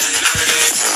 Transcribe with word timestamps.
Gente, 0.00 0.93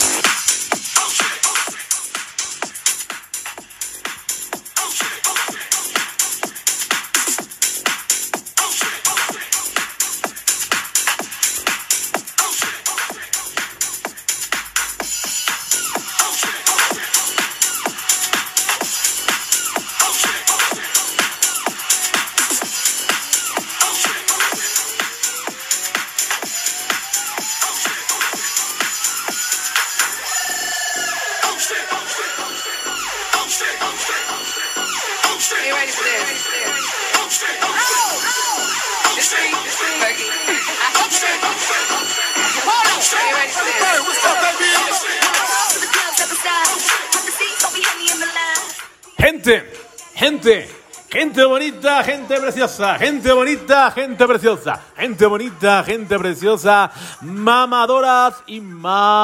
preciosa, 52.58 52.98
gente 52.98 53.32
bonita, 53.32 53.88
gente 53.92 54.26
preciosa, 54.26 54.82
gente 54.96 55.26
bonita, 55.26 55.84
gente 55.84 56.18
preciosa, 56.18 56.90
mamadoras 57.20 58.42
y 58.48 58.60
mamadores. 58.60 59.14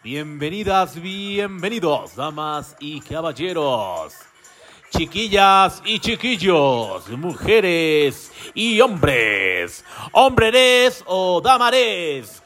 Bienvenidas, 0.00 0.94
bienvenidos, 0.94 2.14
damas 2.14 2.76
y 2.78 3.00
caballeros, 3.00 4.14
chiquillas 4.90 5.82
y 5.84 5.98
chiquillos, 5.98 7.08
mujeres 7.08 8.30
y 8.54 8.80
hombres, 8.80 9.84
hombres 10.12 11.02
o 11.04 11.40
damares. 11.40 12.40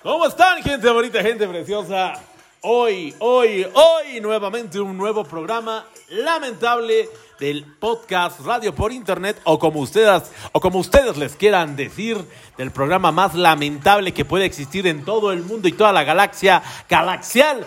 ¿Cómo 0.00 0.26
están, 0.26 0.62
gente 0.62 0.88
bonita, 0.88 1.20
gente 1.22 1.48
preciosa? 1.48 2.22
Hoy, 2.64 3.12
hoy, 3.18 3.66
hoy, 3.74 4.20
nuevamente 4.20 4.78
un 4.78 4.96
nuevo 4.96 5.24
programa 5.24 5.84
lamentable 6.10 7.08
del 7.40 7.64
podcast 7.64 8.38
Radio 8.38 8.72
por 8.72 8.92
Internet 8.92 9.36
o 9.42 9.58
como 9.58 9.80
ustedes, 9.80 10.30
o 10.52 10.60
como 10.60 10.78
ustedes 10.78 11.16
les 11.16 11.34
quieran 11.34 11.74
decir, 11.74 12.24
del 12.56 12.70
programa 12.70 13.10
más 13.10 13.34
lamentable 13.34 14.14
que 14.14 14.24
puede 14.24 14.44
existir 14.44 14.86
en 14.86 15.04
todo 15.04 15.32
el 15.32 15.42
mundo 15.42 15.66
y 15.66 15.72
toda 15.72 15.90
la 15.90 16.04
galaxia 16.04 16.62
galaxial, 16.88 17.66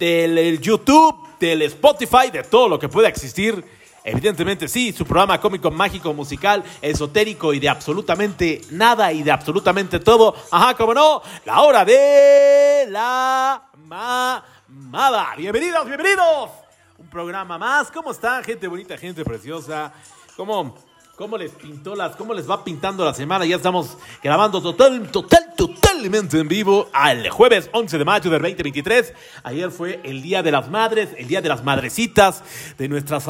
del 0.00 0.36
el 0.36 0.60
YouTube, 0.60 1.14
del 1.38 1.62
Spotify, 1.62 2.32
de 2.32 2.42
todo 2.42 2.68
lo 2.68 2.80
que 2.80 2.88
pueda 2.88 3.06
existir. 3.06 3.64
Evidentemente 4.06 4.68
sí, 4.68 4.92
su 4.92 5.06
programa 5.06 5.40
cómico, 5.40 5.70
mágico, 5.70 6.12
musical, 6.12 6.62
esotérico 6.82 7.54
y 7.54 7.58
de 7.58 7.70
absolutamente 7.70 8.60
nada 8.70 9.10
y 9.10 9.22
de 9.22 9.32
absolutamente 9.32 9.98
todo. 9.98 10.36
Ajá, 10.50 10.74
como 10.76 10.92
no, 10.92 11.22
la 11.46 11.62
hora 11.62 11.86
de 11.86 12.86
la 12.90 13.62
mamada. 13.78 15.34
Bienvenidos, 15.38 15.86
bienvenidos. 15.86 16.50
Un 16.98 17.08
programa 17.08 17.56
más. 17.56 17.90
¿Cómo 17.90 18.10
están, 18.10 18.44
gente 18.44 18.68
bonita, 18.68 18.98
gente 18.98 19.24
preciosa? 19.24 19.90
¿Cómo, 20.36 20.76
cómo 21.16 21.38
les 21.38 21.52
pintó 21.52 21.96
las, 21.96 22.14
cómo 22.14 22.34
les 22.34 22.48
va 22.48 22.62
pintando 22.62 23.06
la 23.06 23.14
semana? 23.14 23.46
Ya 23.46 23.56
estamos 23.56 23.96
grabando 24.22 24.60
total, 24.60 25.10
total, 25.10 25.54
totalmente 25.56 26.38
en 26.38 26.48
vivo 26.48 26.90
al 26.92 27.30
jueves 27.30 27.70
11 27.72 27.96
de 27.96 28.04
mayo 28.04 28.30
del 28.30 28.42
2023. 28.42 29.14
Ayer 29.44 29.70
fue 29.70 30.02
el 30.04 30.20
Día 30.20 30.42
de 30.42 30.52
las 30.52 30.68
Madres, 30.68 31.08
el 31.16 31.26
Día 31.26 31.40
de 31.40 31.48
las 31.48 31.64
Madrecitas, 31.64 32.42
de 32.76 32.86
nuestras 32.86 33.26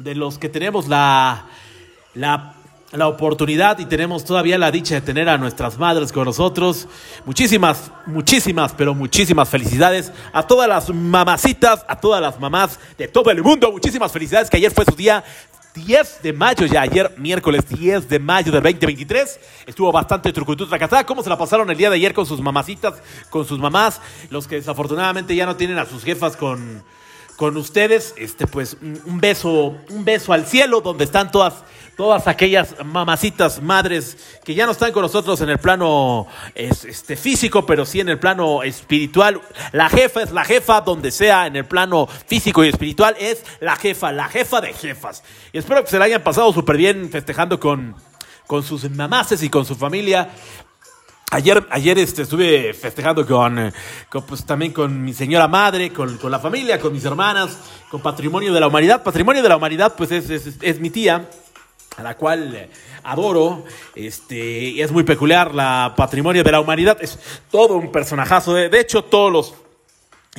de 0.00 0.14
los 0.14 0.38
que 0.38 0.48
tenemos 0.48 0.88
la, 0.88 1.44
la, 2.14 2.54
la, 2.92 3.06
oportunidad 3.06 3.78
y 3.78 3.84
tenemos 3.84 4.24
todavía 4.24 4.56
la 4.56 4.70
dicha 4.70 4.94
de 4.94 5.02
tener 5.02 5.28
a 5.28 5.36
nuestras 5.36 5.78
madres 5.78 6.10
con 6.10 6.24
nosotros. 6.24 6.88
Muchísimas, 7.26 7.92
muchísimas, 8.06 8.72
pero 8.72 8.94
muchísimas 8.94 9.48
felicidades 9.50 10.10
a 10.32 10.42
todas 10.42 10.68
las 10.68 10.88
mamacitas, 10.88 11.84
a 11.86 12.00
todas 12.00 12.22
las 12.22 12.40
mamás 12.40 12.80
de 12.96 13.08
todo 13.08 13.30
el 13.30 13.42
mundo. 13.42 13.70
Muchísimas 13.70 14.10
felicidades 14.10 14.48
que 14.48 14.56
ayer 14.56 14.72
fue 14.72 14.86
su 14.86 14.96
día 14.96 15.22
10 15.74 16.22
de 16.22 16.32
mayo, 16.32 16.64
ya 16.64 16.80
ayer, 16.80 17.12
miércoles 17.18 17.68
10 17.68 18.08
de 18.08 18.18
mayo 18.18 18.50
del 18.50 18.62
2023. 18.62 19.38
Estuvo 19.66 19.92
bastante 19.92 20.32
trucutú 20.32 20.66
tracatá. 20.66 21.04
¿Cómo 21.04 21.22
se 21.22 21.28
la 21.28 21.36
pasaron 21.36 21.70
el 21.70 21.76
día 21.76 21.90
de 21.90 21.96
ayer 21.96 22.14
con 22.14 22.24
sus 22.24 22.40
mamacitas, 22.40 22.94
con 23.28 23.44
sus 23.44 23.58
mamás? 23.58 24.00
Los 24.30 24.48
que 24.48 24.56
desafortunadamente 24.56 25.36
ya 25.36 25.44
no 25.44 25.56
tienen 25.56 25.78
a 25.78 25.84
sus 25.84 26.02
jefas 26.02 26.38
con 26.38 26.82
con 27.40 27.56
ustedes, 27.56 28.12
este 28.18 28.46
pues 28.46 28.76
un 28.82 29.18
beso, 29.18 29.74
un 29.88 30.04
beso 30.04 30.34
al 30.34 30.44
cielo 30.44 30.82
donde 30.82 31.04
están 31.04 31.32
todas 31.32 31.54
todas 31.96 32.26
aquellas 32.26 32.74
mamacitas 32.84 33.62
madres 33.62 34.18
que 34.44 34.54
ya 34.54 34.66
no 34.66 34.72
están 34.72 34.92
con 34.92 35.00
nosotros 35.00 35.40
en 35.40 35.48
el 35.48 35.56
plano 35.56 36.26
este 36.54 37.16
físico, 37.16 37.64
pero 37.64 37.86
sí 37.86 38.00
en 38.00 38.10
el 38.10 38.18
plano 38.18 38.62
espiritual. 38.62 39.40
La 39.72 39.88
jefa 39.88 40.22
es 40.22 40.32
la 40.32 40.44
jefa 40.44 40.82
donde 40.82 41.10
sea 41.10 41.46
en 41.46 41.56
el 41.56 41.64
plano 41.64 42.06
físico 42.26 42.62
y 42.62 42.68
espiritual 42.68 43.16
es 43.18 43.42
la 43.60 43.74
jefa, 43.74 44.12
la 44.12 44.28
jefa 44.28 44.60
de 44.60 44.74
jefas. 44.74 45.24
Y 45.54 45.56
espero 45.56 45.82
que 45.82 45.88
se 45.88 45.98
la 45.98 46.04
hayan 46.04 46.22
pasado 46.22 46.52
súper 46.52 46.76
bien 46.76 47.08
festejando 47.08 47.58
con 47.58 47.96
con 48.50 48.64
sus 48.64 48.90
mamaces 48.90 49.42
y 49.44 49.48
con 49.48 49.64
su 49.64 49.76
familia. 49.76 50.28
Ayer, 51.32 51.64
ayer 51.70 51.96
este, 52.00 52.22
estuve 52.22 52.74
festejando 52.74 53.24
con, 53.24 53.72
con, 54.08 54.22
pues, 54.24 54.44
también 54.44 54.72
con 54.72 55.04
mi 55.04 55.14
señora 55.14 55.46
madre, 55.46 55.92
con, 55.92 56.18
con, 56.18 56.28
la 56.28 56.40
familia, 56.40 56.80
con 56.80 56.92
mis 56.92 57.04
hermanas, 57.04 57.56
con 57.88 58.00
Patrimonio 58.00 58.52
de 58.52 58.58
la 58.58 58.66
Humanidad. 58.66 59.04
Patrimonio 59.04 59.40
de 59.40 59.48
la 59.48 59.56
Humanidad, 59.56 59.94
pues 59.96 60.10
es, 60.10 60.28
es, 60.28 60.58
es 60.60 60.80
mi 60.80 60.90
tía, 60.90 61.30
a 61.96 62.02
la 62.02 62.16
cual 62.16 62.68
adoro. 63.04 63.64
Este, 63.94 64.82
es 64.82 64.90
muy 64.90 65.04
peculiar 65.04 65.54
la 65.54 65.94
Patrimonio 65.96 66.42
de 66.42 66.50
la 66.50 66.60
Humanidad. 66.60 66.98
Es 67.00 67.16
todo 67.48 67.76
un 67.76 67.92
personajazo. 67.92 68.52
De, 68.52 68.68
de 68.68 68.80
hecho, 68.80 69.04
todos 69.04 69.32
los 69.32 69.54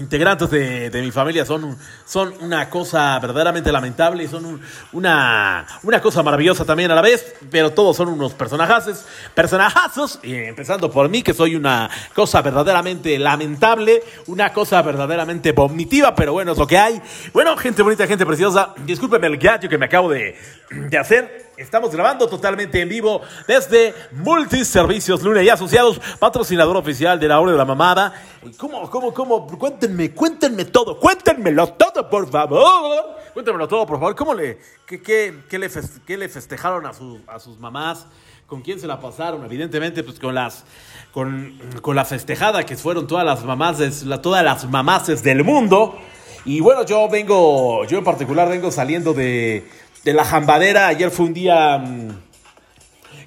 integrantes 0.01 0.49
de, 0.49 0.89
de, 0.89 1.01
mi 1.01 1.11
familia 1.11 1.45
son, 1.45 1.77
son 2.05 2.33
una 2.41 2.69
cosa 2.69 3.17
verdaderamente 3.19 3.71
lamentable 3.71 4.23
y 4.23 4.27
son 4.27 4.45
un, 4.45 4.61
una, 4.91 5.65
una 5.83 6.01
cosa 6.01 6.23
maravillosa 6.23 6.65
también 6.65 6.91
a 6.91 6.95
la 6.95 7.01
vez, 7.01 7.35
pero 7.49 7.71
todos 7.71 7.95
son 7.95 8.09
unos 8.09 8.33
personajazos, 8.33 9.05
personajazos, 9.33 10.19
y 10.23 10.33
empezando 10.35 10.91
por 10.91 11.07
mí, 11.09 11.21
que 11.21 11.33
soy 11.33 11.55
una 11.55 11.89
cosa 12.13 12.41
verdaderamente 12.41 13.17
lamentable, 13.17 14.03
una 14.27 14.51
cosa 14.51 14.81
verdaderamente 14.81 15.51
vomitiva, 15.51 16.15
pero 16.15 16.33
bueno, 16.33 16.51
es 16.53 16.57
lo 16.57 16.67
que 16.67 16.77
hay. 16.77 17.01
Bueno, 17.33 17.55
gente 17.57 17.81
bonita, 17.81 18.07
gente 18.07 18.25
preciosa, 18.25 18.73
discúlpenme 18.85 19.27
el 19.27 19.37
gallo 19.37 19.69
que 19.69 19.77
me 19.77 19.85
acabo 19.85 20.09
de, 20.09 20.35
de 20.69 20.97
hacer. 20.97 21.50
Estamos 21.61 21.91
grabando 21.91 22.27
totalmente 22.27 22.81
en 22.81 22.89
vivo 22.89 23.21
desde 23.47 23.93
Multiservicios 24.13 25.21
Luna 25.21 25.43
y 25.43 25.49
Asociados, 25.49 26.01
patrocinador 26.17 26.75
oficial 26.75 27.19
de 27.19 27.27
la 27.27 27.39
Hora 27.39 27.51
de 27.51 27.57
la 27.59 27.65
Mamada. 27.65 28.13
¿Cómo, 28.57 28.89
cómo, 28.89 29.13
cómo? 29.13 29.45
Cuéntenme, 29.45 30.11
cuéntenme 30.11 30.65
todo, 30.65 30.99
cuéntenmelo 30.99 31.67
todo, 31.73 32.09
por 32.09 32.27
favor. 32.31 33.15
Cuéntenmelo 33.33 33.67
todo, 33.67 33.85
por 33.85 33.99
favor. 33.99 34.15
¿Cómo 34.15 34.33
le, 34.33 34.57
qué, 34.87 35.03
qué, 35.03 35.43
qué 35.47 35.59
le, 35.59 35.69
qué 36.07 36.17
le 36.17 36.29
festejaron 36.29 36.87
a, 36.87 36.93
su, 36.93 37.21
a 37.27 37.37
sus 37.37 37.59
mamás? 37.59 38.07
¿Con 38.47 38.63
quién 38.63 38.79
se 38.79 38.87
la 38.87 38.99
pasaron? 38.99 39.45
Evidentemente, 39.45 40.03
pues 40.03 40.19
con 40.19 40.33
las, 40.33 40.65
con, 41.13 41.59
con 41.83 41.95
la 41.95 42.05
festejada 42.05 42.65
que 42.65 42.75
fueron 42.75 43.05
todas 43.05 43.23
las 43.23 43.45
mamás, 43.45 43.77
todas 44.23 44.43
las 44.43 44.67
mamaces 44.67 45.21
del 45.21 45.43
mundo. 45.43 45.95
Y 46.43 46.59
bueno, 46.59 46.83
yo 46.83 47.07
vengo, 47.07 47.85
yo 47.85 47.99
en 47.99 48.03
particular 48.03 48.49
vengo 48.49 48.71
saliendo 48.71 49.13
de 49.13 49.69
de 50.03 50.13
la 50.13 50.25
jambadera. 50.25 50.87
Ayer 50.87 51.11
fue 51.11 51.25
un 51.25 51.33
día 51.33 51.77
mmm, 51.77 52.09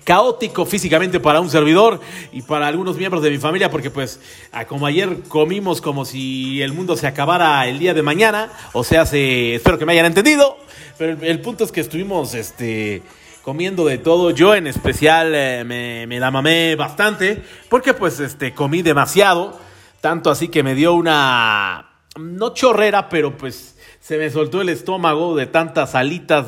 caótico 0.05 0.67
físicamente 0.67 1.19
para 1.19 1.41
un 1.41 1.51
servidor 1.51 2.01
y 2.33 2.43
para 2.43 2.67
algunos 2.67 2.97
miembros 2.97 3.23
de 3.23 3.31
mi 3.31 3.39
familia, 3.39 3.71
porque 3.71 3.91
pues 3.91 4.21
como 4.69 4.87
ayer 4.87 5.23
comimos 5.29 5.81
como 5.81 6.05
si 6.05 6.63
el 6.63 6.73
mundo 6.73 6.97
se 6.97 7.07
acabara 7.07 7.67
el 7.67 7.79
día 7.79 7.95
de 7.95 8.03
mañana, 8.03 8.53
o 8.73 8.85
sea, 8.85 9.07
se, 9.07 9.55
espero 9.57 9.79
que 9.79 9.87
me 9.87 9.93
hayan 9.93 10.07
entendido, 10.07 10.59
pero 10.99 11.13
el, 11.13 11.25
el 11.25 11.41
punto 11.41 11.65
es 11.65 11.73
que 11.73 11.81
estuvimos 11.81 12.35
este, 12.35 13.03
comiendo 13.43 13.85
de 13.87 13.99
todo, 13.99 14.31
yo 14.31 14.55
en 14.55 14.67
especial 14.67 15.35
eh, 15.35 15.65
me, 15.65 16.07
me, 16.07 16.21
la 16.21 16.31
mamé 16.31 16.77
bastante, 16.77 17.43
porque 17.69 17.95
pues 17.95 18.21
este, 18.21 18.55
comí 18.55 18.83
demasiado, 18.83 19.59
tanto 20.01 20.31
así 20.31 20.49
que 20.49 20.63
me 20.63 20.75
dio 20.75 20.95
una, 20.95 21.91
no 22.19 22.55
chorrera, 22.55 23.09
pero 23.09 23.37
pues 23.37 23.74
se 24.05 24.19
me 24.19 24.29
soltó 24.29 24.61
el 24.61 24.69
estómago 24.69 25.35
de 25.35 25.47
tantas 25.47 25.95
alitas 25.95 26.45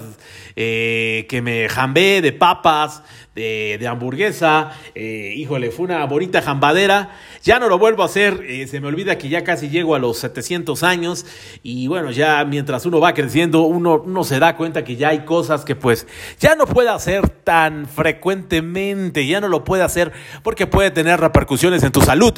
eh, 0.56 1.26
que 1.29 1.43
me 1.43 1.69
jambé 1.69 2.23
de 2.23 2.32
papas, 2.32 3.03
de, 3.35 3.76
de 3.79 3.87
hamburguesa. 3.87 4.73
Eh, 4.94 5.35
híjole, 5.37 5.70
fue 5.70 5.85
una 5.85 6.05
bonita 6.06 6.41
jambadera. 6.41 7.11
Ya 7.44 7.58
no 7.58 7.69
lo 7.69 7.79
vuelvo 7.79 8.03
a 8.03 8.06
hacer. 8.06 8.43
eh, 8.49 8.67
se 8.67 8.81
me 8.81 8.88
olvida 8.88 9.19
que 9.19 9.29
ya 9.29 9.44
casi 9.44 9.69
llego 9.69 9.94
a 9.94 9.99
los 9.99 10.19
700 10.19 10.82
años. 10.82 11.26
Y 11.62 11.87
bueno, 11.87 12.11
ya 12.11 12.44
mientras 12.44 12.87
uno 12.87 12.99
va 12.99 13.12
creciendo, 13.12 13.62
uno, 13.62 14.03
uno 14.05 14.25
se 14.25 14.38
da 14.38 14.56
cuenta 14.56 14.82
que 14.82 14.97
ya 14.97 15.11
hay 15.11 15.25
cosas 15.26 15.64
que 15.64 15.76
pues 15.76 16.06
ya 16.41 16.55
no 16.56 16.67
puede 16.67 16.88
hacer 16.88 17.29
tan 17.29 17.87
frecuentemente. 17.87 19.26
Ya 19.26 19.41
no 19.41 19.49
lo 19.49 19.62
puede 19.64 19.82
hacer 19.82 20.12
porque 20.43 20.67
puede 20.67 20.91
tener 20.91 21.20
repercusiones 21.20 21.82
en 21.82 21.93
tu 21.93 22.00
salud. 22.00 22.32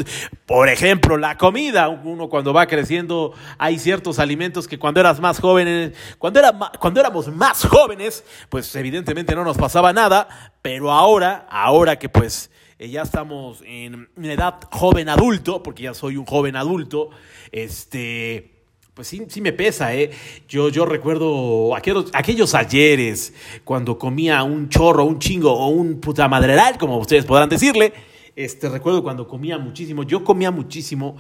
Por 0.45 0.69
ejemplo, 0.69 1.17
la 1.17 1.39
comida. 1.39 1.89
Uno 1.89 2.29
cuando 2.29 2.53
va 2.53 2.67
creciendo 2.67 3.33
hay 3.59 3.79
ciertos 3.79 4.19
alimentos 4.19 4.67
que 4.67 4.79
cuando 4.79 4.99
eras 5.01 5.21
más 5.21 5.39
joven, 5.39 5.95
cuando, 6.19 6.41
era 6.41 6.53
cuando 6.81 7.01
éramos 7.01 7.29
más 7.29 7.65
jóvenes, 7.65 8.08
pues 8.49 8.75
evidentemente 8.77 9.35
no 9.35 9.45
nos 9.45 9.57
pasaba 9.57 9.93
nada. 9.93 10.53
Pero 10.63 10.93
ahora, 10.93 11.47
ahora 11.51 11.99
que 11.99 12.09
pues 12.09 12.51
eh, 12.79 12.89
ya 12.91 13.03
estamos 13.03 13.63
en 13.67 14.09
una 14.17 14.33
edad 14.33 14.61
joven 14.71 15.09
adulto, 15.09 15.63
porque 15.63 15.85
ya 15.85 15.95
soy 15.95 16.17
un 16.17 16.25
joven 16.27 16.55
adulto, 16.57 17.11
este, 17.51 18.53
pues 18.95 19.09
sí, 19.09 19.25
sí 19.29 19.41
me 19.41 19.53
pesa, 19.53 19.95
¿eh? 19.95 20.11
Yo, 20.49 20.69
yo 20.69 20.85
recuerdo 20.87 21.75
aquellos, 21.77 22.11
aquellos 22.13 22.55
ayeres 22.55 23.33
cuando 23.65 23.99
comía 23.99 24.43
un 24.43 24.69
chorro, 24.69 25.05
un 25.05 25.19
chingo 25.19 25.53
o 25.53 25.69
un 25.69 26.01
puta 26.01 26.29
madreral, 26.29 26.79
como 26.79 26.99
ustedes 26.99 27.25
podrán 27.25 27.49
decirle. 27.49 27.93
Este, 28.37 28.69
recuerdo 28.69 29.03
cuando 29.03 29.27
comía 29.27 29.59
muchísimo, 29.59 30.05
yo 30.05 30.23
comía 30.23 30.53
muchísimo 30.53 31.17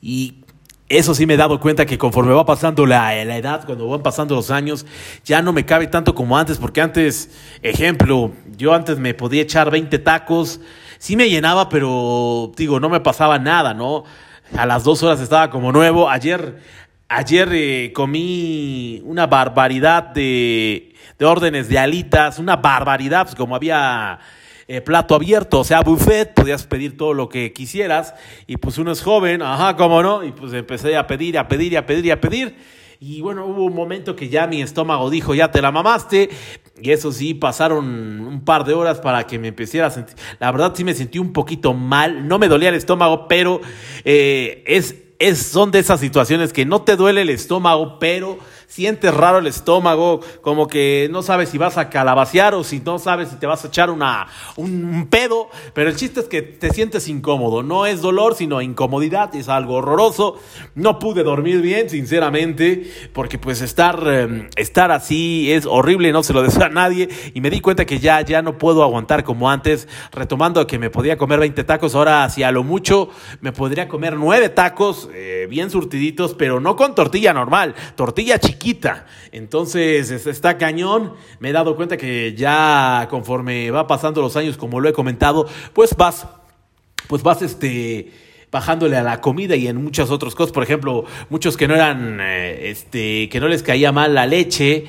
y 0.00 0.41
eso 0.98 1.14
sí 1.14 1.24
me 1.24 1.34
he 1.34 1.36
dado 1.38 1.58
cuenta 1.58 1.86
que 1.86 1.96
conforme 1.96 2.34
va 2.34 2.44
pasando 2.44 2.84
la, 2.84 3.24
la 3.24 3.36
edad, 3.38 3.64
cuando 3.64 3.88
van 3.88 4.02
pasando 4.02 4.34
los 4.34 4.50
años, 4.50 4.84
ya 5.24 5.40
no 5.40 5.52
me 5.54 5.64
cabe 5.64 5.86
tanto 5.86 6.14
como 6.14 6.36
antes, 6.36 6.58
porque 6.58 6.82
antes, 6.82 7.30
ejemplo, 7.62 8.32
yo 8.58 8.74
antes 8.74 8.98
me 8.98 9.14
podía 9.14 9.40
echar 9.40 9.70
20 9.70 9.98
tacos, 10.00 10.60
sí 10.98 11.16
me 11.16 11.30
llenaba, 11.30 11.70
pero 11.70 12.52
digo, 12.56 12.78
no 12.78 12.90
me 12.90 13.00
pasaba 13.00 13.38
nada, 13.38 13.72
¿no? 13.72 14.04
A 14.54 14.66
las 14.66 14.84
dos 14.84 15.02
horas 15.02 15.20
estaba 15.20 15.48
como 15.48 15.72
nuevo. 15.72 16.10
Ayer, 16.10 16.58
ayer 17.08 17.48
eh, 17.52 17.92
comí 17.94 19.00
una 19.06 19.26
barbaridad 19.26 20.02
de, 20.08 20.94
de 21.18 21.24
órdenes 21.24 21.70
de 21.70 21.78
alitas, 21.78 22.38
una 22.38 22.56
barbaridad, 22.56 23.22
pues 23.22 23.34
como 23.34 23.56
había 23.56 24.20
eh, 24.68 24.80
plato 24.80 25.14
abierto, 25.14 25.60
o 25.60 25.64
sea, 25.64 25.82
buffet, 25.82 26.34
podías 26.34 26.66
pedir 26.66 26.96
todo 26.96 27.14
lo 27.14 27.28
que 27.28 27.52
quisieras, 27.52 28.14
y 28.46 28.56
pues 28.56 28.78
uno 28.78 28.92
es 28.92 29.02
joven, 29.02 29.42
ajá, 29.42 29.76
cómo 29.76 30.02
no, 30.02 30.24
y 30.24 30.32
pues 30.32 30.52
empecé 30.52 30.96
a 30.96 31.06
pedir, 31.06 31.38
a 31.38 31.48
pedir, 31.48 31.76
a 31.76 31.86
pedir, 31.86 32.12
a 32.12 32.20
pedir, 32.20 32.56
y 33.00 33.20
bueno, 33.20 33.46
hubo 33.46 33.64
un 33.64 33.74
momento 33.74 34.14
que 34.14 34.28
ya 34.28 34.46
mi 34.46 34.62
estómago 34.62 35.10
dijo, 35.10 35.34
ya 35.34 35.50
te 35.50 35.60
la 35.60 35.72
mamaste, 35.72 36.30
y 36.80 36.90
eso 36.90 37.10
sí, 37.12 37.34
pasaron 37.34 37.84
un 38.20 38.44
par 38.44 38.64
de 38.64 38.74
horas 38.74 39.00
para 39.00 39.26
que 39.26 39.38
me 39.38 39.48
empezara 39.48 39.88
a 39.88 39.90
sentir, 39.90 40.16
la 40.38 40.52
verdad 40.52 40.72
sí 40.74 40.84
me 40.84 40.94
sentí 40.94 41.18
un 41.18 41.32
poquito 41.32 41.74
mal, 41.74 42.28
no 42.28 42.38
me 42.38 42.48
dolía 42.48 42.68
el 42.68 42.76
estómago, 42.76 43.26
pero 43.26 43.60
eh, 44.04 44.62
es, 44.66 44.96
es, 45.18 45.38
son 45.38 45.70
de 45.70 45.80
esas 45.80 46.00
situaciones 46.00 46.52
que 46.52 46.64
no 46.64 46.82
te 46.82 46.96
duele 46.96 47.22
el 47.22 47.30
estómago, 47.30 47.98
pero 47.98 48.38
sientes 48.72 49.12
raro 49.12 49.38
el 49.38 49.46
estómago, 49.46 50.20
como 50.40 50.66
que 50.66 51.06
no 51.10 51.20
sabes 51.20 51.50
si 51.50 51.58
vas 51.58 51.76
a 51.76 51.90
calabacear 51.90 52.54
o 52.54 52.64
si 52.64 52.80
no 52.80 52.98
sabes 52.98 53.28
si 53.28 53.36
te 53.36 53.46
vas 53.46 53.62
a 53.66 53.68
echar 53.68 53.90
una, 53.90 54.28
un, 54.56 55.08
pedo, 55.10 55.50
pero 55.74 55.90
el 55.90 55.96
chiste 55.96 56.20
es 56.20 56.26
que 56.26 56.40
te 56.40 56.70
sientes 56.70 57.06
incómodo, 57.08 57.62
no 57.62 57.84
es 57.84 58.00
dolor, 58.00 58.34
sino 58.34 58.62
incomodidad, 58.62 59.34
es 59.34 59.50
algo 59.50 59.74
horroroso, 59.74 60.40
no 60.74 60.98
pude 60.98 61.22
dormir 61.22 61.60
bien, 61.60 61.90
sinceramente, 61.90 62.90
porque 63.12 63.38
pues 63.38 63.60
estar, 63.60 64.02
eh, 64.06 64.48
estar 64.56 64.90
así 64.90 65.52
es 65.52 65.66
horrible, 65.66 66.10
no 66.10 66.22
se 66.22 66.32
lo 66.32 66.42
deseo 66.42 66.64
a 66.64 66.70
nadie, 66.70 67.10
y 67.34 67.42
me 67.42 67.50
di 67.50 67.60
cuenta 67.60 67.84
que 67.84 67.98
ya, 67.98 68.22
ya 68.22 68.40
no 68.40 68.56
puedo 68.56 68.82
aguantar 68.82 69.22
como 69.22 69.50
antes, 69.50 69.86
retomando 70.12 70.66
que 70.66 70.78
me 70.78 70.88
podía 70.88 71.18
comer 71.18 71.40
20 71.40 71.62
tacos, 71.64 71.94
ahora 71.94 72.26
si 72.30 72.42
a 72.42 72.50
lo 72.50 72.64
mucho 72.64 73.10
me 73.42 73.52
podría 73.52 73.86
comer 73.86 74.16
9 74.16 74.48
tacos, 74.48 75.10
eh, 75.12 75.46
bien 75.50 75.68
surtiditos, 75.68 76.32
pero 76.32 76.58
no 76.58 76.74
con 76.74 76.94
tortilla 76.94 77.34
normal, 77.34 77.74
tortilla 77.96 78.38
chiquita. 78.38 78.61
Entonces 79.32 80.10
es- 80.10 80.26
está 80.26 80.56
cañón. 80.58 81.14
Me 81.40 81.50
he 81.50 81.52
dado 81.52 81.74
cuenta 81.76 81.96
que 81.96 82.34
ya 82.36 83.06
conforme 83.10 83.70
va 83.70 83.86
pasando 83.86 84.20
los 84.22 84.36
años, 84.36 84.56
como 84.56 84.80
lo 84.80 84.88
he 84.88 84.92
comentado, 84.92 85.46
pues 85.72 85.96
vas, 85.96 86.26
pues 87.08 87.22
vas 87.22 87.42
este 87.42 88.12
bajándole 88.50 88.96
a 88.98 89.02
la 89.02 89.20
comida 89.22 89.56
y 89.56 89.66
en 89.66 89.82
muchas 89.82 90.10
otras 90.10 90.34
cosas. 90.34 90.52
Por 90.52 90.62
ejemplo, 90.62 91.04
muchos 91.30 91.56
que 91.56 91.66
no 91.66 91.74
eran, 91.74 92.18
eh, 92.20 92.68
este, 92.70 93.28
que 93.30 93.40
no 93.40 93.48
les 93.48 93.62
caía 93.62 93.92
mal 93.92 94.14
la 94.14 94.26
leche. 94.26 94.84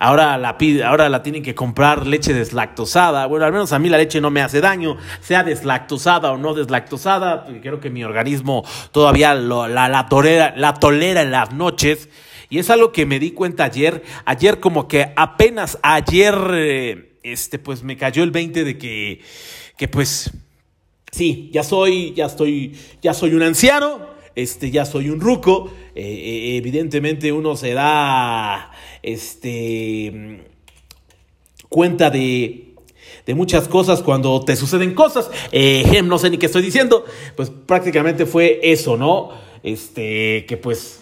Ahora 0.00 0.38
la, 0.38 0.56
ahora 0.86 1.08
la 1.08 1.24
tienen 1.24 1.42
que 1.42 1.56
comprar 1.56 2.06
leche 2.06 2.32
deslactosada. 2.32 3.26
Bueno, 3.26 3.44
al 3.46 3.50
menos 3.52 3.72
a 3.72 3.80
mí 3.80 3.88
la 3.88 3.98
leche 3.98 4.20
no 4.20 4.30
me 4.30 4.40
hace 4.40 4.60
daño, 4.60 4.96
sea 5.20 5.42
deslactosada 5.42 6.30
o 6.30 6.38
no 6.38 6.54
deslactosada. 6.54 7.48
Creo 7.60 7.80
que 7.80 7.90
mi 7.90 8.04
organismo 8.04 8.64
todavía 8.92 9.34
la, 9.34 9.88
la 9.88 10.74
tolera 10.78 11.22
en 11.22 11.30
las 11.32 11.52
noches. 11.52 12.08
Y 12.50 12.58
es 12.58 12.70
algo 12.70 12.92
que 12.92 13.06
me 13.06 13.18
di 13.18 13.32
cuenta 13.32 13.64
ayer. 13.64 14.02
Ayer 14.24 14.60
como 14.60 14.88
que 14.88 15.12
apenas 15.16 15.78
ayer, 15.82 16.34
eh, 16.52 17.12
este, 17.22 17.58
pues 17.58 17.82
me 17.82 17.96
cayó 17.96 18.22
el 18.22 18.30
20 18.30 18.64
de 18.64 18.78
que, 18.78 19.20
que 19.76 19.88
pues, 19.88 20.30
sí, 21.12 21.50
ya 21.52 21.62
soy, 21.62 22.14
ya 22.14 22.26
estoy, 22.26 22.76
ya 23.02 23.12
soy 23.12 23.34
un 23.34 23.42
anciano, 23.42 24.00
este, 24.34 24.70
ya 24.70 24.84
soy 24.84 25.10
un 25.10 25.20
ruco. 25.20 25.70
Eh, 25.94 26.02
eh, 26.02 26.56
evidentemente 26.56 27.32
uno 27.32 27.56
se 27.56 27.74
da, 27.74 28.70
este, 29.02 30.44
cuenta 31.68 32.10
de, 32.10 32.74
de 33.26 33.34
muchas 33.34 33.68
cosas 33.68 34.02
cuando 34.02 34.40
te 34.40 34.56
suceden 34.56 34.94
cosas. 34.94 35.30
Eh, 35.52 36.02
no 36.02 36.18
sé 36.18 36.30
ni 36.30 36.38
qué 36.38 36.46
estoy 36.46 36.62
diciendo. 36.62 37.04
Pues 37.36 37.50
prácticamente 37.50 38.26
fue 38.26 38.60
eso, 38.62 38.96
¿no? 38.96 39.30
Este, 39.62 40.46
que 40.46 40.56
pues 40.56 41.00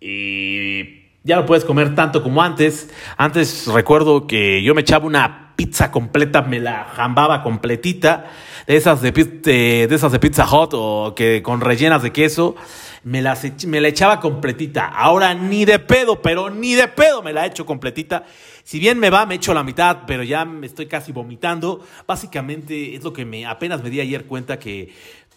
y 0.00 1.06
ya 1.24 1.36
no 1.36 1.46
puedes 1.46 1.64
comer 1.64 1.94
tanto 1.94 2.22
como 2.22 2.42
antes. 2.42 2.88
Antes 3.16 3.66
recuerdo 3.66 4.26
que 4.26 4.62
yo 4.62 4.74
me 4.74 4.82
echaba 4.82 5.06
una 5.06 5.54
pizza 5.56 5.90
completa, 5.90 6.42
me 6.42 6.60
la 6.60 6.84
jambaba 6.84 7.42
completita, 7.42 8.30
de 8.66 8.76
esas 8.76 9.00
de, 9.00 9.10
de, 9.10 9.94
esas 9.94 10.12
de 10.12 10.18
Pizza 10.18 10.44
Hut 10.44 10.70
o 10.74 11.14
que 11.16 11.42
con 11.42 11.60
rellenas 11.60 12.02
de 12.02 12.12
queso, 12.12 12.56
me, 13.04 13.22
las 13.22 13.44
me 13.66 13.80
la 13.80 13.88
echaba 13.88 14.20
completita. 14.20 14.86
Ahora 14.86 15.34
ni 15.34 15.64
de 15.64 15.78
pedo, 15.78 16.20
pero 16.20 16.50
ni 16.50 16.74
de 16.74 16.88
pedo 16.88 17.22
me 17.22 17.32
la 17.32 17.46
echo 17.46 17.64
completita. 17.64 18.24
Si 18.64 18.80
bien 18.80 18.98
me 18.98 19.10
va, 19.10 19.26
me 19.26 19.36
echo 19.36 19.54
la 19.54 19.62
mitad, 19.62 19.98
pero 20.06 20.24
ya 20.24 20.44
me 20.44 20.66
estoy 20.66 20.86
casi 20.86 21.12
vomitando. 21.12 21.86
Básicamente 22.06 22.94
es 22.94 23.04
lo 23.04 23.12
que 23.12 23.24
me 23.24 23.46
apenas 23.46 23.82
me 23.82 23.90
di 23.90 24.00
ayer 24.00 24.24
cuenta 24.26 24.58
que 24.58 24.92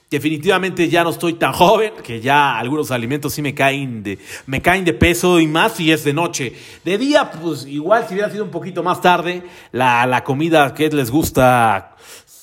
Definitivamente 0.09 0.89
ya 0.89 1.03
no 1.03 1.11
estoy 1.11 1.33
tan 1.33 1.53
joven, 1.53 1.93
que 2.03 2.19
ya 2.19 2.57
algunos 2.57 2.89
alimentos 2.91 3.33
sí 3.33 3.41
me 3.41 3.53
caen 3.53 4.01
de, 4.01 4.17
me 4.47 4.61
caen 4.61 4.83
de 4.85 4.93
peso 4.93 5.39
y 5.39 5.47
más 5.47 5.73
si 5.73 5.91
es 5.91 6.03
de 6.03 6.13
noche. 6.13 6.53
De 6.83 6.97
día, 6.97 7.29
pues 7.31 7.65
igual 7.65 8.05
si 8.07 8.15
hubiera 8.15 8.31
sido 8.31 8.43
un 8.43 8.51
poquito 8.51 8.81
más 8.81 9.01
tarde, 9.01 9.43
la, 9.71 10.05
la 10.07 10.23
comida 10.23 10.73
que 10.73 10.89
les 10.89 11.11
gusta 11.11 11.95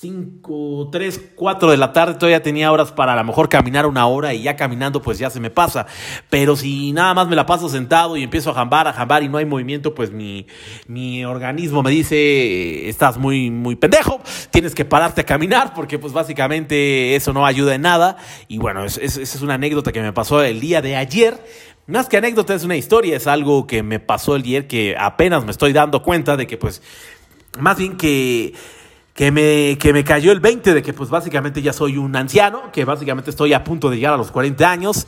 5, 0.07 0.89
3, 0.93 1.21
4 1.35 1.71
de 1.73 1.77
la 1.77 1.93
tarde, 1.93 2.15
todavía 2.15 2.41
tenía 2.41 2.71
horas 2.71 2.93
para 2.93 3.15
a 3.15 3.17
lo 3.17 3.25
mejor 3.25 3.49
caminar 3.49 3.87
una 3.87 4.07
hora 4.07 4.33
y 4.35 4.43
ya 4.43 4.55
caminando 4.55 5.03
pues 5.03 5.19
ya 5.19 5.31
se 5.31 5.41
me 5.41 5.51
pasa. 5.51 5.87
Pero 6.31 6.55
si 6.55 6.93
nada 6.93 7.13
más 7.13 7.27
me 7.27 7.35
la 7.35 7.45
paso 7.45 7.69
sentado 7.69 8.17
y 8.17 8.23
empiezo 8.23 8.51
a 8.51 8.55
jambar, 8.55 8.87
a 8.87 8.93
jambar 8.93 9.25
y 9.25 9.29
no 9.29 9.39
hay 9.39 9.47
movimiento, 9.47 9.95
pues 9.95 10.13
mi, 10.13 10.47
mi 10.87 11.25
organismo 11.25 11.83
me 11.83 11.91
dice, 11.91 12.89
estás 12.89 13.19
muy, 13.19 13.51
muy 13.51 13.75
pendejo, 13.75 14.21
tienes 14.51 14.77
que 14.77 14.85
pararte 14.85 15.23
a 15.23 15.25
caminar 15.25 15.75
porque 15.75 15.99
pues 15.99 16.13
básicamente 16.13 17.17
eso 17.17 17.33
no 17.33 17.45
ayuda 17.45 17.75
en 17.75 17.83
nada. 17.83 18.17
Y 18.47 18.59
bueno, 18.59 18.85
esa 18.85 19.01
es, 19.03 19.43
una 19.43 19.55
anécdota 19.55 19.91
que 19.91 20.03
me 20.03 20.13
pasó 20.13 20.43
el 20.43 20.61
día 20.61 20.83
de 20.83 20.95
ayer. 20.95 21.43
Más 21.89 22.09
que 22.09 22.17
anécdota, 22.17 22.55
es 22.55 22.65
una 22.65 22.77
historia, 22.77 23.17
es 23.17 23.27
algo 23.27 23.67
que 23.67 23.83
me 23.83 23.99
pasó 23.99 24.37
el 24.37 24.43
día 24.43 24.69
que 24.69 24.97
apenas 24.99 25.45
me 25.45 25.51
estoy 25.51 25.73
dando 25.73 26.03
cuenta 26.03 26.37
de 26.37 26.47
que 26.47 26.57
pues, 26.57 26.83
más 27.59 27.79
bien 27.79 27.97
que 27.97 28.55
que 29.17 29.33
me, 29.33 29.79
que 29.79 29.95
me 29.95 30.05
cayó 30.05 30.31
el 30.31 30.41
20 30.41 30.75
de 30.75 30.83
que 30.83 30.93
pues 30.93 31.09
básicamente 31.09 31.63
ya 31.63 31.73
soy 31.73 31.97
un 31.97 32.15
anciano, 32.15 32.71
que 32.71 32.85
básicamente 32.85 33.31
estoy 33.31 33.55
a 33.55 33.65
punto 33.65 33.89
de 33.89 33.97
llegar 33.97 34.13
a 34.13 34.19
los 34.19 34.31
40 34.31 34.71
años. 34.71 35.07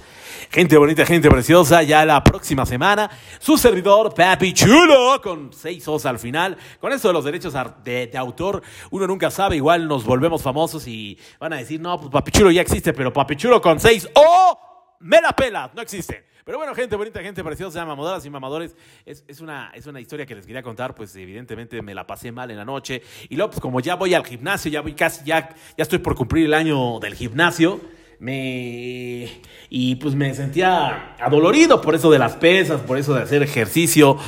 Gente 0.51 0.79
bonita, 0.79 1.05
gente 1.05 1.29
preciosa, 1.29 1.83
ya 1.83 2.07
la 2.07 2.25
próxima 2.25 2.65
semana, 2.65 3.11
su 3.39 3.59
servidor 3.59 4.15
Papi 4.15 4.55
Chulo, 4.55 5.21
con 5.23 5.53
seis 5.53 5.87
os 5.87 6.07
al 6.07 6.19
final. 6.19 6.57
Con 6.81 6.91
eso 6.95 7.09
de 7.09 7.15
los 7.15 7.25
derechos 7.25 7.53
de 7.85 8.11
autor, 8.17 8.63
uno 8.91 9.07
nunca 9.07 9.31
sabe, 9.31 9.57
igual 9.57 9.87
nos 9.87 10.05
volvemos 10.05 10.41
famosos 10.41 10.89
y 10.89 11.19
van 11.39 11.53
a 11.53 11.57
decir, 11.57 11.79
no, 11.79 12.01
pues 12.01 12.11
Papi 12.11 12.31
Chulo 12.31 12.51
ya 12.51 12.63
existe, 12.63 12.95
pero 12.95 13.13
Papi 13.13 13.37
Chulo 13.37 13.61
con 13.61 13.79
seis 13.79 14.09
o 14.15 14.68
me 15.01 15.21
la 15.21 15.33
pela, 15.33 15.71
no 15.75 15.83
existe. 15.83 16.25
Pero 16.45 16.57
bueno, 16.57 16.75
gente 16.75 16.97
bonita, 16.97 17.21
gente 17.21 17.45
preciosa, 17.45 17.85
mamadoras 17.85 18.25
y 18.25 18.31
mamadores, 18.31 18.75
es, 19.05 19.23
es, 19.29 19.41
una, 19.41 19.71
es 19.75 19.87
una 19.87 20.01
historia 20.01 20.25
que 20.25 20.35
les 20.35 20.47
quería 20.47 20.63
contar, 20.63 20.95
pues 20.95 21.15
evidentemente 21.15 21.83
me 21.83 21.95
la 21.95 22.07
pasé 22.07 22.33
mal 22.33 22.51
en 22.51 22.57
la 22.57 22.65
noche. 22.65 23.03
Y 23.29 23.37
luego, 23.37 23.51
pues 23.51 23.61
como 23.61 23.81
ya 23.81 23.97
voy 23.97 24.15
al 24.15 24.25
gimnasio, 24.25 24.71
ya 24.71 24.81
voy 24.81 24.95
casi, 24.95 25.27
ya, 25.27 25.51
ya 25.77 25.83
estoy 25.83 25.99
por 25.99 26.15
cumplir 26.15 26.47
el 26.47 26.55
año 26.55 27.01
del 27.01 27.15
gimnasio, 27.15 27.83
me 28.19 29.29
y 29.71 29.97
pues 29.97 30.15
me 30.15 30.35
sentía 30.35 31.15
adolorido 31.21 31.81
por 31.81 31.95
eso 31.95 32.11
de 32.11 32.19
las 32.19 32.35
pesas, 32.37 32.81
por 32.81 32.99
eso 32.99 33.15
de 33.15 33.23
hacer 33.23 33.43
ejercicio 33.43 34.19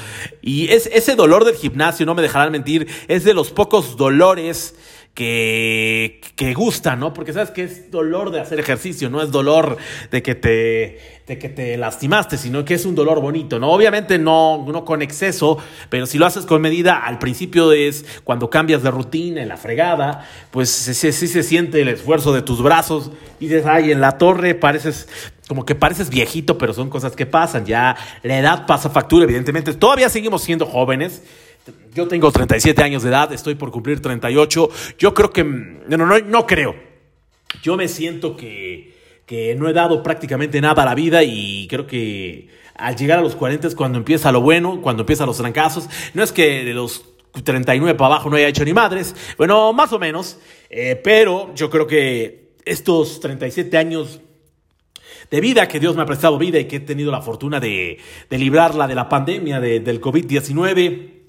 y 0.42 0.68
es, 0.68 0.86
ese 0.92 1.16
dolor 1.16 1.44
del 1.44 1.56
gimnasio, 1.56 2.06
no 2.06 2.14
me 2.14 2.22
dejarán 2.22 2.52
mentir, 2.52 2.86
es 3.08 3.24
de 3.24 3.34
los 3.34 3.50
pocos 3.50 3.96
dolores 3.96 4.76
que, 5.20 6.22
que 6.34 6.54
gusta, 6.54 6.96
¿no? 6.96 7.12
Porque 7.12 7.34
sabes 7.34 7.50
que 7.50 7.64
es 7.64 7.90
dolor 7.90 8.30
de 8.30 8.40
hacer 8.40 8.58
ejercicio, 8.58 9.10
no 9.10 9.20
es 9.20 9.30
dolor 9.30 9.76
de 10.10 10.22
que 10.22 10.34
te, 10.34 11.20
de 11.26 11.38
que 11.38 11.50
te 11.50 11.76
lastimaste, 11.76 12.38
sino 12.38 12.64
que 12.64 12.72
es 12.72 12.86
un 12.86 12.94
dolor 12.94 13.20
bonito, 13.20 13.58
¿no? 13.58 13.70
Obviamente 13.70 14.18
no, 14.18 14.64
no 14.66 14.86
con 14.86 15.02
exceso, 15.02 15.58
pero 15.90 16.06
si 16.06 16.16
lo 16.16 16.24
haces 16.24 16.46
con 16.46 16.62
medida, 16.62 17.04
al 17.04 17.18
principio 17.18 17.70
es 17.72 18.06
cuando 18.24 18.48
cambias 18.48 18.82
de 18.82 18.90
rutina, 18.90 19.42
en 19.42 19.50
la 19.50 19.58
fregada, 19.58 20.26
pues 20.50 20.70
sí, 20.70 20.94
sí 20.94 21.28
se 21.28 21.42
siente 21.42 21.82
el 21.82 21.88
esfuerzo 21.88 22.32
de 22.32 22.40
tus 22.40 22.62
brazos 22.62 23.10
y 23.40 23.48
dices, 23.48 23.66
ay, 23.66 23.92
en 23.92 24.00
la 24.00 24.16
torre 24.16 24.54
pareces 24.54 25.06
como 25.48 25.66
que 25.66 25.74
pareces 25.74 26.08
viejito, 26.08 26.56
pero 26.56 26.72
son 26.72 26.88
cosas 26.88 27.14
que 27.14 27.26
pasan, 27.26 27.66
ya 27.66 27.94
la 28.22 28.38
edad 28.38 28.66
pasa 28.66 28.88
factura, 28.88 29.24
evidentemente, 29.24 29.74
todavía 29.74 30.08
seguimos 30.08 30.42
siendo 30.42 30.64
jóvenes, 30.64 31.22
yo 31.94 32.08
tengo 32.08 32.30
37 32.30 32.82
años 32.82 33.02
de 33.02 33.10
edad, 33.10 33.32
estoy 33.32 33.54
por 33.54 33.70
cumplir 33.70 34.00
38. 34.00 34.70
Yo 34.98 35.14
creo 35.14 35.30
que, 35.30 35.44
no, 35.44 35.96
no, 35.96 36.18
no 36.18 36.46
creo. 36.46 36.74
Yo 37.62 37.76
me 37.76 37.88
siento 37.88 38.36
que, 38.36 38.94
que 39.26 39.54
no 39.54 39.68
he 39.68 39.72
dado 39.72 40.02
prácticamente 40.02 40.60
nada 40.60 40.82
a 40.82 40.86
la 40.86 40.94
vida 40.94 41.22
y 41.22 41.66
creo 41.68 41.86
que 41.86 42.48
al 42.74 42.96
llegar 42.96 43.18
a 43.18 43.22
los 43.22 43.36
40 43.36 43.68
es 43.68 43.74
cuando 43.74 43.98
empieza 43.98 44.32
lo 44.32 44.40
bueno, 44.40 44.80
cuando 44.80 45.02
empiezan 45.02 45.26
los 45.26 45.36
trancazos. 45.36 45.88
No 46.14 46.22
es 46.22 46.32
que 46.32 46.64
de 46.64 46.74
los 46.74 47.04
39 47.44 47.96
para 47.96 48.14
abajo 48.14 48.30
no 48.30 48.36
haya 48.36 48.48
hecho 48.48 48.64
ni 48.64 48.72
madres, 48.72 49.14
bueno, 49.36 49.72
más 49.72 49.92
o 49.92 49.98
menos, 49.98 50.38
eh, 50.68 51.00
pero 51.02 51.54
yo 51.54 51.70
creo 51.70 51.86
que 51.86 52.54
estos 52.64 53.20
37 53.20 53.76
años 53.76 54.20
de 55.30 55.40
vida 55.40 55.68
que 55.68 55.78
Dios 55.78 55.94
me 55.94 56.02
ha 56.02 56.06
prestado 56.06 56.38
vida 56.38 56.58
y 56.58 56.64
que 56.64 56.76
he 56.76 56.80
tenido 56.80 57.12
la 57.12 57.20
fortuna 57.20 57.60
de, 57.60 57.98
de 58.28 58.38
librarla 58.38 58.88
de 58.88 58.94
la 58.94 59.08
pandemia 59.08 59.60
del 59.60 60.00
COVID-19 60.00 61.19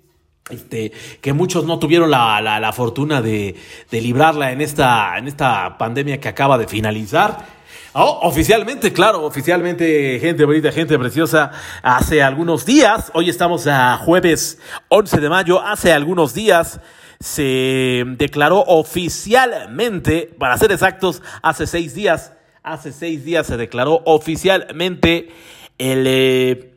este, 0.51 0.91
que 1.21 1.33
muchos 1.33 1.65
no 1.65 1.79
tuvieron 1.79 2.11
la, 2.11 2.41
la, 2.41 2.73
fortuna 2.73 3.21
de, 3.21 3.55
de, 3.89 4.01
librarla 4.01 4.51
en 4.51 4.61
esta, 4.61 5.17
en 5.17 5.27
esta 5.27 5.77
pandemia 5.77 6.19
que 6.19 6.27
acaba 6.27 6.57
de 6.57 6.67
finalizar. 6.67 7.61
Oh, 7.93 8.19
oficialmente, 8.23 8.93
claro, 8.93 9.23
oficialmente, 9.25 10.17
gente 10.21 10.45
bonita, 10.45 10.71
gente 10.71 10.97
preciosa, 10.97 11.51
hace 11.83 12.23
algunos 12.23 12.65
días, 12.65 13.11
hoy 13.13 13.29
estamos 13.29 13.67
a 13.67 13.97
jueves 13.97 14.59
11 14.87 15.19
de 15.19 15.29
mayo, 15.29 15.61
hace 15.61 15.91
algunos 15.91 16.33
días 16.33 16.79
se 17.19 18.03
declaró 18.17 18.59
oficialmente, 18.61 20.33
para 20.39 20.57
ser 20.57 20.71
exactos, 20.71 21.21
hace 21.41 21.67
seis 21.67 21.93
días, 21.93 22.31
hace 22.63 22.93
seis 22.93 23.25
días 23.25 23.47
se 23.47 23.57
declaró 23.57 24.01
oficialmente 24.05 25.29
el, 25.77 26.05
eh, 26.07 26.73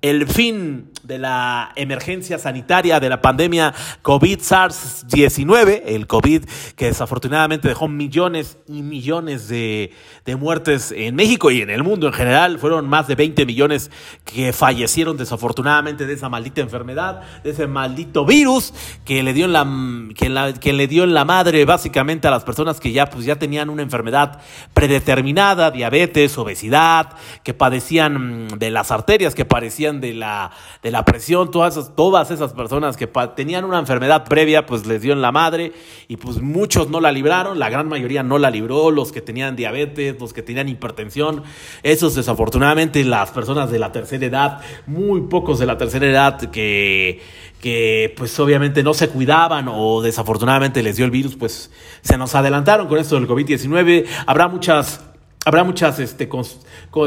el 0.00 0.26
fin 0.26 0.90
de 1.02 1.18
la 1.18 1.72
emergencia 1.76 2.38
sanitaria 2.38 3.00
de 3.00 3.08
la 3.08 3.20
pandemia 3.20 3.74
COVID-SARS-19, 4.02 5.82
el 5.86 6.06
COVID 6.06 6.44
que 6.76 6.86
desafortunadamente 6.86 7.68
dejó 7.68 7.88
millones 7.88 8.58
y 8.66 8.82
millones 8.82 9.48
de, 9.48 9.92
de, 10.24 10.36
muertes 10.36 10.92
en 10.96 11.16
México 11.16 11.50
y 11.50 11.62
en 11.62 11.70
el 11.70 11.82
mundo 11.82 12.06
en 12.06 12.12
general. 12.12 12.58
Fueron 12.58 12.88
más 12.88 13.06
de 13.06 13.14
20 13.14 13.46
millones 13.46 13.90
que 14.24 14.52
fallecieron 14.52 15.16
desafortunadamente 15.16 16.06
de 16.06 16.14
esa 16.14 16.28
maldita 16.28 16.60
enfermedad, 16.60 17.22
de 17.42 17.50
ese 17.50 17.66
maldito 17.66 18.24
virus 18.24 18.72
que 19.04 19.22
le 19.22 19.32
dio 19.32 19.46
en 19.46 19.52
la, 19.52 20.54
que 20.54 20.72
le 20.72 20.86
dio 20.86 21.04
en 21.04 21.14
la 21.14 21.24
madre 21.24 21.64
básicamente 21.64 22.28
a 22.28 22.30
las 22.30 22.44
personas 22.44 22.80
que 22.80 22.92
ya, 22.92 23.08
pues, 23.10 23.24
ya 23.24 23.36
tenían 23.36 23.70
una 23.70 23.82
enfermedad 23.82 24.40
predeterminada, 24.74 25.70
diabetes, 25.70 26.36
obesidad, 26.38 27.10
que 27.42 27.54
padecían 27.54 28.48
de 28.48 28.70
las 28.70 28.90
arterias, 28.90 29.34
que 29.34 29.44
padecían 29.44 30.00
de 30.00 30.14
la, 30.14 30.50
la 30.90 31.04
presión, 31.04 31.50
todas 31.50 31.76
esas, 31.76 31.94
todas 31.94 32.30
esas 32.30 32.52
personas 32.52 32.96
que 32.96 33.06
tenían 33.36 33.64
una 33.64 33.78
enfermedad 33.78 34.24
previa, 34.24 34.66
pues 34.66 34.86
les 34.86 35.02
dio 35.02 35.12
en 35.12 35.22
la 35.22 35.32
madre 35.32 35.72
y 36.08 36.16
pues 36.16 36.40
muchos 36.40 36.90
no 36.90 37.00
la 37.00 37.12
libraron, 37.12 37.58
la 37.58 37.70
gran 37.70 37.88
mayoría 37.88 38.22
no 38.22 38.38
la 38.38 38.50
libró, 38.50 38.90
los 38.90 39.12
que 39.12 39.20
tenían 39.20 39.56
diabetes, 39.56 40.20
los 40.20 40.32
que 40.32 40.42
tenían 40.42 40.68
hipertensión, 40.68 41.42
esos 41.82 42.14
desafortunadamente 42.14 43.04
las 43.04 43.30
personas 43.30 43.70
de 43.70 43.78
la 43.78 43.92
tercera 43.92 44.26
edad, 44.26 44.60
muy 44.86 45.22
pocos 45.22 45.58
de 45.58 45.66
la 45.66 45.78
tercera 45.78 46.06
edad 46.06 46.50
que, 46.50 47.20
que 47.60 48.14
pues 48.16 48.38
obviamente 48.40 48.82
no 48.82 48.94
se 48.94 49.08
cuidaban 49.08 49.66
o 49.68 50.02
desafortunadamente 50.02 50.82
les 50.82 50.96
dio 50.96 51.04
el 51.04 51.10
virus, 51.10 51.36
pues 51.36 51.70
se 52.02 52.16
nos 52.16 52.34
adelantaron 52.34 52.88
con 52.88 52.98
esto 52.98 53.16
del 53.16 53.28
COVID-19, 53.28 54.06
habrá 54.26 54.48
muchas 54.48 55.00
habrá 55.44 55.64
muchas 55.64 55.98
este 55.98 56.28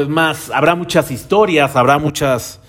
más 0.08 0.50
habrá 0.50 0.74
muchas 0.74 1.10
historias 1.12 1.76
habrá 1.76 1.98
muchas 1.98 2.60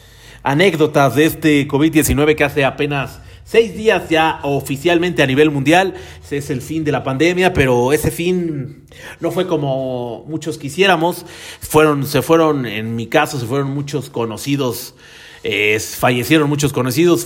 anécdotas 0.46 1.16
de 1.16 1.26
este 1.26 1.68
COVID-19 1.68 2.36
que 2.36 2.44
hace 2.44 2.64
apenas 2.64 3.20
seis 3.44 3.76
días 3.76 4.10
ya 4.10 4.40
oficialmente 4.44 5.24
a 5.24 5.28
nivel 5.28 5.50
mundial. 5.50 5.96
Es 6.30 6.50
el 6.50 6.62
fin 6.62 6.84
de 6.84 6.92
la 6.92 7.04
pandemia, 7.04 7.52
pero 7.52 7.92
ese 7.92 8.12
fin 8.12 8.86
no 9.20 9.32
fue 9.32 9.48
como 9.48 10.24
muchos 10.28 10.58
quisiéramos. 10.58 11.26
Fueron, 11.60 12.06
se 12.06 12.22
fueron, 12.22 12.66
en 12.68 12.96
mi 12.96 13.08
caso, 13.08 13.40
se 13.40 13.46
fueron 13.48 13.72
muchos 13.72 14.10
conocidos, 14.10 14.96
eh, 15.44 15.80
fallecieron 15.80 16.48
muchos 16.48 16.72
conocidos, 16.72 17.26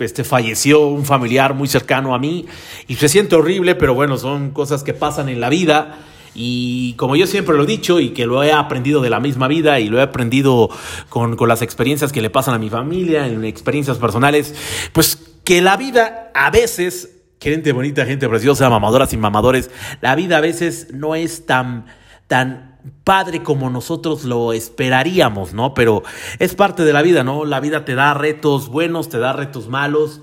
este, 0.00 0.24
falleció 0.24 0.88
un 0.88 1.04
familiar 1.04 1.54
muy 1.54 1.68
cercano 1.68 2.12
a 2.12 2.18
mí 2.18 2.46
y 2.88 2.96
se 2.96 3.08
siente 3.08 3.36
horrible, 3.36 3.76
pero 3.76 3.94
bueno, 3.94 4.18
son 4.18 4.50
cosas 4.50 4.82
que 4.82 4.94
pasan 4.94 5.28
en 5.28 5.40
la 5.40 5.48
vida. 5.48 5.98
Y 6.34 6.94
como 6.94 7.16
yo 7.16 7.26
siempre 7.26 7.56
lo 7.56 7.64
he 7.64 7.66
dicho 7.66 8.00
y 8.00 8.10
que 8.10 8.26
lo 8.26 8.42
he 8.42 8.52
aprendido 8.52 9.00
de 9.00 9.10
la 9.10 9.20
misma 9.20 9.48
vida 9.48 9.80
y 9.80 9.88
lo 9.88 9.98
he 9.98 10.02
aprendido 10.02 10.70
con, 11.08 11.36
las 11.48 11.62
experiencias 11.62 12.12
que 12.12 12.20
le 12.20 12.30
pasan 12.30 12.54
a 12.54 12.58
mi 12.58 12.70
familia, 12.70 13.26
en 13.26 13.44
experiencias 13.44 13.98
personales, 13.98 14.54
pues 14.92 15.18
que 15.44 15.62
la 15.62 15.76
vida 15.76 16.30
a 16.34 16.50
veces, 16.50 17.16
gente 17.40 17.72
bonita, 17.72 18.04
gente 18.04 18.28
preciosa, 18.28 18.68
mamadoras 18.68 19.12
y 19.12 19.16
mamadores, 19.16 19.70
la 20.00 20.14
vida 20.14 20.38
a 20.38 20.40
veces 20.40 20.88
no 20.92 21.14
es 21.14 21.46
tan, 21.46 21.86
tan 22.26 22.78
padre 23.04 23.42
como 23.42 23.70
nosotros 23.70 24.24
lo 24.24 24.52
esperaríamos, 24.52 25.54
¿no? 25.54 25.74
Pero 25.74 26.02
es 26.38 26.54
parte 26.54 26.84
de 26.84 26.92
la 26.92 27.02
vida, 27.02 27.24
¿no? 27.24 27.44
La 27.44 27.60
vida 27.60 27.84
te 27.84 27.94
da 27.94 28.14
retos 28.14 28.68
buenos, 28.68 29.08
te 29.08 29.18
da 29.18 29.32
retos 29.32 29.68
malos. 29.68 30.20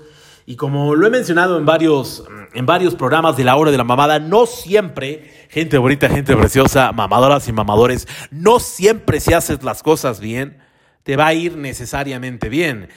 Y 0.48 0.54
como 0.54 0.94
lo 0.94 1.04
he 1.08 1.10
mencionado 1.10 1.58
en 1.58 1.66
varios, 1.66 2.22
en 2.54 2.66
varios 2.66 2.94
programas 2.94 3.36
de 3.36 3.42
la 3.42 3.56
hora 3.56 3.72
de 3.72 3.78
la 3.78 3.82
mamada, 3.82 4.20
no 4.20 4.46
siempre 4.46 5.48
gente 5.50 5.76
bonita, 5.76 6.08
gente 6.08 6.36
preciosa, 6.36 6.92
mamadoras 6.92 7.48
y 7.48 7.52
mamadores, 7.52 8.06
no 8.30 8.60
siempre 8.60 9.18
si 9.18 9.34
haces 9.34 9.64
las 9.64 9.82
cosas 9.82 10.20
bien, 10.20 10.58
te 11.02 11.16
va 11.16 11.26
a 11.26 11.34
ir 11.34 11.56
necesariamente 11.56 12.48
bien. 12.48 12.88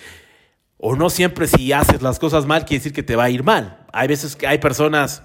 O 0.77 0.95
no 0.95 1.09
siempre 1.09 1.47
si 1.47 1.73
haces 1.73 2.03
las 2.03 2.19
cosas 2.19 2.45
mal 2.45 2.65
quiere 2.65 2.79
decir 2.79 2.93
que 2.93 3.01
te 3.01 3.15
va 3.15 3.23
a 3.23 3.29
ir 3.31 3.43
mal. 3.43 3.79
Hay 3.93 4.07
veces 4.07 4.35
que 4.35 4.45
hay 4.45 4.59
personas 4.59 5.23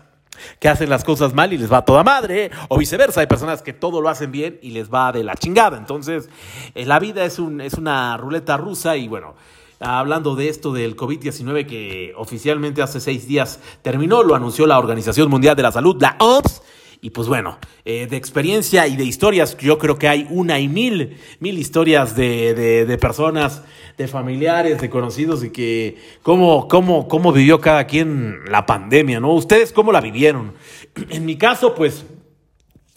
que 0.58 0.68
hacen 0.70 0.88
las 0.88 1.04
cosas 1.04 1.34
mal 1.34 1.52
y 1.52 1.58
les 1.58 1.70
va 1.70 1.84
toda 1.84 2.02
madre, 2.02 2.50
o 2.68 2.78
viceversa, 2.78 3.20
hay 3.20 3.26
personas 3.26 3.62
que 3.62 3.72
todo 3.72 4.00
lo 4.00 4.08
hacen 4.08 4.32
bien 4.32 4.58
y 4.62 4.70
les 4.70 4.92
va 4.92 5.12
de 5.12 5.24
la 5.24 5.34
chingada. 5.34 5.76
Entonces, 5.76 6.30
eh, 6.74 6.86
la 6.86 6.98
vida 6.98 7.24
es, 7.24 7.38
un, 7.38 7.60
es 7.60 7.74
una 7.74 8.16
ruleta 8.16 8.56
rusa 8.56 8.96
y 8.96 9.08
bueno, 9.08 9.34
hablando 9.80 10.36
de 10.36 10.48
esto 10.48 10.72
del 10.72 10.96
COVID-19 10.96 11.66
que 11.66 12.12
oficialmente 12.16 12.82
hace 12.82 13.00
seis 13.00 13.26
días 13.26 13.60
terminó, 13.82 14.22
lo 14.22 14.34
anunció 14.34 14.66
la 14.66 14.78
Organización 14.78 15.30
Mundial 15.30 15.56
de 15.56 15.62
la 15.62 15.72
Salud, 15.72 15.96
la 16.00 16.16
OMS, 16.20 16.62
y 17.04 17.10
pues 17.10 17.28
bueno, 17.28 17.58
eh, 17.84 18.06
de 18.06 18.16
experiencia 18.16 18.86
y 18.86 18.96
de 18.96 19.04
historias, 19.04 19.58
yo 19.58 19.76
creo 19.76 19.98
que 19.98 20.08
hay 20.08 20.26
una 20.30 20.58
y 20.58 20.68
mil, 20.68 21.18
mil 21.38 21.58
historias 21.58 22.16
de, 22.16 22.54
de, 22.86 22.96
personas, 22.96 23.62
de 23.98 24.08
familiares, 24.08 24.80
de 24.80 24.88
conocidos 24.88 25.44
y 25.44 25.50
que 25.50 25.98
cómo, 26.22 26.66
cómo, 26.66 27.06
cómo 27.06 27.30
vivió 27.30 27.60
cada 27.60 27.86
quien 27.86 28.40
la 28.48 28.64
pandemia, 28.64 29.20
¿no? 29.20 29.34
¿Ustedes 29.34 29.70
cómo 29.70 29.92
la 29.92 30.00
vivieron? 30.00 30.54
En 31.10 31.26
mi 31.26 31.36
caso, 31.36 31.74
pues 31.74 32.06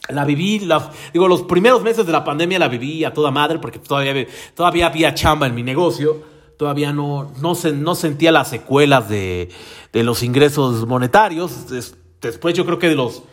la 0.08 0.24
viví, 0.24 0.66
digo, 1.12 1.28
los 1.28 1.42
primeros 1.42 1.84
meses 1.84 2.06
de 2.06 2.14
la 2.14 2.24
pandemia 2.24 2.60
la 2.60 2.70
viví 2.70 3.04
a 3.04 3.14
toda 3.14 3.30
madre 3.30 3.60
porque 3.60 3.80
todavía, 3.80 4.26
todavía 4.56 4.88
había 4.88 5.14
chamba 5.14 5.48
en 5.48 5.56
mi 5.56 5.64
negocio, 5.64 6.37
todavía 6.58 6.92
no, 6.92 7.32
no, 7.40 7.54
no 7.54 7.96
sentía 7.96 8.32
las 8.32 8.50
secuelas 8.50 9.08
de, 9.08 9.50
de 9.94 10.04
los 10.04 10.24
ingresos 10.24 10.86
monetarios. 10.88 11.68
Después 12.22 12.56
yo 12.56 12.66
creo 12.66 12.80
que 12.80 12.90
de 12.90 12.96
los 12.96 13.24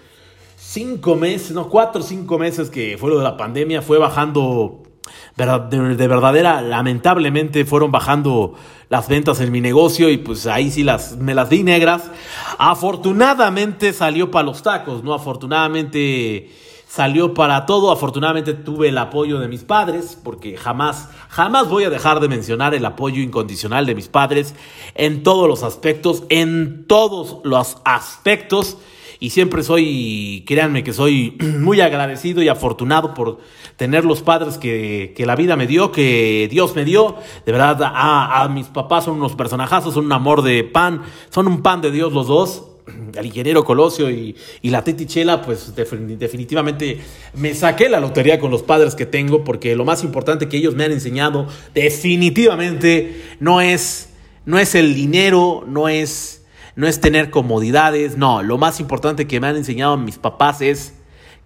cinco 0.57 1.17
meses, 1.17 1.53
no, 1.53 1.69
cuatro 1.69 2.03
o 2.03 2.05
cinco 2.05 2.39
meses 2.39 2.71
que 2.71 2.97
fue 2.99 3.11
lo 3.11 3.19
de 3.19 3.25
la 3.25 3.37
pandemia, 3.37 3.81
fue 3.81 3.99
bajando, 3.99 4.83
de, 5.37 5.97
de, 5.97 6.09
verdadera, 6.09 6.61
lamentablemente 6.61 7.65
fueron 7.65 7.91
bajando 7.91 8.55
las 8.89 9.09
ventas 9.09 9.41
en 9.41 9.51
mi 9.51 9.61
negocio 9.61 10.11
y 10.11 10.19
pues 10.19 10.47
ahí 10.47 10.71
sí 10.71 10.83
las, 10.83 11.17
me 11.17 11.35
las 11.35 11.49
di 11.49 11.63
negras. 11.63 12.11
Afortunadamente 12.59 13.93
salió 13.93 14.31
para 14.31 14.45
los 14.45 14.63
tacos, 14.63 15.03
¿no? 15.03 15.15
Afortunadamente 15.15 16.51
salió 16.87 17.35
para 17.35 17.67
todo. 17.67 17.91
Afortunadamente 17.91 18.55
tuve 18.55 18.89
el 18.89 18.99
apoyo 18.99 19.39
de 19.39 19.49
mis 19.49 19.65
padres, 19.65 20.19
porque 20.23 20.57
jamás, 20.57 21.09
jamás 21.29 21.69
voy 21.69 21.85
a 21.85 21.91
dejar 21.91 22.21
de 22.21 22.29
mencionar 22.29 22.75
el 22.75 22.85
apoyo 22.85 23.23
incondicional 23.23 23.87
de 23.87 23.95
mis 23.95 24.09
padres 24.09 24.55
en 24.95 25.23
todos 25.23 25.49
los 25.49 25.63
aspectos, 25.63 26.25
en 26.29 26.87
todos 26.87 27.39
los 27.45 27.79
aspectos. 27.85 28.79
y 29.21 29.31
siempre 29.31 29.63
soy, 29.63 30.45
créanme 30.47 30.85
que 30.85 30.93
soy 30.93 31.39
muy 31.59 31.81
agradecido 31.81 32.43
y 32.43 32.49
afortunado 32.49 33.15
por 33.15 33.39
tener 33.77 34.05
los 34.05 34.23
padres 34.23 34.59
que, 34.59 35.15
que 35.17 35.27
la 35.27 35.37
vida 35.37 35.57
me 35.57 35.67
dio, 35.67 35.93
que 35.93 36.49
Dios 36.51 36.75
me 36.77 36.85
dio. 36.85 37.17
De 37.47 37.53
verdad, 37.53 37.81
a, 37.83 38.49
mis 38.49 38.67
papás 38.67 39.05
son 39.05 39.17
unos 39.17 39.35
personajazos, 39.35 39.95
son 39.95 40.07
un 40.07 40.13
amor 40.13 40.43
de 40.43 40.65
pan, 40.65 41.03
son 41.31 41.49
un 41.49 41.63
pan 41.63 41.81
de 41.81 41.91
Dios 41.91 42.13
los 42.13 42.27
dos 42.27 42.74
el 43.15 43.27
ingeniero 43.27 43.65
Colosio 43.65 44.11
y, 44.11 44.37
y 44.63 44.71
la 44.71 44.85
Titi 44.85 45.07
Chela, 45.07 45.43
pues 45.43 45.75
definitivamente 45.77 47.01
me 47.35 47.55
saqué 47.55 47.89
la 47.89 48.01
lotería 48.01 48.39
con 48.39 48.51
los 48.51 48.63
padres 48.63 48.95
que 48.95 49.07
tengo, 49.07 49.45
porque 49.45 49.75
lo 49.77 49.85
más 49.85 50.05
importante 50.05 50.49
que 50.49 50.57
ellos 50.57 50.75
me 50.75 50.85
han 50.85 50.93
enseñado 50.93 51.47
definitivamente 51.75 53.23
no 53.41 53.61
es, 53.61 54.11
no 54.45 54.59
es 54.59 54.75
el 54.75 54.95
dinero, 54.95 55.65
no 55.67 55.89
es, 55.89 56.45
no 56.77 56.87
es 56.87 57.01
tener 57.01 57.31
comodidades, 57.31 58.17
no, 58.17 58.43
lo 58.43 58.59
más 58.59 58.81
importante 58.81 59.27
que 59.27 59.41
me 59.41 59.47
han 59.47 59.57
enseñado 59.57 59.97
mis 59.97 60.19
papás 60.19 60.61
es 60.61 60.95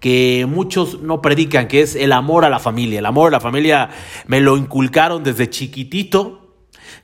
que 0.00 0.46
muchos 0.48 1.00
no 1.00 1.20
predican, 1.20 1.66
que 1.66 1.80
es 1.80 1.96
el 1.96 2.12
amor 2.12 2.44
a 2.44 2.50
la 2.50 2.60
familia. 2.60 3.00
El 3.00 3.06
amor 3.06 3.28
a 3.28 3.30
la 3.32 3.40
familia 3.40 3.90
me 4.26 4.40
lo 4.40 4.56
inculcaron 4.56 5.24
desde 5.24 5.50
chiquitito 5.50 6.47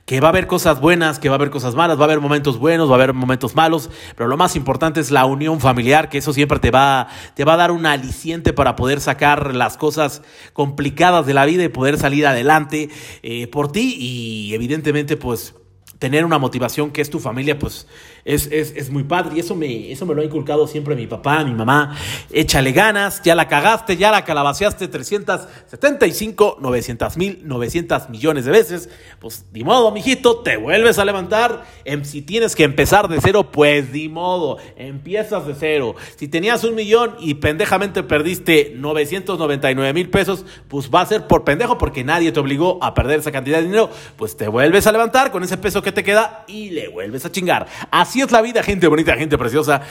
que 0.05 0.19
va 0.19 0.27
a 0.27 0.29
haber 0.29 0.47
cosas 0.47 0.79
buenas, 0.79 1.19
que 1.19 1.29
va 1.29 1.35
a 1.35 1.37
haber 1.37 1.49
cosas 1.49 1.75
malas, 1.75 1.97
va 1.97 2.01
a 2.01 2.05
haber 2.05 2.19
momentos 2.19 2.59
buenos, 2.59 2.89
va 2.89 2.93
a 2.93 2.95
haber 2.95 3.13
momentos 3.13 3.55
malos, 3.55 3.89
pero 4.15 4.29
lo 4.29 4.37
más 4.37 4.55
importante 4.55 4.99
es 4.99 5.11
la 5.11 5.25
unión 5.25 5.59
familiar, 5.59 6.09
que 6.09 6.17
eso 6.17 6.33
siempre 6.33 6.59
te 6.59 6.71
va, 6.71 7.07
te 7.33 7.45
va 7.45 7.53
a 7.53 7.57
dar 7.57 7.71
un 7.71 7.85
aliciente 7.85 8.53
para 8.53 8.75
poder 8.75 9.01
sacar 9.01 9.55
las 9.55 9.77
cosas 9.77 10.21
complicadas 10.53 11.25
de 11.25 11.33
la 11.33 11.45
vida 11.45 11.63
y 11.63 11.69
poder 11.69 11.97
salir 11.97 12.27
adelante 12.27 12.89
eh, 13.23 13.47
por 13.47 13.71
ti 13.71 13.95
y 13.99 14.53
evidentemente 14.53 15.17
pues 15.17 15.55
tener 15.99 16.25
una 16.25 16.37
motivación 16.37 16.91
que 16.91 17.01
es 17.01 17.09
tu 17.09 17.19
familia, 17.19 17.57
pues 17.57 17.87
es, 18.25 18.47
es, 18.51 18.89
muy 18.89 19.03
padre 19.03 19.35
y 19.35 19.39
eso 19.39 19.55
me, 19.55 19.91
eso 19.91 20.03
me 20.07 20.15
lo 20.15 20.21
ha 20.23 20.25
inculcado 20.25 20.65
siempre 20.65 20.95
mi 20.95 21.05
papá, 21.05 21.43
mi 21.43 21.53
mamá. 21.53 21.95
Échale 22.31 22.71
ganas, 22.71 23.21
ya 23.21 23.35
la 23.35 23.47
cagaste, 23.47 23.97
ya 23.97 24.09
la 24.09 24.25
calabaceaste 24.25 24.87
375, 24.87 26.57
900 26.59 27.17
mil, 27.17 27.41
900 27.43 28.09
millones 28.09 28.45
de 28.45 28.51
veces. 28.51 28.89
Pues 29.19 29.45
ni 29.53 29.63
modo, 29.63 29.91
mijito, 29.91 30.39
te 30.39 30.57
vuelves 30.57 30.97
a 30.97 31.05
levantar. 31.05 31.65
Em, 31.83 32.03
si 32.03 32.23
tienes 32.23 32.55
que 32.55 32.63
empezar 32.63 33.07
de 33.09 33.21
cero, 33.21 33.51
pues 33.51 33.91
ni 33.91 34.09
modo, 34.09 34.57
empiezas 34.75 35.45
de 35.45 35.53
cero. 35.53 35.95
Si 36.15 36.27
tenías 36.27 36.63
un 36.63 36.73
millón 36.73 37.17
y 37.19 37.35
pendejamente 37.35 38.01
perdiste 38.01 38.73
999 38.75 39.93
mil 39.93 40.09
pesos, 40.09 40.45
pues 40.67 40.89
va 40.89 41.01
a 41.01 41.05
ser 41.05 41.27
por 41.27 41.43
pendejo 41.43 41.77
porque 41.77 42.03
nadie 42.03 42.31
te 42.31 42.39
obligó 42.39 42.83
a 42.83 42.95
perder 42.95 43.19
esa 43.19 43.31
cantidad 43.31 43.59
de 43.59 43.65
dinero. 43.65 43.91
Pues 44.17 44.35
te 44.35 44.47
vuelves 44.47 44.87
a 44.87 44.91
levantar 44.91 45.31
con 45.31 45.43
ese 45.43 45.57
peso 45.57 45.83
que 45.83 45.91
te 45.91 46.03
queda 46.03 46.43
y 46.47 46.71
le 46.71 46.87
vuelves 46.87 47.23
a 47.23 47.31
chingar. 47.31 47.67
Así 47.91 48.14
Así 48.15 48.21
es 48.21 48.31
la 48.31 48.41
vida, 48.41 48.63
gente 48.63 48.87
bonita, 48.87 49.13
gente 49.17 49.37
preciosa. 49.37 49.81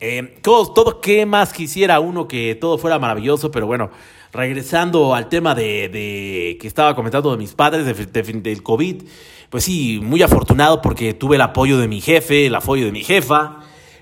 Eh, 0.00 0.38
todo, 0.40 0.72
todo, 0.72 1.02
¿qué 1.02 1.26
más 1.26 1.52
quisiera 1.52 2.00
uno 2.00 2.26
que 2.26 2.54
todo 2.54 2.78
fuera 2.78 2.98
maravilloso? 2.98 3.50
Pero 3.50 3.66
bueno, 3.66 3.90
regresando 4.32 5.14
al 5.14 5.28
tema 5.28 5.54
de, 5.54 6.56
que 6.58 6.66
estaba 6.66 6.96
comentando 6.96 7.30
de 7.30 7.36
mis 7.36 7.52
padres, 7.52 7.84
del 7.84 8.62
COVID, 8.62 9.02
pues 9.50 9.64
sí, 9.64 10.00
muy 10.02 10.22
afortunado 10.22 10.80
porque 10.80 11.12
tuve 11.12 11.36
el 11.36 11.42
apoyo 11.42 11.76
de 11.76 11.86
mi 11.86 12.00
jefe, 12.00 12.46
el 12.46 12.54
apoyo 12.54 12.86
de 12.86 12.92
mi 12.92 13.04
jefa. 13.04 13.60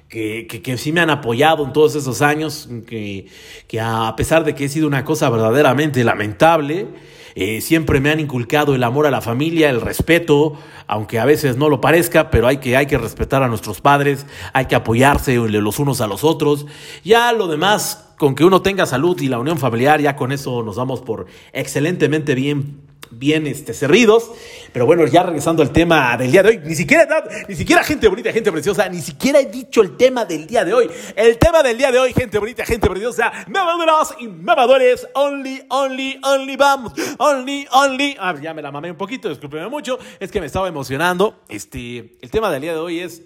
Que, 0.08 0.46
que, 0.46 0.78
sí 0.78 0.92
me 0.92 1.00
han 1.00 1.10
apoyado 1.10 1.64
en 1.64 1.72
todos 1.72 1.96
esos 1.96 2.22
años, 2.22 2.68
que, 2.86 3.26
que 3.66 3.80
a 3.80 4.14
pesar 4.16 4.44
de 4.44 4.54
que 4.54 4.66
he 4.66 4.68
sido 4.68 4.86
una 4.86 5.04
cosa 5.04 5.28
verdaderamente 5.28 6.04
lamentable, 6.04 6.86
eh, 7.34 7.60
siempre 7.60 8.00
me 8.00 8.10
han 8.10 8.20
inculcado 8.20 8.74
el 8.74 8.84
amor 8.84 9.06
a 9.06 9.10
la 9.10 9.20
familia, 9.20 9.70
el 9.70 9.80
respeto, 9.80 10.54
aunque 10.86 11.18
a 11.18 11.24
veces 11.24 11.56
no 11.56 11.68
lo 11.68 11.80
parezca, 11.80 12.30
pero 12.30 12.46
hay 12.46 12.58
que, 12.58 12.76
hay 12.76 12.86
que 12.86 12.98
respetar 12.98 13.42
a 13.42 13.48
nuestros 13.48 13.80
padres, 13.80 14.26
hay 14.52 14.66
que 14.66 14.74
apoyarse 14.74 15.36
los 15.36 15.78
unos 15.78 16.00
a 16.00 16.06
los 16.06 16.24
otros. 16.24 16.66
Ya 17.04 17.32
lo 17.32 17.48
demás, 17.48 18.14
con 18.18 18.34
que 18.34 18.44
uno 18.44 18.62
tenga 18.62 18.86
salud 18.86 19.20
y 19.20 19.28
la 19.28 19.38
unión 19.38 19.58
familiar, 19.58 20.00
ya 20.00 20.16
con 20.16 20.32
eso 20.32 20.62
nos 20.62 20.76
damos 20.76 21.00
por 21.00 21.26
excelentemente 21.52 22.34
bien 22.34 22.91
bien 23.12 23.46
este, 23.46 23.74
cerridos. 23.74 24.30
Pero 24.72 24.86
bueno, 24.86 25.06
ya 25.06 25.22
regresando 25.22 25.62
al 25.62 25.70
tema 25.70 26.16
del 26.16 26.32
día 26.32 26.42
de 26.42 26.48
hoy, 26.50 26.60
ni 26.64 26.74
siquiera, 26.74 27.24
ni 27.48 27.54
siquiera 27.54 27.84
gente 27.84 28.08
bonita, 28.08 28.32
gente 28.32 28.50
preciosa, 28.50 28.88
ni 28.88 29.00
siquiera 29.00 29.40
he 29.40 29.46
dicho 29.46 29.82
el 29.82 29.96
tema 29.96 30.24
del 30.24 30.46
día 30.46 30.64
de 30.64 30.72
hoy. 30.72 30.90
El 31.14 31.38
tema 31.38 31.62
del 31.62 31.76
día 31.76 31.92
de 31.92 31.98
hoy, 31.98 32.12
gente 32.12 32.38
bonita, 32.38 32.64
gente 32.64 32.88
preciosa, 32.88 33.32
mamadoras 33.48 34.14
y 34.18 34.28
mamadores, 34.28 35.06
only, 35.14 35.62
only, 35.68 36.18
only, 36.22 36.56
vamos, 36.56 36.92
only, 37.18 37.66
only. 37.72 38.16
Ah, 38.18 38.34
ya 38.40 38.54
me 38.54 38.62
la 38.62 38.70
mamé 38.70 38.90
un 38.90 38.96
poquito, 38.96 39.28
discúlpeme 39.28 39.68
mucho, 39.68 39.98
es 40.18 40.30
que 40.30 40.40
me 40.40 40.46
estaba 40.46 40.68
emocionando. 40.68 41.42
Este, 41.48 42.16
el 42.20 42.30
tema 42.30 42.50
del 42.50 42.62
día 42.62 42.72
de 42.72 42.78
hoy 42.78 43.00
es 43.00 43.22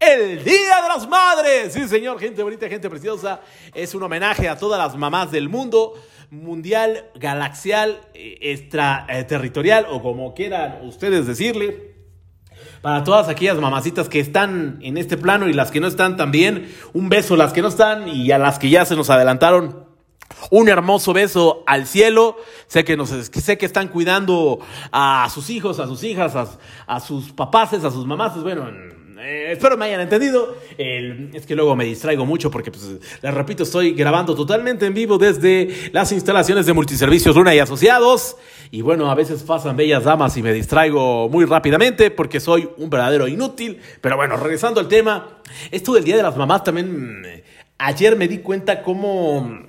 el 0.00 0.42
Día 0.42 0.80
de 0.80 0.88
las 0.88 1.06
Madres. 1.06 1.74
Sí, 1.74 1.86
señor, 1.86 2.18
gente 2.18 2.42
bonita, 2.42 2.66
gente 2.68 2.88
preciosa. 2.88 3.42
Es 3.74 3.94
un 3.94 4.02
homenaje 4.02 4.48
a 4.48 4.56
todas 4.56 4.78
las 4.78 4.96
mamás 4.96 5.30
del 5.30 5.50
mundo 5.50 5.92
mundial, 6.30 7.10
galaxial, 7.14 8.00
eh, 8.14 8.38
extraterritorial 8.40 9.86
o 9.90 10.02
como 10.02 10.34
quieran 10.34 10.78
ustedes 10.86 11.26
decirle. 11.26 11.90
Para 12.82 13.04
todas 13.04 13.28
aquellas 13.28 13.58
mamacitas 13.58 14.08
que 14.08 14.20
están 14.20 14.78
en 14.80 14.96
este 14.96 15.18
plano 15.18 15.48
y 15.48 15.52
las 15.52 15.70
que 15.70 15.80
no 15.80 15.86
están 15.86 16.16
también, 16.16 16.72
un 16.94 17.10
beso 17.10 17.34
a 17.34 17.36
las 17.36 17.52
que 17.52 17.60
no 17.60 17.68
están 17.68 18.08
y 18.08 18.30
a 18.30 18.38
las 18.38 18.58
que 18.58 18.70
ya 18.70 18.84
se 18.86 18.96
nos 18.96 19.10
adelantaron. 19.10 19.90
Un 20.50 20.68
hermoso 20.68 21.12
beso 21.12 21.62
al 21.66 21.86
cielo. 21.86 22.36
Sé 22.68 22.84
que, 22.84 22.96
nos, 22.96 23.10
sé 23.10 23.58
que 23.58 23.66
están 23.66 23.88
cuidando 23.88 24.60
a 24.92 25.28
sus 25.32 25.50
hijos, 25.50 25.78
a 25.80 25.86
sus 25.86 26.02
hijas, 26.04 26.34
a, 26.86 27.00
sus 27.00 27.32
papás, 27.32 27.74
a 27.74 27.90
sus 27.90 28.06
mamás. 28.06 28.40
Bueno, 28.42 28.70
eh, 29.22 29.52
espero 29.52 29.76
me 29.76 29.84
hayan 29.86 30.00
entendido. 30.00 30.56
es 30.78 31.46
que 31.46 31.54
luego 31.54 31.76
me 31.76 31.84
distraigo 31.84 32.24
mucho 32.24 32.50
porque, 32.50 32.70
pues, 32.70 32.84
les 33.20 33.34
repito, 33.34 33.64
estoy 33.64 33.92
grabando 33.92 34.34
totalmente 34.34 34.86
en 34.86 34.94
vivo 34.94 35.18
desde 35.18 35.90
las 35.92 36.12
instalaciones 36.12 36.66
de 36.66 36.72
Multiservicios 36.72 37.36
Luna 37.36 37.54
y 37.54 37.58
Asociados. 37.58 38.36
Y 38.70 38.82
bueno, 38.82 39.10
a 39.10 39.14
veces 39.14 39.42
pasan 39.42 39.76
bellas 39.76 40.04
damas 40.04 40.36
y 40.36 40.42
me 40.42 40.52
distraigo 40.52 41.28
muy 41.28 41.44
rápidamente 41.44 42.10
porque 42.10 42.40
soy 42.40 42.68
un 42.76 42.88
verdadero 42.88 43.28
inútil. 43.28 43.80
Pero 44.00 44.16
bueno, 44.16 44.36
regresando 44.36 44.80
al 44.80 44.88
tema, 44.88 45.40
esto 45.70 45.92
del 45.92 46.04
Día 46.04 46.16
de 46.16 46.22
las 46.22 46.36
Mamás 46.36 46.64
también, 46.64 47.20
mm, 47.20 47.24
ayer 47.78 48.16
me 48.16 48.28
di 48.28 48.38
cuenta 48.38 48.82
cómo... 48.82 49.68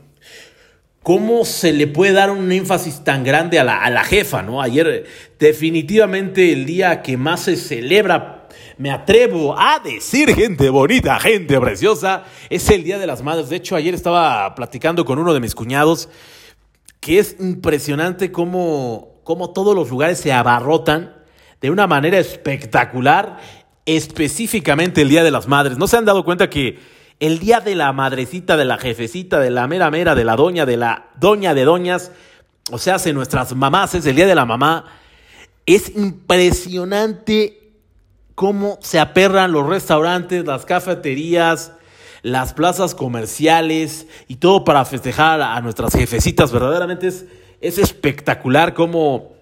¿Cómo 1.04 1.46
se 1.46 1.74
le 1.74 1.88
puede 1.88 2.14
dar 2.14 2.30
un 2.30 2.52
énfasis 2.52 3.04
tan 3.04 3.24
grande 3.24 3.58
a 3.58 3.64
la, 3.64 3.82
a 3.84 3.90
la 3.90 4.04
jefa, 4.04 4.44
no? 4.44 4.62
Ayer, 4.62 5.08
definitivamente, 5.40 6.54
el 6.54 6.68
día 6.68 7.02
que 7.02 7.18
más 7.18 7.46
se 7.46 7.56
celebra 7.56 8.41
me 8.78 8.92
atrevo 8.92 9.58
a 9.58 9.80
decir, 9.80 10.34
gente 10.34 10.70
bonita, 10.70 11.20
gente 11.20 11.60
preciosa, 11.60 12.26
es 12.50 12.70
el 12.70 12.84
Día 12.84 13.00
de 13.00 13.08
las 13.08 13.24
Madres. 13.24 13.50
De 13.50 13.56
hecho, 13.56 13.76
ayer 13.76 13.94
estaba 13.94 14.54
platicando 14.56 15.06
con 15.06 15.20
uno 15.20 15.34
de 15.34 15.40
mis 15.40 15.56
cuñados 15.56 16.10
que 17.00 17.20
es 17.20 17.36
impresionante 17.40 18.32
cómo, 18.32 19.22
cómo 19.24 19.52
todos 19.52 19.76
los 19.76 19.90
lugares 19.90 20.20
se 20.20 20.32
abarrotan 20.32 21.16
de 21.60 21.70
una 21.70 21.88
manera 21.88 22.20
espectacular, 22.20 23.40
específicamente 23.86 25.02
el 25.02 25.10
Día 25.10 25.24
de 25.24 25.32
las 25.32 25.48
Madres. 25.48 25.78
¿No 25.78 25.88
se 25.88 25.98
han 25.98 26.06
dado 26.06 26.24
cuenta 26.24 26.50
que 26.50 26.80
el 27.20 27.40
Día 27.40 27.60
de 27.60 27.76
la 27.76 27.92
Madrecita, 27.94 28.58
de 28.58 28.66
la 28.66 28.78
Jefecita, 28.78 29.40
de 29.40 29.52
la 29.52 29.68
Mera 29.68 29.92
Mera, 29.92 30.16
de 30.16 30.24
la 30.24 30.36
Doña, 30.36 30.66
de 30.66 30.78
la 30.78 31.10
Doña 31.20 31.54
de 31.54 31.66
Doñas, 31.66 32.12
o 32.72 32.78
sea, 32.78 32.96
hace 32.96 33.14
nuestras 33.14 33.56
mamás, 33.56 33.96
es 33.96 34.06
el 34.06 34.16
Día 34.16 34.28
de 34.28 34.36
la 34.36 34.46
Mamá, 34.46 34.86
es 35.66 35.96
impresionante 35.96 37.61
cómo 38.42 38.80
se 38.82 38.98
aperran 38.98 39.52
los 39.52 39.68
restaurantes, 39.68 40.48
las 40.48 40.66
cafeterías, 40.66 41.74
las 42.24 42.56
plazas 42.56 42.96
comerciales 42.96 44.08
y 44.28 44.38
todo 44.38 44.64
para 44.64 44.84
festejar 44.84 45.44
a 45.44 45.62
nuestras 45.62 45.94
jefecitas. 45.94 46.52
Verdaderamente 46.52 47.06
es, 47.06 47.26
es 47.62 47.78
espectacular 47.78 48.74
cómo, 48.74 49.34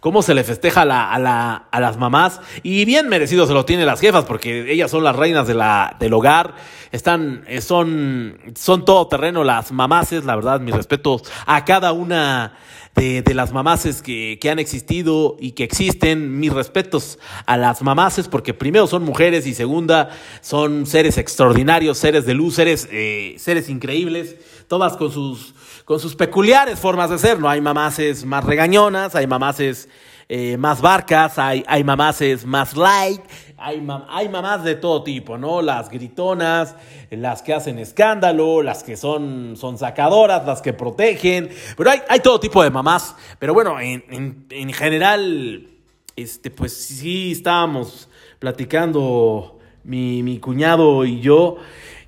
cómo 0.00 0.22
se 0.22 0.34
le 0.34 0.44
festeja 0.44 0.82
a, 0.82 0.84
la, 1.18 1.54
a, 1.70 1.80
las 1.80 1.96
mamás. 1.96 2.40
Y 2.62 2.84
bien 2.84 3.08
merecido 3.08 3.46
se 3.46 3.52
lo 3.52 3.64
tienen 3.64 3.86
las 3.86 4.00
jefas, 4.00 4.24
porque 4.24 4.72
ellas 4.72 4.90
son 4.90 5.04
las 5.04 5.16
reinas 5.16 5.46
de 5.46 5.54
la, 5.54 5.96
del 5.98 6.12
hogar. 6.12 6.54
Están, 6.92 7.44
son, 7.60 8.38
son 8.54 8.84
todo 8.84 9.08
terreno 9.08 9.44
las 9.44 9.72
mamaces, 9.72 10.24
la 10.24 10.36
verdad, 10.36 10.60
mis 10.60 10.74
respetos 10.74 11.22
a 11.46 11.64
cada 11.64 11.92
una 11.92 12.54
de, 12.94 13.34
las 13.34 13.52
mamaces 13.52 14.02
que, 14.02 14.38
que, 14.40 14.50
han 14.50 14.58
existido 14.58 15.36
y 15.38 15.52
que 15.52 15.64
existen. 15.64 16.38
Mis 16.40 16.52
respetos 16.52 17.18
a 17.46 17.56
las 17.56 17.82
mamaces, 17.82 18.28
porque 18.28 18.54
primero 18.54 18.86
son 18.86 19.04
mujeres 19.04 19.46
y 19.46 19.54
segunda 19.54 20.10
son 20.40 20.86
seres 20.86 21.18
extraordinarios, 21.18 21.98
seres 21.98 22.26
de 22.26 22.34
luz, 22.34 22.54
seres, 22.54 22.88
eh, 22.90 23.36
seres 23.38 23.68
increíbles, 23.68 24.36
todas 24.66 24.96
con 24.96 25.12
sus, 25.12 25.54
con 25.88 25.98
sus 25.98 26.14
peculiares 26.14 26.78
formas 26.78 27.08
de 27.08 27.18
ser. 27.18 27.40
No 27.40 27.48
hay 27.48 27.62
mamaces 27.62 28.26
más 28.26 28.44
regañonas, 28.44 29.14
hay 29.14 29.26
mamaces 29.26 29.88
eh, 30.28 30.58
más 30.58 30.82
barcas, 30.82 31.38
hay, 31.38 31.64
hay 31.66 31.82
mamaces 31.82 32.44
más 32.44 32.76
light 32.76 33.22
hay, 33.60 33.84
hay 34.08 34.28
mamás 34.28 34.62
de 34.62 34.76
todo 34.76 35.02
tipo, 35.02 35.36
¿no? 35.36 35.62
Las 35.62 35.90
gritonas, 35.90 36.76
las 37.10 37.42
que 37.42 37.52
hacen 37.54 37.78
escándalo, 37.78 38.62
las 38.62 38.84
que 38.84 38.96
son, 38.96 39.56
son 39.56 39.78
sacadoras, 39.78 40.46
las 40.46 40.62
que 40.62 40.72
protegen, 40.72 41.50
pero 41.76 41.90
hay, 41.90 42.00
hay 42.08 42.20
todo 42.20 42.38
tipo 42.38 42.62
de 42.62 42.70
mamás. 42.70 43.16
Pero 43.38 43.54
bueno, 43.54 43.80
en, 43.80 44.46
en, 44.50 44.72
general, 44.72 45.66
este, 46.14 46.50
pues 46.50 46.72
sí 46.72 47.32
estábamos 47.32 48.08
platicando 48.38 49.58
mi, 49.82 50.22
mi 50.22 50.38
cuñado 50.38 51.04
y 51.04 51.20
yo 51.20 51.56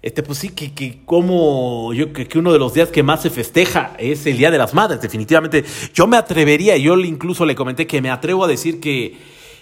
este, 0.02 0.22
pues 0.22 0.38
sí, 0.38 0.48
que, 0.50 0.72
que 0.72 1.02
como 1.04 1.92
yo 1.92 2.12
que, 2.12 2.26
que 2.26 2.38
uno 2.38 2.52
de 2.52 2.58
los 2.58 2.72
días 2.72 2.88
que 2.88 3.02
más 3.02 3.22
se 3.22 3.30
festeja 3.30 3.92
es 3.98 4.24
el 4.26 4.38
Día 4.38 4.50
de 4.50 4.58
las 4.58 4.72
Madres, 4.72 5.00
definitivamente. 5.02 5.64
Yo 5.92 6.06
me 6.06 6.16
atrevería, 6.16 6.76
yo 6.76 6.98
incluso 6.98 7.44
le 7.44 7.54
comenté 7.54 7.86
que 7.86 8.00
me 8.00 8.10
atrevo 8.10 8.44
a 8.44 8.48
decir 8.48 8.80
que 8.80 9.18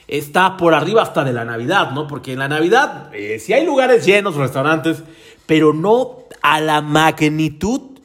está 0.07 0.57
por 0.57 0.75
arriba 0.75 1.03
hasta 1.03 1.25
de 1.25 1.33
la 1.33 1.45
Navidad, 1.45 1.91
¿no? 1.91 2.07
Porque 2.07 2.33
en 2.33 2.39
la 2.39 2.49
Navidad, 2.49 3.11
eh, 3.15 3.39
sí 3.39 3.53
hay 3.53 3.67
lugares 3.67 4.07
llenos, 4.07 4.37
restaurantes, 4.37 5.03
pero 5.47 5.73
no 5.73 6.25
a 6.41 6.61
la 6.61 6.81
magnitud 6.81 7.99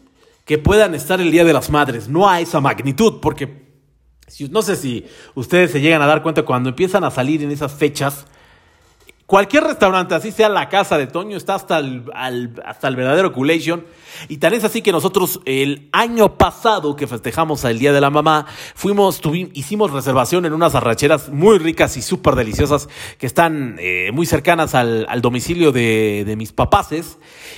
que 0.46 0.58
puedan 0.58 0.96
estar 0.96 1.22
el 1.22 1.32
Día 1.32 1.46
de 1.46 1.54
las 1.54 1.69
Madres, 1.69 2.10
no 2.10 2.30
a 2.30 2.41
esa 2.41 2.60
magnitud, 2.60 3.19
porque 3.22 3.63
no 4.50 4.62
sé 4.62 4.76
si 4.76 5.06
ustedes 5.36 5.72
se 5.72 5.82
llegan 5.82 6.02
a 6.02 6.08
dar 6.08 6.24
cuenta 6.24 6.43
cuando 6.43 6.69
empiezan 6.69 7.04
a 7.04 7.12
salir 7.12 7.43
en 7.43 7.52
esas 7.52 7.74
fechas, 7.74 8.26
Cualquier 9.34 9.63
restaurante, 9.63 10.13
así 10.13 10.32
sea 10.32 10.48
la 10.48 10.69
casa 10.69 10.96
de 10.96 11.08
Toño, 11.08 11.36
está 11.38 11.56
hasta 11.56 11.80
el, 11.80 12.04
hasta 12.63 12.88
el 12.88 12.96
verdadero 12.96 13.34
culation. 13.34 13.84
Y 14.28 14.38
tal 14.38 14.54
es 14.54 14.63
así 14.63 14.84
que 14.84 14.91
nosotros 14.91 15.39
el 15.46 15.89
año 15.91 16.38
pasado 16.38 16.96
que 16.96 17.08
festejamos 17.08 17.63
el 17.63 17.80
Día 17.80 17.93
de 17.93 18.00
la 18.00 18.12
Mamá, 18.12 18.46
fuimos, 18.76 19.19
hicimos 19.54 19.89
reservación 19.89 20.46
en 20.46 20.54
unas 20.54 20.76
arracheras 20.76 21.30
muy 21.30 21.58
ricas 21.58 21.98
y 21.98 22.04
súper 22.04 22.36
deliciosas 22.36 22.88
que 23.17 23.26
están 23.26 23.78
eh, 23.80 24.12
muy 24.13 24.28
cercanas 24.28 24.76
al, 24.76 25.19
domicilio 25.24 25.72
de, 25.72 26.32
mis 26.38 26.52
papaces. 26.52 27.17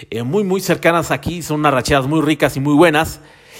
Eh, 0.10 0.24
muy, 0.24 0.46
muy 0.46 0.62
cercanas 0.62 1.12
aquí, 1.12 1.42
son 1.42 1.60
unas 1.60 1.74
arracheras 1.74 2.08
muy 2.08 2.22
ricas 2.22 2.56
y 2.56 2.62
muy 2.62 2.76
buenas 2.76 3.20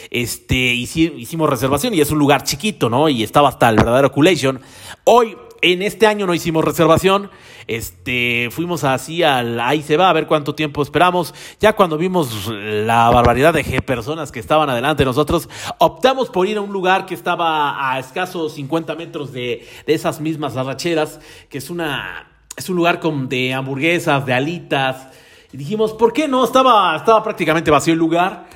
este, 0.10 0.56
hicimos 0.56 1.50
reservación 1.50 1.94
y 1.94 2.00
es 2.00 2.12
un 2.12 2.20
lugar 2.20 2.44
chiquito, 2.44 2.90
¿no? 2.90 3.10
Y 3.10 3.24
estaba 3.24 3.50
hasta 3.50 3.70
el 3.70 3.76
verdadero 3.76 4.12
culation. 4.12 4.62
Hoy, 5.04 5.36
en 5.62 5.82
este 5.82 6.08
año 6.08 6.26
no 6.26 6.34
hicimos 6.34 6.64
reservación, 6.64 7.30
este, 7.68 8.50
fuimos 8.52 8.84
así 8.84 9.24
al, 9.24 9.60
ahí 9.60 9.82
se 9.82 9.98
va 9.98 10.10
a 10.10 10.14
ver 10.14 10.28
cuánto 10.28 10.56
tiempo 10.56 10.82
esperamos. 10.82 11.34
Ya 11.60 11.74
cuando 11.74 11.98
vimos 11.98 12.48
la 12.48 13.10
barbaridad 13.10 13.54
de 13.54 13.64
personas 13.82 14.32
que 14.32 14.40
estaban 14.40 14.70
adelante 14.70 15.04
de 15.04 15.06
nosotros, 15.06 15.50
optamos 15.80 16.30
por 16.30 16.48
ir 16.48 16.58
a 16.58 16.62
un 16.62 16.72
lugar 16.72 17.06
que 17.06 17.14
estaba 17.14 17.92
a 17.92 18.00
escasos 18.00 18.54
50 18.54 18.96
metros 18.96 19.32
de, 19.32 19.68
de 19.86 19.94
esas 19.94 20.20
mismas 20.20 20.56
arracheras, 20.58 21.20
que 21.50 21.58
es 21.58 21.70
una, 21.70 22.28
es 22.56 22.70
un 22.70 22.76
lugar 22.76 23.00
con, 23.00 23.28
de 23.30 23.54
hamburguesas, 23.54 24.26
de 24.26 24.34
alitas. 24.34 25.08
Y 25.52 25.58
dijimos, 25.58 25.94
¿por 25.94 26.14
qué 26.14 26.28
no? 26.28 26.44
Estaba, 26.44 26.96
estaba 26.96 27.24
prácticamente 27.24 27.72
vacío 27.72 27.94
el 27.94 28.00
lugar. 28.00 28.48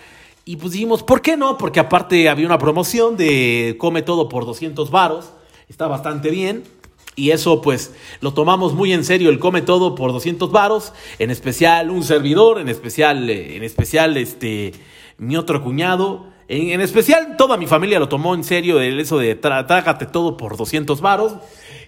Y 0.45 0.55
pues 0.55 0.73
dijimos, 0.73 1.03
¿por 1.03 1.21
qué 1.21 1.37
no? 1.37 1.57
Porque 1.57 1.79
aparte 1.79 2.27
había 2.27 2.45
una 2.45 2.57
promoción 2.57 3.15
de 3.17 3.75
come 3.79 4.01
todo 4.01 4.29
por 4.29 4.45
200 4.45 4.89
varos. 4.89 5.31
Está 5.67 5.87
bastante 5.87 6.31
bien. 6.31 6.78
Y 7.19 7.31
eso 7.31 7.61
pues 7.61 7.93
lo 8.21 8.33
tomamos 8.33 8.73
muy 8.73 8.93
en 8.93 9.03
serio, 9.03 9.29
el 9.29 9.39
come 9.39 9.61
todo 9.61 9.93
por 9.93 10.13
200 10.13 10.53
varos, 10.53 10.93
en 11.19 11.31
especial 11.31 11.91
un 11.91 12.03
servidor, 12.03 12.59
en 12.59 12.69
especial, 12.69 13.29
eh, 13.29 13.57
en 13.57 13.63
especial 13.63 14.15
este, 14.15 14.71
mi 15.17 15.35
otro 15.35 15.61
cuñado, 15.61 16.27
en, 16.47 16.79
especial 16.79 17.35
toda 17.37 17.57
mi 17.57 17.67
familia 17.67 17.99
lo 17.99 18.07
tomó 18.07 18.35
en 18.35 18.45
serio, 18.45 18.79
el 18.79 19.01
eso 19.01 19.17
de 19.17 19.35
trágate 19.35 20.05
todo 20.05 20.37
por 20.37 20.55
200 20.55 21.01
varos. 21.01 21.33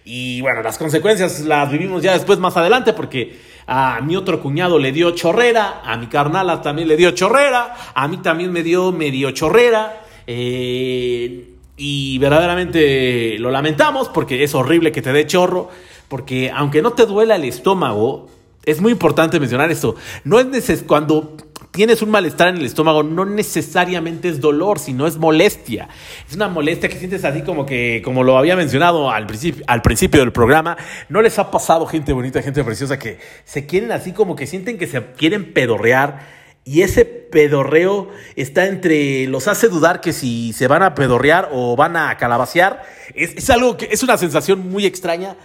Y 0.03 0.41
bueno, 0.41 0.61
las 0.63 0.77
consecuencias 0.77 1.39
las 1.41 1.71
vivimos 1.71 2.03
ya 2.03 2.11
después 2.11 2.37
más 2.37 2.57
adelante 2.57 2.91
porque 2.91 3.39
a 3.67 4.01
mi 4.01 4.17
otro 4.17 4.41
cuñado 4.41 4.79
le 4.79 4.91
dio 4.91 5.11
chorrera, 5.11 5.81
a 5.85 5.95
mi 5.95 6.07
carnala 6.07 6.61
también 6.61 6.89
le 6.89 6.97
dio 6.97 7.11
chorrera, 7.11 7.73
a 7.93 8.07
mí 8.09 8.17
también 8.17 8.51
me 8.51 8.63
dio 8.63 8.91
medio 8.91 9.31
chorrera. 9.31 10.03
Eh, 10.27 11.51
y 11.77 12.17
verdaderamente 12.19 13.38
lo 13.39 13.51
lamentamos 13.51 14.10
porque 14.10 14.43
es 14.43 14.53
horrible 14.53 14.91
que 14.91 15.01
te 15.01 15.12
dé 15.13 15.25
chorro, 15.25 15.69
porque 16.07 16.51
aunque 16.53 16.81
no 16.81 16.93
te 16.93 17.05
duela 17.05 17.36
el 17.36 17.45
estómago, 17.45 18.29
es 18.65 18.81
muy 18.81 18.91
importante 18.91 19.39
mencionar 19.39 19.71
esto, 19.71 19.95
no 20.23 20.39
es 20.39 20.45
neces 20.45 20.84
cuando 20.84 21.36
tienes 21.71 22.01
un 22.01 22.12
malestar 22.12 22.49
en 22.49 22.57
el 22.57 22.65
estómago, 22.65 23.01
no 23.01 23.25
necesariamente 23.25 24.27
es 24.27 24.41
dolor, 24.41 24.77
sino 24.77 25.07
es 25.07 25.17
molestia. 25.17 25.88
Es 26.27 26.36
una 26.36 26.49
molestia 26.49 26.89
que 26.89 26.97
sientes 26.97 27.23
así 27.23 27.41
como 27.41 27.65
que, 27.65 28.01
como 28.03 28.23
lo 28.23 28.38
había 28.38 28.55
mencionado 28.55 29.10
al 29.10 29.27
al 29.67 29.81
principio 29.81 30.19
del 30.19 30.34
programa, 30.34 30.77
no 31.10 31.21
les 31.21 31.39
ha 31.39 31.49
pasado 31.49 31.86
gente 31.86 32.12
bonita, 32.13 32.41
gente 32.41 32.63
preciosa 32.63 32.99
que 32.99 33.19
se 33.45 33.65
quieren 33.65 33.91
así 33.91 34.12
como 34.12 34.36
que 34.36 34.47
sienten 34.47 34.77
que 34.77 34.88
se 34.88 35.01
quieren 35.13 35.53
pedorrear. 35.53 36.40
Y 36.63 36.82
ese 36.82 37.06
pedorreo 37.06 38.10
está 38.36 38.67
entre, 38.67 39.28
los 39.28 39.47
hace 39.47 39.67
dudar 39.67 40.00
que 40.00 40.13
si 40.13 40.54
se 40.54 40.67
van 40.67 40.84
a 40.84 40.93
pedorrear 40.93 41.50
o 41.52 41.76
van 41.76 41.97
a 41.97 42.15
calabacear. 42.17 42.84
Es, 43.15 43.36
es 43.36 43.50
algo 43.50 43.78
que 43.78 43.89
es 43.91 44.04
una 44.04 44.17
sensación 44.17 44.69
muy 44.69 44.86
extraña, 44.86 45.38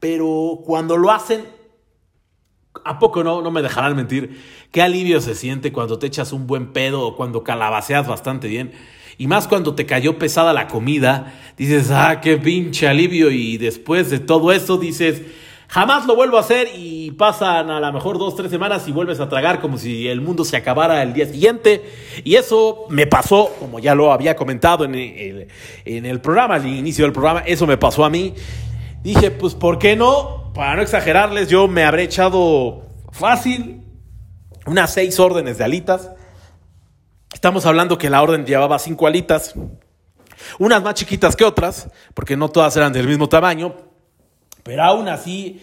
pero 0.00 0.60
cuando 0.64 0.96
lo 0.96 1.12
hacen 1.12 1.44
¿A 2.84 2.98
poco 2.98 3.22
no? 3.22 3.40
No 3.40 3.50
me 3.50 3.62
dejarán 3.62 3.94
mentir. 3.94 4.40
Qué 4.72 4.82
alivio 4.82 5.20
se 5.20 5.34
siente 5.34 5.72
cuando 5.72 5.98
te 5.98 6.06
echas 6.06 6.32
un 6.32 6.46
buen 6.46 6.72
pedo 6.72 7.02
o 7.02 7.16
cuando 7.16 7.44
calabaceas 7.44 8.06
bastante 8.06 8.48
bien. 8.48 8.72
Y 9.16 9.26
más 9.28 9.46
cuando 9.46 9.74
te 9.74 9.86
cayó 9.86 10.18
pesada 10.18 10.52
la 10.52 10.66
comida. 10.66 11.32
Dices, 11.56 11.90
ah, 11.90 12.20
qué 12.20 12.36
pinche 12.36 12.88
alivio. 12.88 13.30
Y 13.30 13.58
después 13.58 14.10
de 14.10 14.18
todo 14.18 14.52
eso 14.52 14.76
dices, 14.76 15.22
jamás 15.68 16.06
lo 16.06 16.14
vuelvo 16.16 16.36
a 16.36 16.40
hacer. 16.40 16.68
Y 16.74 17.10
pasan 17.12 17.70
a 17.70 17.80
lo 17.80 17.92
mejor 17.92 18.18
dos, 18.18 18.36
tres 18.36 18.50
semanas 18.50 18.86
y 18.88 18.92
vuelves 18.92 19.20
a 19.20 19.28
tragar 19.28 19.60
como 19.60 19.78
si 19.78 20.08
el 20.08 20.20
mundo 20.20 20.44
se 20.44 20.56
acabara 20.56 21.02
el 21.02 21.12
día 21.12 21.26
siguiente. 21.26 21.84
Y 22.24 22.36
eso 22.36 22.86
me 22.88 23.06
pasó, 23.06 23.50
como 23.58 23.78
ya 23.78 23.94
lo 23.94 24.12
había 24.12 24.36
comentado 24.36 24.84
en 24.84 24.94
el, 24.94 25.48
en 25.84 26.06
el 26.06 26.20
programa, 26.20 26.56
al 26.56 26.66
inicio 26.66 27.04
del 27.04 27.12
programa, 27.12 27.40
eso 27.40 27.66
me 27.66 27.76
pasó 27.76 28.04
a 28.04 28.10
mí. 28.10 28.34
Dije, 29.02 29.30
pues, 29.30 29.54
¿por 29.54 29.78
qué 29.78 29.96
no? 29.96 30.44
para 30.54 30.76
no 30.76 30.82
exagerarles, 30.82 31.48
yo 31.48 31.66
me 31.66 31.84
habré 31.84 32.04
echado 32.04 32.86
fácil 33.10 33.82
unas 34.66 34.94
seis 34.94 35.18
órdenes 35.18 35.58
de 35.58 35.64
alitas. 35.64 36.10
Estamos 37.32 37.66
hablando 37.66 37.98
que 37.98 38.08
la 38.08 38.22
orden 38.22 38.46
llevaba 38.46 38.78
cinco 38.78 39.08
alitas, 39.08 39.54
unas 40.58 40.82
más 40.82 40.94
chiquitas 40.94 41.34
que 41.34 41.44
otras, 41.44 41.90
porque 42.14 42.36
no 42.36 42.48
todas 42.48 42.76
eran 42.76 42.92
del 42.92 43.08
mismo 43.08 43.28
tamaño, 43.28 43.74
pero 44.64 44.82
aún 44.82 45.08
así 45.08 45.60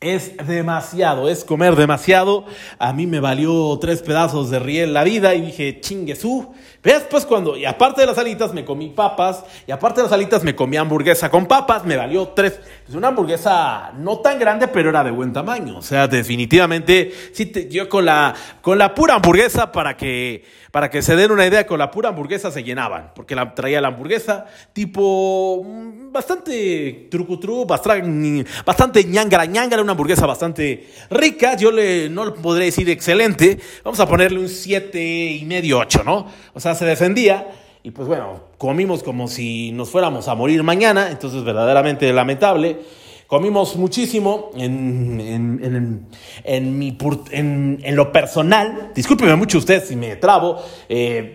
es 0.00 0.36
demasiado, 0.46 1.28
es 1.28 1.44
comer 1.44 1.76
demasiado. 1.76 2.46
A 2.78 2.92
mí 2.92 3.06
me 3.06 3.20
valió 3.20 3.78
tres 3.80 4.00
pedazos 4.00 4.50
de 4.50 4.58
riel 4.58 4.94
la 4.94 5.04
vida 5.04 5.34
y 5.34 5.42
dije, 5.42 5.80
chinguesú. 5.80 6.54
Después 6.84 7.24
cuando, 7.24 7.56
y 7.56 7.64
aparte 7.64 8.02
de 8.02 8.06
las 8.06 8.18
alitas 8.18 8.52
me 8.52 8.62
comí 8.62 8.90
papas, 8.90 9.42
y 9.66 9.72
aparte 9.72 10.00
de 10.00 10.04
las 10.04 10.12
alitas 10.12 10.44
me 10.44 10.54
comí 10.54 10.76
hamburguesa 10.76 11.30
con 11.30 11.46
papas, 11.46 11.84
me 11.86 11.96
valió 11.96 12.28
tres. 12.28 12.60
Es 12.86 12.94
una 12.94 13.08
hamburguesa 13.08 13.92
no 13.96 14.18
tan 14.18 14.38
grande, 14.38 14.68
pero 14.68 14.90
era 14.90 15.02
de 15.02 15.10
buen 15.10 15.32
tamaño. 15.32 15.78
O 15.78 15.82
sea, 15.82 16.06
definitivamente, 16.06 17.10
sí, 17.32 17.50
yo 17.70 17.88
con 17.88 18.04
la, 18.04 18.34
con 18.60 18.76
la 18.76 18.94
pura 18.94 19.14
hamburguesa 19.14 19.72
para 19.72 19.96
que 19.96 20.44
para 20.74 20.90
que 20.90 21.02
se 21.02 21.14
den 21.14 21.30
una 21.30 21.46
idea, 21.46 21.68
con 21.68 21.78
la 21.78 21.88
pura 21.88 22.08
hamburguesa 22.08 22.50
se 22.50 22.64
llenaban, 22.64 23.12
porque 23.14 23.36
la, 23.36 23.54
traía 23.54 23.80
la 23.80 23.86
hamburguesa 23.86 24.46
tipo 24.72 25.62
mm, 25.64 26.10
bastante 26.10 27.06
trucutru, 27.08 27.64
bastante, 27.64 28.44
bastante 28.66 29.04
ñangara 29.04 29.44
ñangara, 29.44 29.82
una 29.82 29.92
hamburguesa 29.92 30.26
bastante 30.26 30.88
rica. 31.10 31.56
Yo 31.56 31.70
le, 31.70 32.08
no 32.08 32.24
le 32.24 32.32
podré 32.32 32.64
decir 32.64 32.90
excelente, 32.90 33.60
vamos 33.84 34.00
a 34.00 34.08
ponerle 34.08 34.40
un 34.40 34.48
siete 34.48 35.00
y 35.00 35.44
medio, 35.44 35.78
ocho, 35.78 36.02
¿no? 36.02 36.26
O 36.52 36.58
sea, 36.58 36.73
se 36.74 36.84
defendía. 36.84 37.48
Y 37.82 37.90
pues 37.90 38.08
bueno, 38.08 38.40
comimos 38.56 39.02
como 39.02 39.28
si 39.28 39.70
nos 39.72 39.90
fuéramos 39.90 40.28
a 40.28 40.34
morir 40.34 40.62
mañana, 40.62 41.10
entonces 41.10 41.44
verdaderamente 41.44 42.10
lamentable. 42.12 42.78
Comimos 43.26 43.74
muchísimo 43.76 44.50
en, 44.54 45.18
en, 45.18 46.08
en, 46.44 46.78
mi, 46.78 46.96
en, 47.30 47.80
en, 47.82 47.96
lo 47.96 48.12
personal. 48.12 48.92
Discúlpeme 48.94 49.34
mucho 49.34 49.58
usted 49.58 49.82
si 49.82 49.96
me 49.96 50.16
trabo. 50.16 50.62
Eh, 50.88 51.34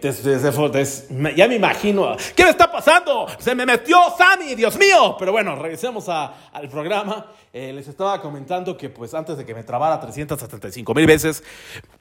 ya 1.36 1.48
me 1.48 1.56
imagino. 1.56 2.16
¿Qué 2.36 2.44
me 2.44 2.52
está 2.52 2.72
pasando? 2.72 3.28
Se 3.40 3.56
me 3.56 3.66
metió 3.66 3.98
Sammy, 4.18 4.54
Dios 4.54 4.78
mío. 4.78 5.16
Pero 5.18 5.32
bueno, 5.32 5.56
regresemos 5.56 6.08
a, 6.10 6.52
al 6.54 6.70
programa. 6.70 7.32
Eh, 7.52 7.74
les 7.74 7.88
estaba 7.88 8.22
comentando 8.22 8.78
que 8.78 8.90
pues 8.90 9.16
antes 9.16 9.36
de 9.38 9.46
que 9.46 9.56
me 9.56 9.64
trabara 9.64 10.00
375 10.00 10.94
mil 10.94 11.08
veces, 11.08 11.44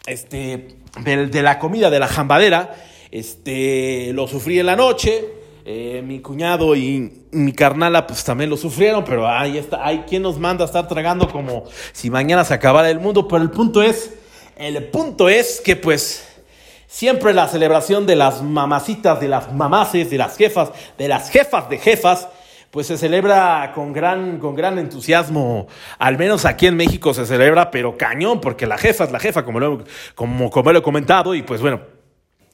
este, 0.07 0.77
de, 1.03 1.27
de 1.29 1.42
la 1.42 1.59
comida 1.59 1.88
de 1.88 1.98
la 1.98 2.09
jambadera, 2.09 2.74
este, 3.11 4.12
lo 4.12 4.29
sufrí 4.29 4.59
en 4.59 4.66
la 4.66 4.77
noche 4.77 5.38
eh, 5.71 6.01
mi 6.03 6.21
cuñado 6.21 6.75
y 6.75 7.12
mi 7.31 7.53
carnala 7.53 8.07
pues 8.07 8.25
también 8.25 8.49
lo 8.49 8.57
sufrieron, 8.57 9.05
pero 9.05 9.29
ahí 9.29 9.59
está, 9.59 9.87
hay 9.87 9.99
quien 10.09 10.23
nos 10.23 10.38
manda 10.38 10.64
a 10.64 10.66
estar 10.66 10.88
tragando 10.88 11.29
como 11.29 11.64
si 11.92 12.09
mañana 12.09 12.42
se 12.42 12.55
acabara 12.55 12.88
el 12.88 13.01
mundo, 13.01 13.29
pero 13.29 13.42
el 13.42 13.51
punto 13.51 13.83
es, 13.83 14.14
el 14.57 14.83
punto 14.85 15.29
es 15.29 15.61
que 15.61 15.77
pues 15.77 16.27
siempre 16.87 17.35
la 17.35 17.49
celebración 17.49 18.07
de 18.07 18.16
las 18.16 18.42
mamacitas, 18.42 19.21
de 19.21 19.29
las 19.29 19.53
mamaces, 19.53 20.09
de 20.09 20.16
las 20.16 20.38
jefas, 20.38 20.71
de 20.97 21.07
las 21.07 21.29
jefas 21.29 21.68
de 21.68 21.77
jefas, 21.77 22.29
pues 22.71 22.87
se 22.87 22.97
celebra 22.97 23.73
con 23.75 23.92
gran, 23.92 24.38
con 24.38 24.55
gran 24.55 24.79
entusiasmo. 24.79 25.66
Al 25.99 26.16
menos 26.16 26.47
aquí 26.47 26.66
en 26.66 26.79
México 26.79 27.12
se 27.12 27.27
celebra, 27.27 27.71
pero 27.71 27.99
cañón, 27.99 28.40
porque 28.40 28.66
la 28.66 28.79
jefa 28.79 29.05
es 29.05 29.12
la 29.12 29.21
jefa, 29.21 29.44
como 29.44 29.61
lo, 29.61 29.85
como, 30.14 30.49
como 30.49 30.73
lo 30.73 30.79
he 30.79 30.83
comentado, 30.83 31.35
y 31.35 31.42
pues 31.42 31.61
bueno, 31.61 31.97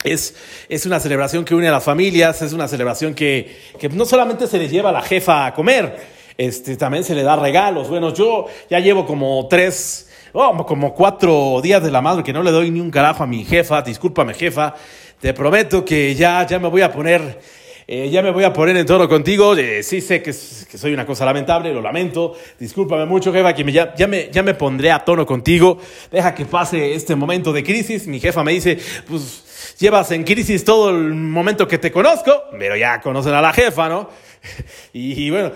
es, 0.05 0.37
es, 0.69 0.87
una 0.87 1.01
celebración 1.01 1.45
que 1.45 1.55
une 1.55 1.69
a 1.69 1.73
las 1.73 1.85
familias, 1.85 2.41
es 2.43 2.53
una 2.53 2.69
celebración 2.69 3.15
que, 3.15 3.57
que, 3.79 3.89
no 3.89 4.05
solamente 4.05 4.47
se 4.47 4.59
le 4.59 4.69
lleva 4.69 4.91
a 4.91 4.93
la 4.93 5.03
jefa 5.03 5.47
a 5.47 5.55
comer, 5.55 5.97
este, 6.39 6.77
también 6.77 7.03
se 7.03 7.15
le 7.15 7.23
da 7.23 7.37
regalos. 7.37 7.89
Bueno, 7.89 8.15
yo 8.15 8.47
ya 8.71 8.79
llevo 8.79 9.07
como 9.07 9.47
tres 9.49 10.09
oh, 10.35 10.67
como 10.67 10.95
cuatro 10.95 11.61
días 11.63 11.83
de 11.83 11.91
la 11.91 12.03
madre 12.03 12.23
que 12.23 12.33
no 12.33 12.43
le 12.43 12.51
doy 12.51 12.71
ni 12.71 12.81
un 12.81 12.91
carajo 12.91 13.23
a 13.23 13.27
mi 13.27 13.45
jefa, 13.45 13.83
discúlpame 13.83 14.35
jefa, 14.35 14.75
te 15.21 15.33
prometo 15.33 15.85
que 15.85 16.15
ya, 16.15 16.47
ya 16.47 16.59
me 16.59 16.69
voy 16.69 16.83
a 16.83 16.93
poner, 16.93 17.41
eh, 17.87 18.11
ya 18.11 18.21
me 18.21 18.31
voy 18.31 18.45
a 18.45 18.53
poner 18.53 18.77
en 18.77 18.85
tono 18.85 19.09
contigo, 19.09 19.57
eh, 19.57 19.83
sí 19.83 20.01
sé 20.01 20.19
que, 20.23 20.33
que, 20.33 20.79
soy 20.79 20.93
una 20.93 21.07
cosa 21.07 21.25
lamentable, 21.25 21.73
lo 21.73 21.81
lamento, 21.81 22.35
discúlpame 22.59 23.07
mucho 23.07 23.33
jefa, 23.33 23.55
que 23.55 23.65
me, 23.65 23.73
ya, 23.73 23.95
ya, 23.95 24.07
me, 24.07 24.29
ya 24.31 24.43
me 24.43 24.55
pondré 24.55 24.91
a 24.91 25.05
tono 25.05 25.25
contigo, 25.25 25.79
deja 26.11 26.35
que 26.35 26.45
pase 26.45 26.95
este 26.95 27.15
momento 27.15 27.53
de 27.53 27.63
crisis, 27.63 28.07
mi 28.07 28.19
jefa 28.19 28.43
me 28.43 28.53
dice, 28.53 28.77
pues 29.09 29.44
llevas 29.79 30.11
en 30.11 30.25
crisis 30.25 30.65
todo 30.65 30.91
el 30.91 31.15
momento 31.15 31.67
que 31.69 31.79
te 31.79 31.91
conozco, 31.93 32.45
pero 32.59 32.77
ya 32.77 33.01
conocen 33.01 33.35
a 33.35 33.41
la 33.41 33.53
jefa, 33.53 33.89
¿no? 33.89 34.09
Y, 34.93 35.31
bueno, 35.31 35.53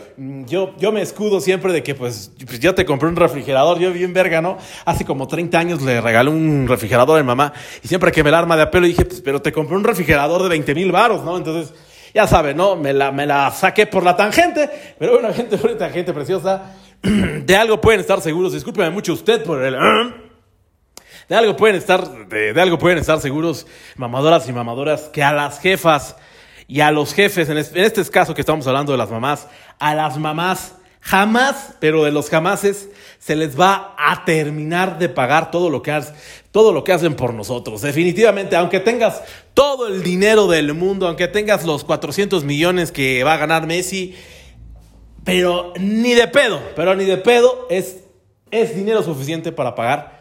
yo, 0.47 0.75
yo 0.79 0.93
me 0.93 1.03
escudo 1.03 1.41
siempre 1.41 1.73
de 1.73 1.83
que 1.83 1.95
pues, 1.95 2.33
pues, 2.47 2.59
yo 2.61 2.75
te 2.75 2.85
compré 2.85 3.09
un 3.09 3.17
refrigerador, 3.17 3.79
yo 3.79 3.93
bien 3.93 4.13
verga, 4.13 4.41
¿no? 4.41 4.59
Hace 4.85 5.05
como 5.05 5.29
30 5.29 5.59
años 5.59 5.83
le 5.83 6.01
regalé 6.01 6.31
un 6.31 6.67
refrigerador 6.67 7.19
a 7.19 7.23
mi 7.23 7.27
mamá 7.27 7.53
y 7.83 7.89
siempre 7.89 8.11
que 8.13 8.25
me 8.25 8.31
la 8.31 8.39
arma 8.39 8.57
de 8.57 8.63
apelo 8.63 8.87
dije, 8.87 9.05
pues, 9.05 9.21
pero 9.21 9.41
te 9.41 9.53
compré 9.53 9.77
un 9.77 9.85
refrigerador 9.85 10.43
de 10.43 10.49
20 10.49 10.75
mil 10.75 10.93
baros, 10.93 11.25
¿no? 11.25 11.37
Entonces, 11.37 11.73
ya 12.15 12.27
sabes, 12.27 12.57
¿no? 12.57 12.77
Me 12.77 12.93
la, 12.93 13.13
me 13.13 13.27
la 13.27 13.51
saqué 13.51 13.87
por 13.87 14.03
la 14.03 14.17
tangente, 14.17 14.69
pero 14.99 15.13
bueno, 15.13 15.33
gente 15.35 15.57
bonita, 15.57 15.91
gente 15.91 16.13
preciosa, 16.13 16.75
de 17.03 17.57
algo 17.57 17.81
pueden 17.81 18.01
estar 18.01 18.21
seguros, 18.21 18.53
discúlpeme 18.53 18.91
mucho 18.91 19.13
usted 19.13 19.45
por 19.45 19.63
el... 19.63 19.77
De 21.29 21.37
algo 21.37 21.57
pueden 21.57 21.77
estar, 21.77 22.29
de, 22.29 22.59
algo 22.59 22.79
pueden 22.79 22.99
estar 22.99 23.21
seguros, 23.21 23.67
mamadoras 23.97 24.49
y 24.49 24.53
mamadoras, 24.53 25.03
que 25.13 25.23
a 25.23 25.33
las 25.33 25.61
jefas 25.61 26.17
y 26.67 26.81
a 26.81 26.91
los 26.91 27.13
jefes, 27.13 27.51
en 27.51 27.59
este 27.59 28.05
caso 28.07 28.35
que 28.35 28.41
estamos 28.41 28.67
hablando 28.67 28.93
de 28.93 28.99
las 28.99 29.11
mamás, 29.11 29.47
a 29.79 29.95
las 29.95 30.17
mamás 30.17 30.77
jamás, 31.01 31.75
pero 31.81 32.05
de 32.05 32.13
los 32.13 32.31
jamases, 32.31 32.89
se 33.19 33.37
les 33.37 33.61
va 33.61 33.95
a 33.99 34.25
terminar 34.25 34.99
de 34.99 35.11
pagar 35.11 35.51
todo 35.51 35.69
lo 35.69 35.83
que, 35.83 35.93
hacen, 35.93 36.15
todo 36.51 36.73
lo 36.73 36.83
que 36.83 36.93
hacen 36.93 37.15
por 37.15 37.35
nosotros. 37.35 37.83
Definitivamente, 37.83 38.57
aunque 38.57 38.81
tengas 38.81 39.23
todo 39.53 39.87
el 39.87 40.03
dinero 40.03 40.47
del 40.47 40.73
mundo, 40.73 41.07
aunque 41.07 41.29
tengas 41.29 41.65
los 41.65 41.85
400 41.85 42.45
millones 42.45 42.91
que 42.91 43.23
va 43.23 43.35
a 43.35 43.39
ganar 43.39 43.67
Messi, 43.67 44.15
pero 45.25 45.75
ni 45.79 46.15
de 46.15 46.27
pedo, 46.29 46.59
pero 46.75 46.95
ni 46.95 47.05
de 47.05 47.19
pedo 47.19 47.67
es, 47.69 47.99
es 48.51 48.75
dinero 48.75 49.03
suficiente 49.03 49.53
para 49.53 49.75
pagar 49.75 50.18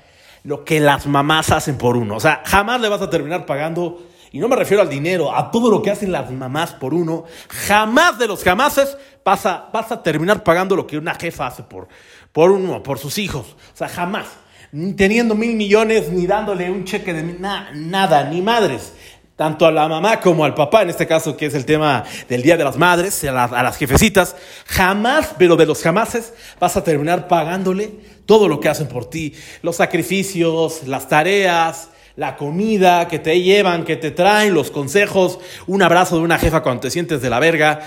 lo 0.47 0.63
que 0.63 0.79
las 0.79 1.05
mamás 1.07 1.51
hacen 1.51 1.77
por 1.77 1.97
uno. 1.97 2.15
O 2.15 2.19
sea, 2.21 2.41
jamás 2.45 2.79
le 2.79 2.87
vas 2.87 3.01
a 3.01 3.09
terminar 3.09 3.45
pagando 3.45 4.07
y 4.31 4.39
no 4.39 4.47
me 4.47 4.55
refiero 4.55 4.81
al 4.81 4.87
dinero, 4.87 5.35
a 5.35 5.51
todo 5.51 5.69
lo 5.69 5.81
que 5.81 5.91
hacen 5.91 6.09
las 6.09 6.31
mamás 6.31 6.71
por 6.71 6.93
uno, 6.93 7.25
jamás 7.49 8.17
de 8.17 8.29
los 8.29 8.45
jamases 8.45 8.97
vas 9.25 9.45
a, 9.45 9.69
vas 9.73 9.91
a 9.91 10.01
terminar 10.01 10.45
pagando 10.45 10.77
lo 10.77 10.87
que 10.87 10.97
una 10.97 11.15
jefa 11.15 11.47
hace 11.47 11.63
por, 11.63 11.89
por 12.31 12.51
uno, 12.51 12.81
por 12.81 12.97
sus 12.97 13.17
hijos. 13.17 13.57
O 13.73 13.77
sea, 13.77 13.89
jamás. 13.89 14.27
Ni 14.71 14.93
teniendo 14.93 15.35
mil 15.35 15.53
millones, 15.53 16.09
ni 16.13 16.25
dándole 16.25 16.71
un 16.71 16.85
cheque 16.85 17.11
de 17.11 17.23
nada, 17.23 18.23
ni 18.23 18.41
madres. 18.41 18.93
Tanto 19.37 19.67
a 19.67 19.71
la 19.71 19.87
mamá 19.87 20.19
como 20.19 20.43
al 20.43 20.55
papá, 20.55 20.81
en 20.81 20.89
este 20.89 21.05
caso 21.05 21.37
que 21.37 21.45
es 21.45 21.53
el 21.53 21.63
tema 21.63 22.03
del 22.27 22.41
Día 22.41 22.57
de 22.57 22.63
las 22.63 22.75
Madres, 22.75 23.23
a, 23.23 23.43
a 23.43 23.61
las 23.61 23.77
jefecitas, 23.77 24.35
jamás, 24.65 25.35
pero 25.37 25.55
de 25.55 25.67
los 25.67 25.83
jamases, 25.83 26.33
vas 26.59 26.75
a 26.75 26.83
terminar 26.83 27.27
pagándole 27.27 27.91
todo 28.25 28.47
lo 28.47 28.59
que 28.59 28.67
hacen 28.67 28.87
por 28.87 29.07
ti. 29.07 29.35
Los 29.61 29.75
sacrificios, 29.75 30.87
las 30.87 31.07
tareas, 31.07 31.89
la 32.15 32.35
comida 32.35 33.07
que 33.07 33.19
te 33.19 33.39
llevan, 33.39 33.85
que 33.85 33.95
te 33.95 34.09
traen, 34.09 34.55
los 34.55 34.71
consejos, 34.71 35.39
un 35.67 35.83
abrazo 35.83 36.17
de 36.17 36.23
una 36.23 36.39
jefa 36.39 36.63
cuando 36.63 36.81
te 36.81 36.89
sientes 36.89 37.21
de 37.21 37.29
la 37.29 37.39
verga, 37.39 37.81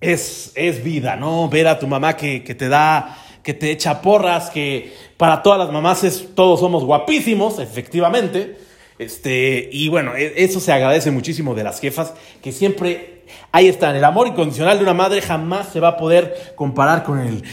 es, 0.00 0.50
es 0.56 0.82
vida, 0.82 1.14
¿no? 1.14 1.48
Ver 1.48 1.68
a 1.68 1.78
tu 1.78 1.86
mamá 1.86 2.16
que, 2.16 2.42
que 2.42 2.56
te 2.56 2.68
da, 2.68 3.16
que 3.44 3.54
te 3.54 3.70
echa 3.70 4.02
porras, 4.02 4.50
que 4.50 4.92
para 5.16 5.44
todas 5.44 5.60
las 5.60 5.70
mamás 5.70 6.02
es, 6.02 6.34
todos 6.34 6.58
somos 6.58 6.82
guapísimos, 6.82 7.60
efectivamente. 7.60 8.66
Este, 8.98 9.68
y 9.72 9.88
bueno, 9.88 10.14
e, 10.16 10.44
eso 10.44 10.60
se 10.60 10.72
agradece 10.72 11.10
muchísimo 11.10 11.54
de 11.54 11.64
las 11.64 11.80
jefas, 11.80 12.14
que 12.42 12.52
siempre 12.52 13.24
ahí 13.52 13.68
están. 13.68 13.96
El 13.96 14.04
amor 14.04 14.26
incondicional 14.26 14.78
de 14.78 14.84
una 14.84 14.94
madre 14.94 15.22
jamás 15.22 15.68
se 15.72 15.80
va 15.80 15.88
a 15.88 15.96
poder 15.96 16.52
comparar 16.56 17.04
con 17.04 17.20
el 17.20 17.44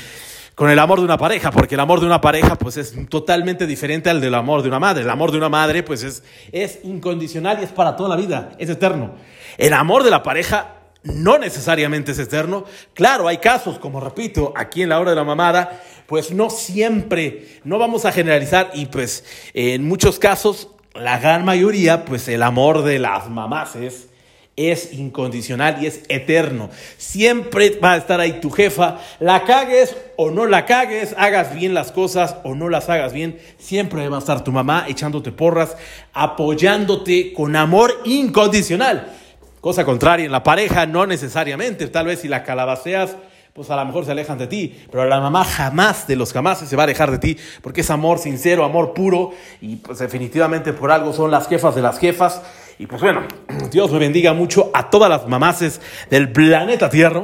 con 0.55 0.69
el 0.69 0.79
amor 0.79 0.99
de 0.99 1.05
una 1.05 1.17
pareja, 1.17 1.51
porque 1.51 1.75
el 1.75 1.81
amor 1.81 1.99
de 1.99 2.05
una 2.05 2.21
pareja 2.21 2.55
pues 2.55 2.77
es 2.77 2.95
totalmente 3.09 3.67
diferente 3.67 4.09
al 4.09 4.21
del 4.21 4.33
amor 4.33 4.61
de 4.61 4.69
una 4.69 4.79
madre. 4.79 5.03
El 5.03 5.09
amor 5.09 5.31
de 5.31 5.37
una 5.37 5.49
madre 5.49 5.83
pues 5.83 6.01
es, 6.01 6.23
es 6.53 6.79
incondicional 6.83 7.59
y 7.59 7.65
es 7.65 7.71
para 7.71 7.97
toda 7.97 8.07
la 8.07 8.15
vida, 8.15 8.51
es 8.57 8.69
eterno. 8.69 9.15
El 9.57 9.73
amor 9.73 10.03
de 10.03 10.11
la 10.11 10.23
pareja 10.23 10.75
no 11.03 11.37
necesariamente 11.37 12.13
es 12.13 12.19
eterno. 12.19 12.63
Claro, 12.93 13.27
hay 13.27 13.37
casos, 13.37 13.77
como 13.79 13.99
repito, 13.99 14.53
aquí 14.55 14.81
en 14.81 14.89
la 14.89 14.99
hora 14.99 15.11
de 15.11 15.17
la 15.17 15.25
mamada, 15.25 15.83
pues 16.07 16.31
no 16.31 16.49
siempre, 16.49 17.59
no 17.65 17.77
vamos 17.77 18.05
a 18.05 18.13
generalizar 18.13 18.71
y 18.73 18.85
pues 18.85 19.25
en 19.53 19.85
muchos 19.85 20.19
casos, 20.19 20.69
la 20.99 21.19
gran 21.19 21.45
mayoría, 21.45 22.05
pues 22.05 22.27
el 22.27 22.43
amor 22.43 22.83
de 22.83 22.99
las 22.99 23.29
mamás 23.29 23.75
es 23.75 24.07
es 24.55 24.93
incondicional 24.93 25.81
y 25.81 25.87
es 25.87 26.01
eterno. 26.07 26.69
Siempre 26.97 27.77
va 27.79 27.93
a 27.93 27.97
estar 27.97 28.19
ahí 28.19 28.39
tu 28.39 28.49
jefa, 28.49 28.99
la 29.19 29.43
cagues 29.43 29.95
o 30.15 30.31
no 30.31 30.45
la 30.45 30.65
cagues, 30.65 31.13
hagas 31.17 31.53
bien 31.53 31.73
las 31.73 31.91
cosas 31.91 32.37
o 32.43 32.55
no 32.55 32.69
las 32.69 32.89
hagas 32.89 33.11
bien, 33.11 33.37
siempre 33.57 34.07
va 34.07 34.17
a 34.17 34.19
estar 34.19 34.43
tu 34.43 34.51
mamá 34.51 34.85
echándote 34.87 35.31
porras, 35.31 35.75
apoyándote 36.13 37.33
con 37.33 37.55
amor 37.55 37.93
incondicional. 38.05 39.11
Cosa 39.59 39.83
contraria 39.83 40.25
en 40.25 40.31
la 40.31 40.43
pareja, 40.43 40.85
no 40.85 41.05
necesariamente, 41.05 41.87
tal 41.87 42.05
vez 42.05 42.19
si 42.21 42.27
la 42.27 42.43
calabaceas, 42.43 43.17
pues 43.55 43.69
a 43.69 43.77
lo 43.77 43.85
mejor 43.85 44.03
se 44.03 44.11
alejan 44.11 44.37
de 44.37 44.47
ti, 44.47 44.75
pero 44.91 45.05
la 45.05 45.21
mamá 45.21 45.45
jamás 45.45 46.07
de 46.07 46.17
los 46.17 46.33
jamás 46.33 46.59
se 46.59 46.75
va 46.75 46.83
a 46.83 46.87
alejar 46.87 47.09
de 47.09 47.19
ti, 47.19 47.37
porque 47.61 47.81
es 47.81 47.89
amor 47.89 48.19
sincero, 48.19 48.65
amor 48.65 48.93
puro, 48.93 49.31
y 49.61 49.77
pues 49.77 49.99
definitivamente 49.99 50.73
por 50.73 50.91
algo 50.91 51.13
son 51.13 51.31
las 51.31 51.47
jefas 51.47 51.73
de 51.73 51.81
las 51.81 51.97
jefas, 51.97 52.41
y 52.77 52.85
pues 52.85 53.01
bueno, 53.01 53.21
Dios 53.71 53.93
me 53.93 53.99
bendiga 53.99 54.33
mucho 54.33 54.71
a 54.73 54.89
todas 54.89 55.09
las 55.09 55.25
mamaces 55.29 55.79
del 56.09 56.33
planeta 56.33 56.89
Tierra 56.89 57.23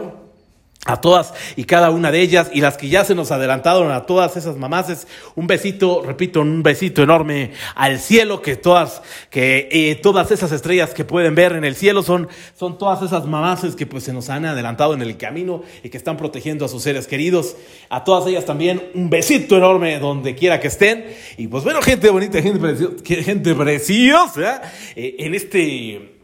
a 0.86 1.00
todas 1.00 1.34
y 1.56 1.66
cada 1.66 1.92
una 1.92 2.12
de 2.12 2.22
ellas 2.22 2.50
y 2.54 2.62
las 2.62 2.78
que 2.78 2.90
ya 2.90 3.06
se 3.06 3.14
nos 3.14 3.32
adelantaron 3.32 3.92
a 3.92 4.08
todas 4.08 4.36
esas 4.36 4.58
mamaces 4.58 5.08
un 5.36 5.46
besito 5.46 6.02
repito 6.04 6.42
un 6.42 6.64
besito 6.64 7.04
enorme 7.04 7.52
al 7.76 8.00
cielo 8.00 8.42
que 8.42 8.56
todas 8.56 9.04
que 9.30 9.70
eh, 9.72 9.96
todas 9.96 10.32
esas 10.32 10.52
estrellas 10.52 10.96
que 10.96 11.06
pueden 11.06 11.36
ver 11.36 11.52
en 11.54 11.66
el 11.66 11.76
cielo 11.76 12.02
son 12.02 12.28
son 12.58 12.80
todas 12.80 13.04
esas 13.04 13.28
mamaces 13.28 13.76
que 13.76 13.86
pues 13.86 14.04
se 14.04 14.14
nos 14.14 14.30
han 14.30 14.46
adelantado 14.46 14.94
en 14.94 15.02
el 15.02 15.18
camino 15.18 15.64
y 15.84 15.90
que 15.90 15.98
están 15.98 16.18
protegiendo 16.18 16.66
a 16.66 16.68
sus 16.68 16.84
seres 16.84 17.08
queridos. 17.08 17.56
A 17.90 18.04
todas 18.04 18.28
ellas 18.28 18.46
también 18.46 18.90
un 18.94 19.10
besito 19.10 19.58
enorme 19.58 20.00
donde 20.00 20.36
quiera 20.36 20.60
que 20.60 20.68
estén. 20.68 21.06
Y 21.38 21.48
pues 21.48 21.64
bueno 21.64 21.82
gente 21.82 22.10
bonita 22.10 22.42
gente 22.42 22.60
preciosa, 22.60 23.24
gente 23.24 23.56
preciosa 23.56 24.62
eh, 24.96 25.16
en 25.20 25.36
este 25.36 26.21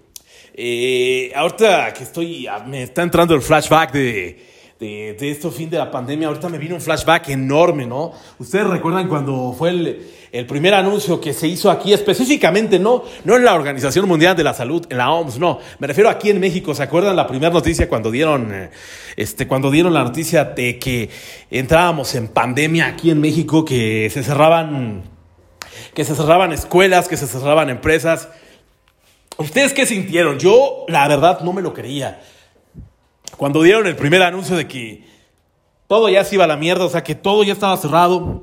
eh, 0.59 1.31
ahorita 1.35 1.93
que 1.93 2.03
estoy, 2.03 2.47
me 2.65 2.81
está 2.81 3.03
entrando 3.03 3.35
el 3.35 3.43
flashback 3.43 3.91
de, 3.91 4.43
de, 4.79 5.15
de 5.19 5.29
este 5.29 5.51
fin 5.51 5.69
de 5.69 5.77
la 5.77 5.91
pandemia, 5.91 6.29
ahorita 6.29 6.49
me 6.49 6.57
vino 6.57 6.73
un 6.73 6.81
flashback 6.81 7.29
enorme, 7.29 7.85
¿no? 7.85 8.11
Ustedes 8.39 8.65
recuerdan 8.65 9.07
cuando 9.07 9.53
fue 9.55 9.69
el, 9.69 10.07
el, 10.31 10.47
primer 10.47 10.73
anuncio 10.73 11.21
que 11.21 11.31
se 11.33 11.47
hizo 11.47 11.69
aquí, 11.69 11.93
específicamente, 11.93 12.79
no, 12.79 13.03
no 13.23 13.37
en 13.37 13.45
la 13.45 13.53
Organización 13.53 14.07
Mundial 14.07 14.35
de 14.35 14.43
la 14.43 14.55
Salud, 14.55 14.83
en 14.89 14.97
la 14.97 15.11
OMS, 15.11 15.37
no, 15.37 15.59
me 15.77 15.85
refiero 15.85 16.09
aquí 16.09 16.31
en 16.31 16.39
México, 16.39 16.73
¿se 16.73 16.81
acuerdan 16.81 17.15
la 17.15 17.27
primera 17.27 17.53
noticia 17.53 17.87
cuando 17.87 18.09
dieron, 18.09 18.51
eh, 18.51 18.71
este, 19.15 19.45
cuando 19.45 19.69
dieron 19.69 19.93
la 19.93 20.03
noticia 20.03 20.43
de 20.43 20.79
que 20.79 21.11
entrábamos 21.51 22.15
en 22.15 22.29
pandemia 22.29 22.87
aquí 22.87 23.11
en 23.11 23.21
México, 23.21 23.63
que 23.63 24.09
se 24.11 24.23
cerraban, 24.23 25.03
que 25.93 26.03
se 26.03 26.15
cerraban 26.15 26.51
escuelas, 26.51 27.07
que 27.07 27.15
se 27.15 27.27
cerraban 27.27 27.69
empresas? 27.69 28.29
¿Ustedes 29.37 29.73
qué 29.73 29.85
sintieron? 29.85 30.39
Yo, 30.39 30.85
la 30.87 31.07
verdad, 31.07 31.41
no 31.41 31.53
me 31.53 31.61
lo 31.61 31.73
creía. 31.73 32.21
Cuando 33.37 33.61
dieron 33.61 33.85
el 33.85 33.95
primer 33.95 34.23
anuncio 34.23 34.55
de 34.55 34.67
que 34.67 35.03
todo 35.87 36.09
ya 36.09 36.23
se 36.23 36.35
iba 36.35 36.45
a 36.45 36.47
la 36.47 36.57
mierda, 36.57 36.85
o 36.85 36.89
sea, 36.89 37.03
que 37.03 37.15
todo 37.15 37.43
ya 37.43 37.53
estaba 37.53 37.77
cerrado, 37.77 38.41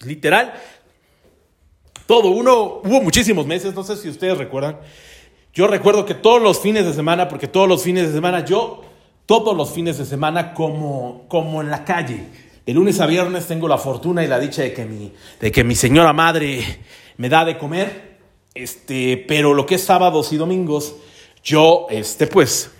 literal, 0.00 0.54
todo. 2.06 2.30
Uno, 2.30 2.80
hubo 2.82 3.00
muchísimos 3.02 3.46
meses, 3.46 3.74
no 3.74 3.84
sé 3.84 3.96
si 3.96 4.08
ustedes 4.08 4.38
recuerdan. 4.38 4.78
Yo 5.52 5.66
recuerdo 5.66 6.04
que 6.04 6.14
todos 6.14 6.42
los 6.42 6.58
fines 6.58 6.84
de 6.84 6.94
semana, 6.94 7.28
porque 7.28 7.46
todos 7.46 7.68
los 7.68 7.82
fines 7.82 8.08
de 8.08 8.12
semana, 8.12 8.44
yo, 8.44 8.82
todos 9.26 9.56
los 9.56 9.70
fines 9.72 9.98
de 9.98 10.04
semana, 10.04 10.54
como, 10.54 11.26
como 11.28 11.60
en 11.60 11.70
la 11.70 11.84
calle, 11.84 12.24
de 12.66 12.72
lunes 12.72 12.98
a 13.00 13.06
viernes 13.06 13.46
tengo 13.46 13.68
la 13.68 13.78
fortuna 13.78 14.24
y 14.24 14.26
la 14.26 14.40
dicha 14.40 14.62
de 14.62 14.72
que 14.72 14.84
mi, 14.84 15.12
de 15.38 15.52
que 15.52 15.64
mi 15.64 15.74
señora 15.74 16.12
madre 16.12 16.64
me 17.18 17.28
da 17.28 17.44
de 17.44 17.58
comer. 17.58 18.13
Este, 18.54 19.24
pero 19.26 19.52
lo 19.52 19.66
que 19.66 19.74
es 19.74 19.82
sábados 19.82 20.32
y 20.32 20.36
domingos, 20.36 20.94
yo, 21.42 21.88
este, 21.90 22.28
pues, 22.28 22.70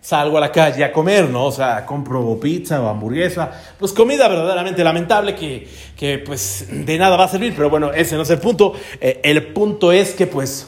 salgo 0.00 0.38
a 0.38 0.40
la 0.40 0.50
calle 0.50 0.82
a 0.82 0.90
comer, 0.90 1.30
¿no? 1.30 1.44
O 1.44 1.52
sea, 1.52 1.86
compro 1.86 2.36
pizza 2.40 2.82
o 2.82 2.88
hamburguesa, 2.88 3.76
pues 3.78 3.92
comida 3.92 4.26
verdaderamente 4.26 4.82
lamentable 4.82 5.36
que, 5.36 5.68
que 5.96 6.18
pues, 6.18 6.66
de 6.68 6.98
nada 6.98 7.16
va 7.16 7.26
a 7.26 7.28
servir, 7.28 7.54
pero 7.54 7.70
bueno, 7.70 7.92
ese 7.92 8.16
no 8.16 8.22
es 8.22 8.30
el 8.30 8.40
punto. 8.40 8.72
Eh, 9.00 9.20
el 9.22 9.46
punto 9.52 9.92
es 9.92 10.14
que, 10.14 10.26
pues, 10.26 10.66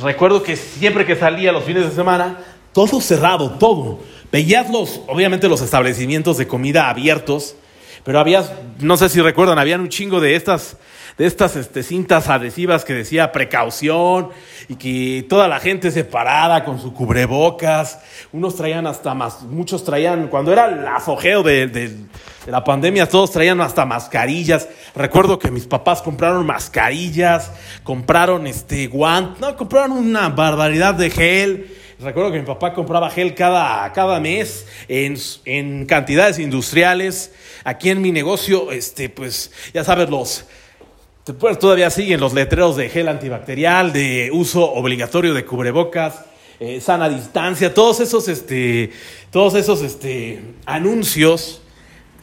recuerdo 0.00 0.44
que 0.44 0.54
siempre 0.54 1.04
que 1.04 1.16
salía 1.16 1.50
los 1.50 1.64
fines 1.64 1.86
de 1.86 1.90
semana, 1.90 2.38
todo 2.72 3.00
cerrado, 3.00 3.50
todo. 3.58 3.98
Veías 4.30 4.70
los, 4.70 5.00
obviamente 5.08 5.48
los 5.48 5.60
establecimientos 5.60 6.38
de 6.38 6.46
comida 6.46 6.88
abiertos, 6.88 7.56
pero 8.04 8.20
había, 8.20 8.44
no 8.78 8.96
sé 8.96 9.08
si 9.08 9.20
recuerdan, 9.20 9.58
habían 9.58 9.80
un 9.80 9.88
chingo 9.88 10.20
de 10.20 10.36
estas, 10.36 10.76
de 11.18 11.26
estas 11.26 11.56
este, 11.56 11.82
cintas 11.82 12.28
adhesivas 12.28 12.84
que 12.84 12.92
decía 12.92 13.32
precaución 13.32 14.30
y 14.68 14.76
que 14.76 15.24
toda 15.28 15.48
la 15.48 15.60
gente 15.60 15.90
separada 15.90 16.64
con 16.64 16.80
su 16.80 16.92
cubrebocas, 16.92 18.00
unos 18.32 18.56
traían 18.56 18.86
hasta 18.86 19.14
más, 19.14 19.42
muchos 19.42 19.84
traían, 19.84 20.28
cuando 20.28 20.52
era 20.52 20.66
el 20.66 20.86
afogeo 20.86 21.42
de, 21.42 21.68
de 21.68 21.90
la 22.46 22.64
pandemia, 22.64 23.08
todos 23.08 23.32
traían 23.32 23.60
hasta 23.60 23.86
mascarillas. 23.86 24.68
Recuerdo 24.94 25.38
que 25.38 25.50
mis 25.50 25.66
papás 25.66 26.02
compraron 26.02 26.44
mascarillas, 26.46 27.50
compraron 27.82 28.46
este 28.46 28.88
no, 28.88 29.56
compraron 29.56 29.92
una 29.92 30.28
barbaridad 30.28 30.94
de 30.94 31.10
gel 31.10 31.66
Recuerdo 31.98 32.30
que 32.30 32.40
mi 32.40 32.44
papá 32.44 32.74
compraba 32.74 33.08
gel 33.08 33.34
cada, 33.34 33.90
cada 33.94 34.20
mes 34.20 34.66
en, 34.86 35.16
en 35.46 35.86
cantidades 35.86 36.38
industriales. 36.38 37.32
Aquí 37.64 37.88
en 37.88 38.02
mi 38.02 38.12
negocio, 38.12 38.70
este, 38.70 39.08
pues 39.08 39.50
ya 39.72 39.82
sabes, 39.82 40.10
los, 40.10 40.44
pues, 41.34 41.58
todavía 41.58 41.90
siguen 41.90 42.20
los 42.20 42.32
letreros 42.32 42.76
de 42.76 42.88
gel 42.88 43.08
antibacterial, 43.08 43.92
de 43.92 44.30
uso 44.32 44.72
obligatorio 44.72 45.34
de 45.34 45.44
cubrebocas, 45.44 46.24
eh, 46.60 46.80
sana 46.80 47.08
distancia, 47.08 47.74
todos 47.74 48.00
esos, 48.00 48.28
este, 48.28 48.92
todos 49.30 49.54
esos 49.54 49.82
este, 49.82 50.40
anuncios, 50.64 51.62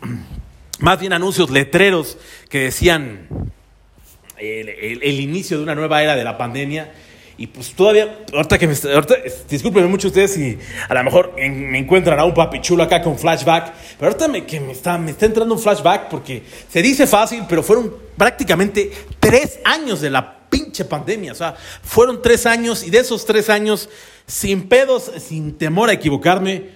más 0.80 1.00
bien 1.00 1.13
anuncios, 1.13 1.50
letreros 1.50 2.18
que 2.50 2.60
decían 2.60 3.28
el 4.38 5.20
inicio 5.22 5.58
de 5.58 5.63
una 5.63 5.76
nueva 5.76 6.04
era 6.04 6.18
de 6.18 6.24
la 6.26 6.38
pandemia 6.38 6.92
y 7.36 7.48
pues 7.48 7.74
todavía, 7.74 8.19
ahorita 8.32 8.60
que 8.60 8.67
me, 8.67 8.76
ahorita, 8.93 9.15
discúlpenme 9.50 9.88
mucho 9.88 10.08
ustedes 10.08 10.34
si 10.34 10.58
a 10.88 10.93
lo 10.93 11.04
mejor 11.04 11.34
me 11.36 11.80
encuentran 11.80 12.19
a 12.19 12.26
un 12.26 12.34
papi 12.34 12.62
chulo 12.62 12.84
acá 12.84 13.02
con 13.02 13.17
flashback, 13.17 13.74
pero 13.98 14.12
ahorita 14.12 14.28
me, 14.28 14.46
que 14.46 14.60
me 14.60 14.72
está, 14.72 15.00
me 15.00 15.12
está 15.12 15.26
entrando 15.26 15.56
un 15.56 15.60
flashback 15.60 16.10
porque 16.10 16.43
se 16.69 16.82
dice 16.84 17.08
fácil, 17.08 17.43
pero 17.50 17.63
fueron 17.63 17.91
prácticamente 18.15 18.91
tres 19.19 19.60
años 19.63 20.00
de 20.02 20.12
la 20.12 20.48
pinche 20.48 20.86
pandemia, 20.86 21.32
o 21.32 21.36
sea, 21.36 21.56
fueron 21.82 22.22
tres 22.22 22.46
años 22.46 22.86
y 22.86 22.91
de 22.91 23.00
esos 23.00 23.26
tres 23.26 23.50
años, 23.50 23.89
sin 24.28 24.69
pedos, 24.69 25.12
sin 25.17 25.58
temor 25.58 25.89
a 25.89 25.93
equivocarme, 25.93 26.69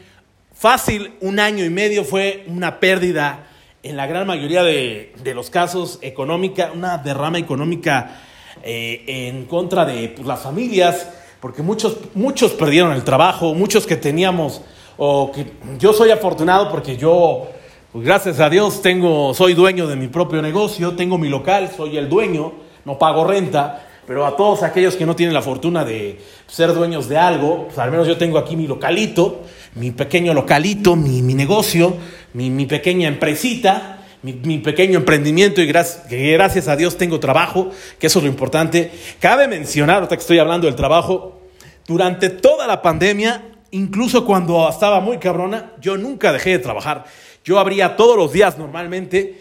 fácil, 0.55 1.13
un 1.21 1.39
año 1.39 1.63
y 1.65 1.69
medio 1.69 2.03
fue 2.03 2.45
una 2.47 2.79
pérdida 2.79 3.47
en 3.83 3.95
la 3.95 4.07
gran 4.07 4.25
mayoría 4.25 4.63
de, 4.63 5.13
de 5.21 5.33
los 5.35 5.51
casos 5.51 5.99
económica, 6.01 6.71
una 6.73 6.97
derrama 6.97 7.37
económica 7.37 8.23
eh, 8.63 9.03
en 9.07 9.45
contra 9.45 9.85
de 9.85 10.09
pues, 10.09 10.27
las 10.27 10.41
familias, 10.41 11.07
porque 11.39 11.61
muchos, 11.61 11.97
muchos 12.13 12.51
perdieron 12.53 12.91
el 12.93 13.03
trabajo, 13.03 13.53
muchos 13.53 13.85
que 13.85 13.95
teníamos, 13.95 14.61
o 14.97 15.31
que 15.31 15.45
yo 15.77 15.93
soy 15.93 16.11
afortunado 16.11 16.69
porque 16.69 16.97
yo, 16.97 17.47
pues, 17.91 18.05
gracias 18.05 18.39
a 18.39 18.49
Dios, 18.49 18.81
tengo, 18.81 19.33
soy 19.33 19.53
dueño 19.53 19.87
de 19.87 19.95
mi 19.95 20.07
propio 20.07 20.41
negocio, 20.41 20.95
tengo 20.95 21.17
mi 21.17 21.29
local, 21.29 21.69
soy 21.75 21.97
el 21.97 22.09
dueño, 22.09 22.53
no 22.85 22.97
pago 22.97 23.25
renta, 23.25 23.87
pero 24.07 24.25
a 24.25 24.35
todos 24.35 24.63
aquellos 24.63 24.95
que 24.95 25.05
no 25.05 25.15
tienen 25.15 25.33
la 25.33 25.41
fortuna 25.41 25.83
de 25.83 26.19
ser 26.47 26.73
dueños 26.73 27.09
de 27.09 27.17
algo, 27.17 27.65
pues 27.65 27.77
al 27.77 27.91
menos 27.91 28.07
yo 28.07 28.17
tengo 28.17 28.37
aquí 28.37 28.55
mi 28.55 28.65
localito, 28.65 29.41
mi 29.75 29.91
pequeño 29.91 30.33
localito, 30.33 30.95
mi, 30.95 31.21
mi 31.21 31.33
negocio, 31.33 31.95
mi, 32.33 32.49
mi 32.49 32.65
pequeña 32.65 33.09
empresita, 33.09 33.96
mi, 34.23 34.57
pequeño 34.57 34.99
emprendimiento 34.99 35.61
y 35.61 35.67
gracias, 35.67 36.67
a 36.67 36.75
Dios 36.75 36.97
tengo 36.97 37.19
trabajo, 37.19 37.71
que 37.99 38.07
eso 38.07 38.19
es 38.19 38.23
lo 38.23 38.29
importante. 38.29 38.91
Cabe 39.19 39.47
mencionar, 39.47 39.97
ahorita 39.97 40.15
que 40.15 40.21
estoy 40.21 40.39
hablando 40.39 40.67
del 40.67 40.75
trabajo, 40.75 41.41
durante 41.85 42.29
toda 42.29 42.67
la 42.67 42.81
pandemia, 42.81 43.43
incluso 43.71 44.25
cuando 44.25 44.67
estaba 44.69 44.99
muy 44.99 45.17
cabrona, 45.17 45.73
yo 45.79 45.97
nunca 45.97 46.33
dejé 46.33 46.51
de 46.51 46.59
trabajar. 46.59 47.05
Yo 47.43 47.59
abría 47.59 47.95
todos 47.95 48.17
los 48.17 48.33
días 48.33 48.57
normalmente. 48.57 49.39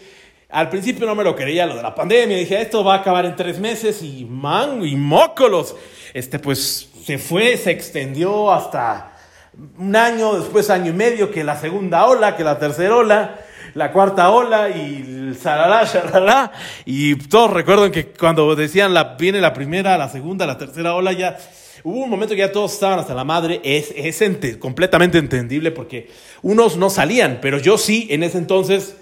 Al 0.49 0.69
principio 0.69 1.05
no 1.05 1.15
me 1.15 1.25
lo 1.25 1.35
quería 1.35 1.65
lo 1.65 1.75
de 1.75 1.83
la 1.83 1.93
pandemia, 1.93 2.37
dije, 2.37 2.61
esto 2.61 2.83
va 2.83 2.95
a 2.95 2.97
acabar 2.99 3.25
en 3.25 3.35
tres 3.35 3.59
meses 3.59 4.01
y 4.01 4.25
man, 4.25 4.85
y 4.85 4.95
mócolos. 4.95 5.75
Este, 6.13 6.39
pues 6.39 6.89
se 7.03 7.17
fue, 7.17 7.57
se 7.57 7.71
extendió 7.71 8.51
hasta 8.51 9.13
un 9.77 9.95
año, 9.95 10.39
después 10.39 10.69
año 10.69 10.91
y 10.91 10.93
medio, 10.93 11.31
que 11.31 11.43
la 11.43 11.59
segunda 11.59 12.05
ola, 12.05 12.37
que 12.37 12.43
la 12.45 12.59
tercera 12.59 12.95
ola 12.95 13.39
la 13.77 13.91
cuarta 13.91 14.31
ola 14.31 14.69
y 14.69 15.35
sarará, 15.39 15.85
sharará. 15.85 16.51
Y 16.83 17.15
todos 17.15 17.53
recuerdan 17.53 17.91
que 17.91 18.07
cuando 18.07 18.55
decían 18.55 18.91
la, 18.91 19.15
viene 19.19 19.39
la 19.39 19.53
primera, 19.53 19.95
la 19.99 20.09
segunda, 20.09 20.47
la 20.47 20.57
tercera 20.57 20.95
ola, 20.95 21.13
ya 21.13 21.37
hubo 21.83 22.03
un 22.03 22.09
momento 22.09 22.33
que 22.33 22.39
ya 22.39 22.51
todos 22.51 22.73
estaban 22.73 22.97
hasta 22.97 23.13
la 23.13 23.23
madre. 23.23 23.61
Es, 23.63 23.93
es 23.95 24.57
completamente 24.57 25.19
entendible 25.19 25.69
porque 25.69 26.09
unos 26.41 26.75
no 26.75 26.89
salían, 26.89 27.37
pero 27.39 27.59
yo 27.59 27.77
sí, 27.77 28.07
en 28.09 28.23
ese 28.23 28.39
entonces 28.39 28.97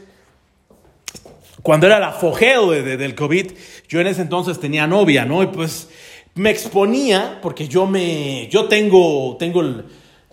cuando 1.61 1.88
era 1.88 1.97
el 1.97 2.03
afogeo 2.03 2.71
de, 2.71 2.97
del 2.97 3.15
COVID, 3.15 3.53
yo 3.88 4.01
en 4.01 4.07
ese 4.07 4.21
entonces 4.21 4.59
tenía 4.59 4.88
novia, 4.88 5.25
¿no? 5.25 5.41
Y 5.41 5.47
pues 5.47 5.89
me 6.35 6.49
exponía, 6.49 7.39
porque 7.41 7.69
yo 7.69 7.88
me, 7.88 8.49
yo 8.49 8.65
tengo, 8.65 9.38
tengo 9.39 9.61
el, 9.61 9.85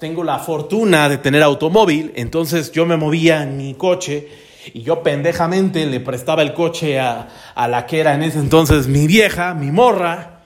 tengo 0.03 0.25
la 0.25 0.41
fortuna 0.41 1.09
de 1.09 1.17
tener 1.17 1.45
automóvil, 1.45 2.11
entonces 2.17 2.73
yo 2.73 2.85
me 2.87 2.97
movía 2.97 3.45
en 3.45 3.57
mi 3.57 3.75
coche 3.75 4.29
y 4.75 4.83
yo 4.83 5.01
pendejamente 5.05 5.87
le 5.87 6.01
prestaba 6.01 6.43
el 6.43 6.55
coche 6.55 6.99
a, 6.99 7.29
a 7.55 7.69
la 7.69 7.87
que 7.87 8.01
era 8.01 8.13
en 8.13 8.25
ese 8.25 8.41
entonces 8.41 8.89
mi 8.89 9.07
vieja, 9.07 9.55
mi 9.55 9.71
morra, 9.71 10.42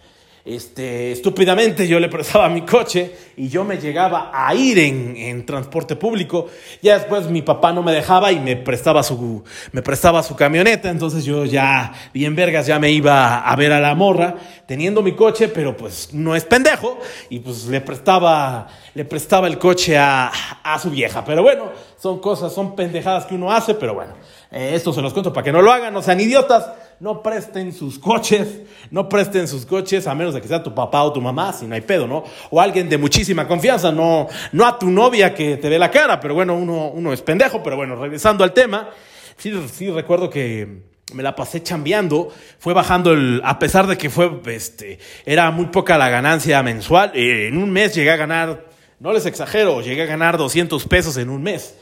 este, 0.46 1.10
estúpidamente 1.10 1.88
yo 1.88 1.98
le 1.98 2.08
prestaba 2.08 2.48
mi 2.48 2.62
coche 2.62 3.12
y 3.36 3.48
yo 3.48 3.64
me 3.64 3.78
llegaba 3.78 4.30
a 4.32 4.54
ir 4.54 4.78
en, 4.78 5.44
transporte 5.44 5.96
público. 5.96 6.46
Ya 6.80 6.98
después 6.98 7.28
mi 7.28 7.42
papá 7.42 7.72
no 7.72 7.82
me 7.82 7.90
dejaba 7.90 8.30
y 8.30 8.38
me 8.38 8.54
prestaba 8.54 9.02
su, 9.02 9.42
me 9.72 9.82
prestaba 9.82 10.22
su 10.22 10.36
camioneta. 10.36 10.88
Entonces 10.88 11.24
yo 11.24 11.44
ya, 11.44 11.92
bien 12.14 12.36
vergas, 12.36 12.68
ya 12.68 12.78
me 12.78 12.92
iba 12.92 13.40
a 13.40 13.56
ver 13.56 13.72
a 13.72 13.80
la 13.80 13.96
morra 13.96 14.36
teniendo 14.66 15.02
mi 15.02 15.12
coche, 15.12 15.48
pero 15.48 15.76
pues 15.76 16.10
no 16.12 16.36
es 16.36 16.44
pendejo. 16.44 17.00
Y 17.28 17.40
pues 17.40 17.66
le 17.66 17.80
prestaba, 17.80 18.68
le 18.94 19.04
prestaba 19.04 19.48
el 19.48 19.58
coche 19.58 19.98
a, 19.98 20.30
a 20.62 20.78
su 20.78 20.90
vieja. 20.90 21.24
Pero 21.24 21.42
bueno, 21.42 21.72
son 21.98 22.20
cosas, 22.20 22.52
son 22.52 22.76
pendejadas 22.76 23.26
que 23.26 23.34
uno 23.34 23.50
hace, 23.50 23.74
pero 23.74 23.94
bueno, 23.94 24.14
eh, 24.52 24.72
esto 24.74 24.92
se 24.92 25.02
los 25.02 25.12
cuento 25.12 25.32
para 25.32 25.44
que 25.44 25.50
no 25.50 25.60
lo 25.60 25.72
hagan, 25.72 25.92
no 25.92 26.02
sean 26.02 26.20
idiotas 26.20 26.70
no 27.00 27.22
presten 27.22 27.72
sus 27.72 27.98
coches, 27.98 28.62
no 28.90 29.08
presten 29.08 29.46
sus 29.46 29.66
coches 29.66 30.06
a 30.06 30.14
menos 30.14 30.34
de 30.34 30.40
que 30.40 30.48
sea 30.48 30.62
tu 30.62 30.74
papá 30.74 31.02
o 31.02 31.12
tu 31.12 31.20
mamá, 31.20 31.52
si 31.52 31.66
no 31.66 31.74
hay 31.74 31.82
pedo, 31.82 32.06
¿no? 32.06 32.24
O 32.50 32.60
alguien 32.60 32.88
de 32.88 32.98
muchísima 32.98 33.46
confianza, 33.46 33.92
no, 33.92 34.28
no 34.52 34.66
a 34.66 34.78
tu 34.78 34.90
novia 34.90 35.34
que 35.34 35.56
te 35.56 35.68
ve 35.68 35.78
la 35.78 35.90
cara, 35.90 36.20
pero 36.20 36.34
bueno, 36.34 36.54
uno, 36.54 36.88
uno 36.88 37.12
es 37.12 37.20
pendejo, 37.22 37.62
pero 37.62 37.76
bueno, 37.76 37.96
regresando 37.96 38.44
al 38.44 38.52
tema, 38.52 38.88
sí, 39.36 39.52
sí 39.72 39.90
recuerdo 39.90 40.30
que 40.30 40.84
me 41.12 41.22
la 41.22 41.36
pasé 41.36 41.62
chambeando, 41.62 42.32
fue 42.58 42.74
bajando 42.74 43.12
el, 43.12 43.40
a 43.44 43.58
pesar 43.58 43.86
de 43.86 43.96
que 43.96 44.10
fue, 44.10 44.40
este, 44.46 44.98
era 45.24 45.50
muy 45.50 45.66
poca 45.66 45.98
la 45.98 46.08
ganancia 46.08 46.62
mensual, 46.62 47.12
eh, 47.14 47.48
en 47.48 47.58
un 47.58 47.70
mes 47.70 47.94
llegué 47.94 48.10
a 48.10 48.16
ganar, 48.16 48.64
no 48.98 49.12
les 49.12 49.26
exagero, 49.26 49.82
llegué 49.82 50.02
a 50.02 50.06
ganar 50.06 50.38
200 50.38 50.84
pesos 50.86 51.16
en 51.18 51.28
un 51.28 51.42
mes. 51.42 51.76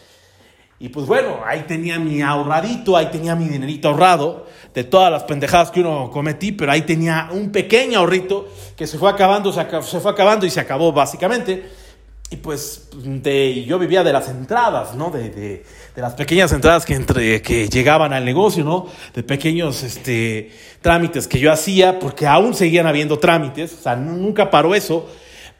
Y 0.84 0.90
pues 0.90 1.06
bueno, 1.06 1.38
ahí 1.46 1.64
tenía 1.66 1.98
mi 1.98 2.20
ahorradito, 2.20 2.94
ahí 2.94 3.06
tenía 3.06 3.34
mi 3.34 3.48
dinerito 3.48 3.88
ahorrado 3.88 4.44
de 4.74 4.84
todas 4.84 5.10
las 5.10 5.22
pendejadas 5.22 5.70
que 5.70 5.80
uno 5.80 6.10
cometí, 6.10 6.52
pero 6.52 6.72
ahí 6.72 6.82
tenía 6.82 7.30
un 7.32 7.50
pequeño 7.50 8.00
ahorrito 8.00 8.50
que 8.76 8.86
se 8.86 8.98
fue 8.98 9.08
acabando, 9.08 9.50
se, 9.50 9.64
fue 9.98 10.12
acabando 10.12 10.44
y 10.44 10.50
se 10.50 10.60
acabó 10.60 10.92
básicamente. 10.92 11.70
Y 12.28 12.36
pues 12.36 12.90
de, 12.92 13.64
yo 13.64 13.78
vivía 13.78 14.04
de 14.04 14.12
las 14.12 14.28
entradas, 14.28 14.94
¿no? 14.94 15.08
De, 15.08 15.30
de, 15.30 15.64
de 15.96 16.02
las 16.02 16.12
pequeñas 16.12 16.52
entradas 16.52 16.84
que, 16.84 16.96
entre, 16.96 17.40
que 17.40 17.66
llegaban 17.70 18.12
al 18.12 18.26
negocio, 18.26 18.62
¿no? 18.62 18.86
De 19.14 19.22
pequeños 19.22 19.82
este, 19.82 20.52
trámites 20.82 21.26
que 21.26 21.38
yo 21.38 21.50
hacía, 21.50 21.98
porque 21.98 22.26
aún 22.26 22.52
seguían 22.52 22.86
habiendo 22.86 23.18
trámites, 23.18 23.72
o 23.72 23.82
sea, 23.82 23.96
nunca 23.96 24.50
paró 24.50 24.74
eso 24.74 25.08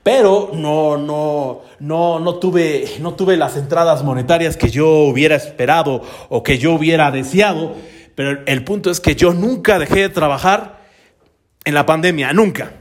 pero 0.05 0.51
no, 0.53 0.99
no, 0.99 1.63
no, 1.81 2.21
no, 2.21 2.35
tuve, 2.35 2.85
no 3.01 3.15
tuve 3.15 3.39
las 3.39 3.57
entradas 3.57 4.05
monetarias 4.05 4.59
que 4.59 4.69
yo 4.69 4.87
hubiera 4.87 5.35
esperado 5.35 6.03
o 6.29 6.43
que 6.43 6.59
yo 6.59 6.75
hubiera 6.75 7.11
deseado. 7.11 7.75
Pero 8.15 8.43
el 8.47 8.65
punto 8.65 8.91
es 8.91 9.01
que 9.01 9.17
yo 9.17 9.33
nunca 9.33 9.79
dejé 9.79 10.01
de 10.01 10.09
trabajar 10.11 10.85
en 11.65 11.73
la 11.73 11.87
pandemia, 11.87 12.35
nunca. 12.35 12.75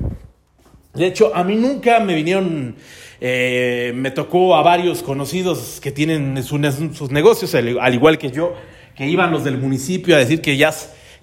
De 0.93 1.07
hecho, 1.07 1.33
a 1.33 1.45
mí 1.45 1.55
nunca 1.55 2.01
me 2.01 2.13
vinieron, 2.13 2.75
eh, 3.21 3.93
me 3.95 4.11
tocó 4.11 4.55
a 4.55 4.61
varios 4.61 5.01
conocidos 5.01 5.79
que 5.81 5.93
tienen 5.93 6.43
sus 6.43 7.09
negocios, 7.09 7.55
al 7.55 7.93
igual 7.93 8.17
que 8.17 8.31
yo, 8.31 8.53
que 8.95 9.07
iban 9.07 9.31
los 9.31 9.45
del 9.45 9.57
municipio 9.57 10.13
a 10.13 10.19
decir 10.19 10.41
que 10.41 10.57
ya 10.57 10.73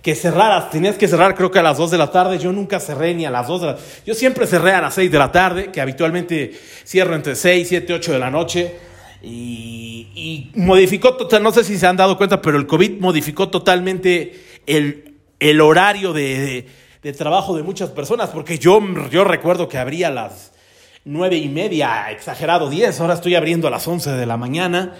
que 0.02 0.14
cerraras, 0.14 0.70
tenías 0.70 0.96
que 0.96 1.08
cerrar 1.08 1.34
creo 1.34 1.50
que 1.50 1.58
a 1.58 1.62
las 1.62 1.76
2 1.76 1.90
de 1.90 1.98
la 1.98 2.10
tarde, 2.10 2.38
yo 2.38 2.52
nunca 2.52 2.80
cerré 2.80 3.14
ni 3.14 3.26
a 3.26 3.30
las 3.30 3.46
2 3.46 3.60
de 3.60 3.66
la 3.66 3.76
yo 4.06 4.14
siempre 4.14 4.46
cerré 4.46 4.72
a 4.72 4.80
las 4.80 4.94
6 4.94 5.10
de 5.10 5.18
la 5.18 5.30
tarde, 5.30 5.70
que 5.70 5.80
habitualmente 5.80 6.52
cierro 6.86 7.14
entre 7.14 7.34
6, 7.34 7.68
7, 7.68 7.92
8 7.94 8.12
de 8.12 8.18
la 8.18 8.30
noche, 8.30 8.74
y, 9.22 10.50
modificó, 10.54 11.14
total, 11.14 11.42
no 11.42 11.52
sé 11.52 11.62
si 11.62 11.78
se 11.78 11.86
han 11.86 11.96
dado 11.96 12.16
cuenta, 12.16 12.40
pero 12.40 12.56
el 12.56 12.66
COVID 12.66 13.00
modificó 13.00 13.50
totalmente 13.50 14.42
el, 14.66 15.16
el 15.38 15.60
horario 15.60 16.14
de, 16.14 16.66
de, 17.02 17.12
trabajo 17.12 17.54
de 17.54 17.62
muchas 17.62 17.90
personas, 17.90 18.30
porque 18.30 18.58
yo, 18.58 18.80
yo 19.10 19.24
recuerdo 19.24 19.68
que 19.68 19.76
abría 19.76 20.08
a 20.08 20.10
las 20.10 20.52
9 21.04 21.36
y 21.36 21.48
media, 21.48 22.10
exagerado 22.10 22.70
10, 22.70 22.98
ahora 23.00 23.14
estoy 23.14 23.34
abriendo 23.34 23.68
a 23.68 23.70
las 23.70 23.86
11 23.86 24.12
de 24.12 24.26
la 24.26 24.38
mañana, 24.38 24.94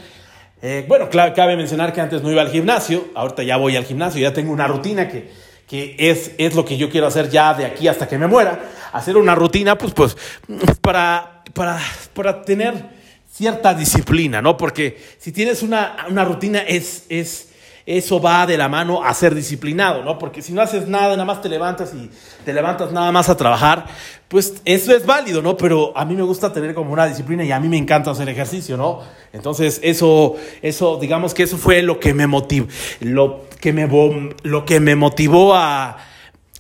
Eh, 0.63 0.85
bueno, 0.87 1.09
cabe 1.11 1.57
mencionar 1.57 1.93
que 1.93 2.01
antes 2.01 2.23
no 2.23 2.31
iba 2.31 2.43
al 2.43 2.51
gimnasio, 2.51 3.09
ahorita 3.15 3.43
ya 3.43 3.57
voy 3.57 3.77
al 3.77 3.85
gimnasio, 3.85 4.21
ya 4.21 4.33
tengo 4.33 4.53
una 4.53 4.67
rutina 4.67 5.09
que, 5.09 5.31
que 5.67 5.97
es, 5.99 6.33
es 6.37 6.55
lo 6.55 6.65
que 6.65 6.77
yo 6.77 6.91
quiero 6.91 7.07
hacer 7.07 7.31
ya 7.31 7.55
de 7.55 7.65
aquí 7.65 7.89
hasta 7.89 8.07
que 8.07 8.19
me 8.19 8.27
muera. 8.27 8.61
Hacer 8.93 9.17
una 9.17 9.35
rutina, 9.35 9.79
pues, 9.79 9.95
pues, 9.95 10.17
para, 10.83 11.45
para, 11.55 11.79
para 12.13 12.43
tener 12.43 12.75
cierta 13.33 13.73
disciplina, 13.73 14.43
¿no? 14.43 14.57
Porque 14.57 15.01
si 15.19 15.33
tienes 15.33 15.63
una, 15.63 16.07
una 16.11 16.25
rutina 16.25 16.59
es, 16.61 17.05
es 17.09 17.50
eso 17.87 18.21
va 18.21 18.47
de 18.47 18.57
la 18.57 18.69
mano 18.69 19.03
a 19.05 19.13
ser 19.15 19.35
disciplinado, 19.35 20.05
¿no? 20.05 20.19
Porque 20.19 20.43
si 20.43 20.53
no 20.53 20.61
haces 20.61 20.89
nada, 20.89 21.11
nada 21.11 21.25
más 21.25 21.43
te 21.43 21.49
levantas 21.49 21.93
y 21.95 22.11
te 22.45 22.53
levantas 22.53 22.93
nada 22.93 23.11
más 23.13 23.29
a 23.29 23.37
trabajar, 23.37 23.87
pues 24.29 24.63
eso 24.65 24.95
es 24.95 25.07
válido, 25.07 25.43
¿no? 25.43 25.57
Pero 25.57 25.93
a 25.97 26.05
mí 26.05 26.15
me 26.15 26.23
gusta 26.23 26.53
tener 26.53 26.75
como 26.75 26.93
una 26.93 27.07
disciplina 27.07 27.45
y 27.45 27.53
a 27.53 27.61
mí 27.61 27.69
me 27.69 27.77
encanta 27.79 28.11
hacer 28.11 28.29
ejercicio, 28.29 28.77
¿no? 28.77 29.01
Entonces, 29.33 29.81
eso, 29.83 30.37
eso, 30.63 30.99
digamos 31.01 31.35
que 31.35 31.43
eso 31.43 31.57
fue 31.57 31.83
lo 31.83 31.99
que 31.99 32.15
me 32.15 32.27
motivó, 32.27 32.67
lo 33.01 33.43
que 33.61 33.73
me, 33.73 33.89
lo 34.43 34.65
que 34.65 34.81
me 34.81 34.97
motivó 34.97 35.55
a, 35.55 35.97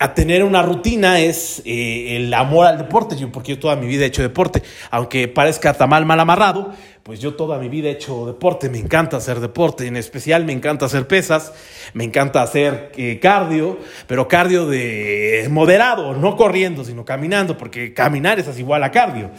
a 0.00 0.14
tener 0.14 0.42
una 0.44 0.62
rutina 0.62 1.20
es 1.20 1.60
eh, 1.66 2.16
el 2.16 2.32
amor 2.32 2.66
al 2.66 2.78
deporte, 2.78 3.16
porque 3.26 3.52
yo 3.52 3.58
toda 3.58 3.76
mi 3.76 3.86
vida 3.86 4.04
he 4.04 4.06
hecho 4.06 4.22
deporte, 4.22 4.62
aunque 4.90 5.28
parezca 5.28 5.74
tan 5.74 5.90
mal, 5.90 6.06
mal 6.06 6.18
amarrado, 6.18 6.72
pues 7.02 7.20
yo 7.20 7.34
toda 7.34 7.58
mi 7.58 7.68
vida 7.68 7.88
he 7.88 7.92
hecho 7.92 8.26
deporte, 8.26 8.68
me 8.68 8.78
encanta 8.78 9.16
hacer 9.16 9.40
deporte, 9.40 9.86
en 9.86 9.96
especial 9.96 10.44
me 10.44 10.52
encanta 10.52 10.86
hacer 10.86 11.06
pesas, 11.06 11.52
me 11.94 12.04
encanta 12.04 12.42
hacer 12.42 12.92
eh, 12.96 13.18
cardio, 13.20 13.78
pero 14.06 14.28
cardio 14.28 14.66
de 14.66 15.48
moderado, 15.50 16.14
no 16.14 16.36
corriendo, 16.36 16.84
sino 16.84 17.04
caminando, 17.04 17.56
porque 17.56 17.94
caminar 17.94 18.38
es 18.38 18.58
igual 18.58 18.84
a 18.84 18.90
cardio. 18.90 19.30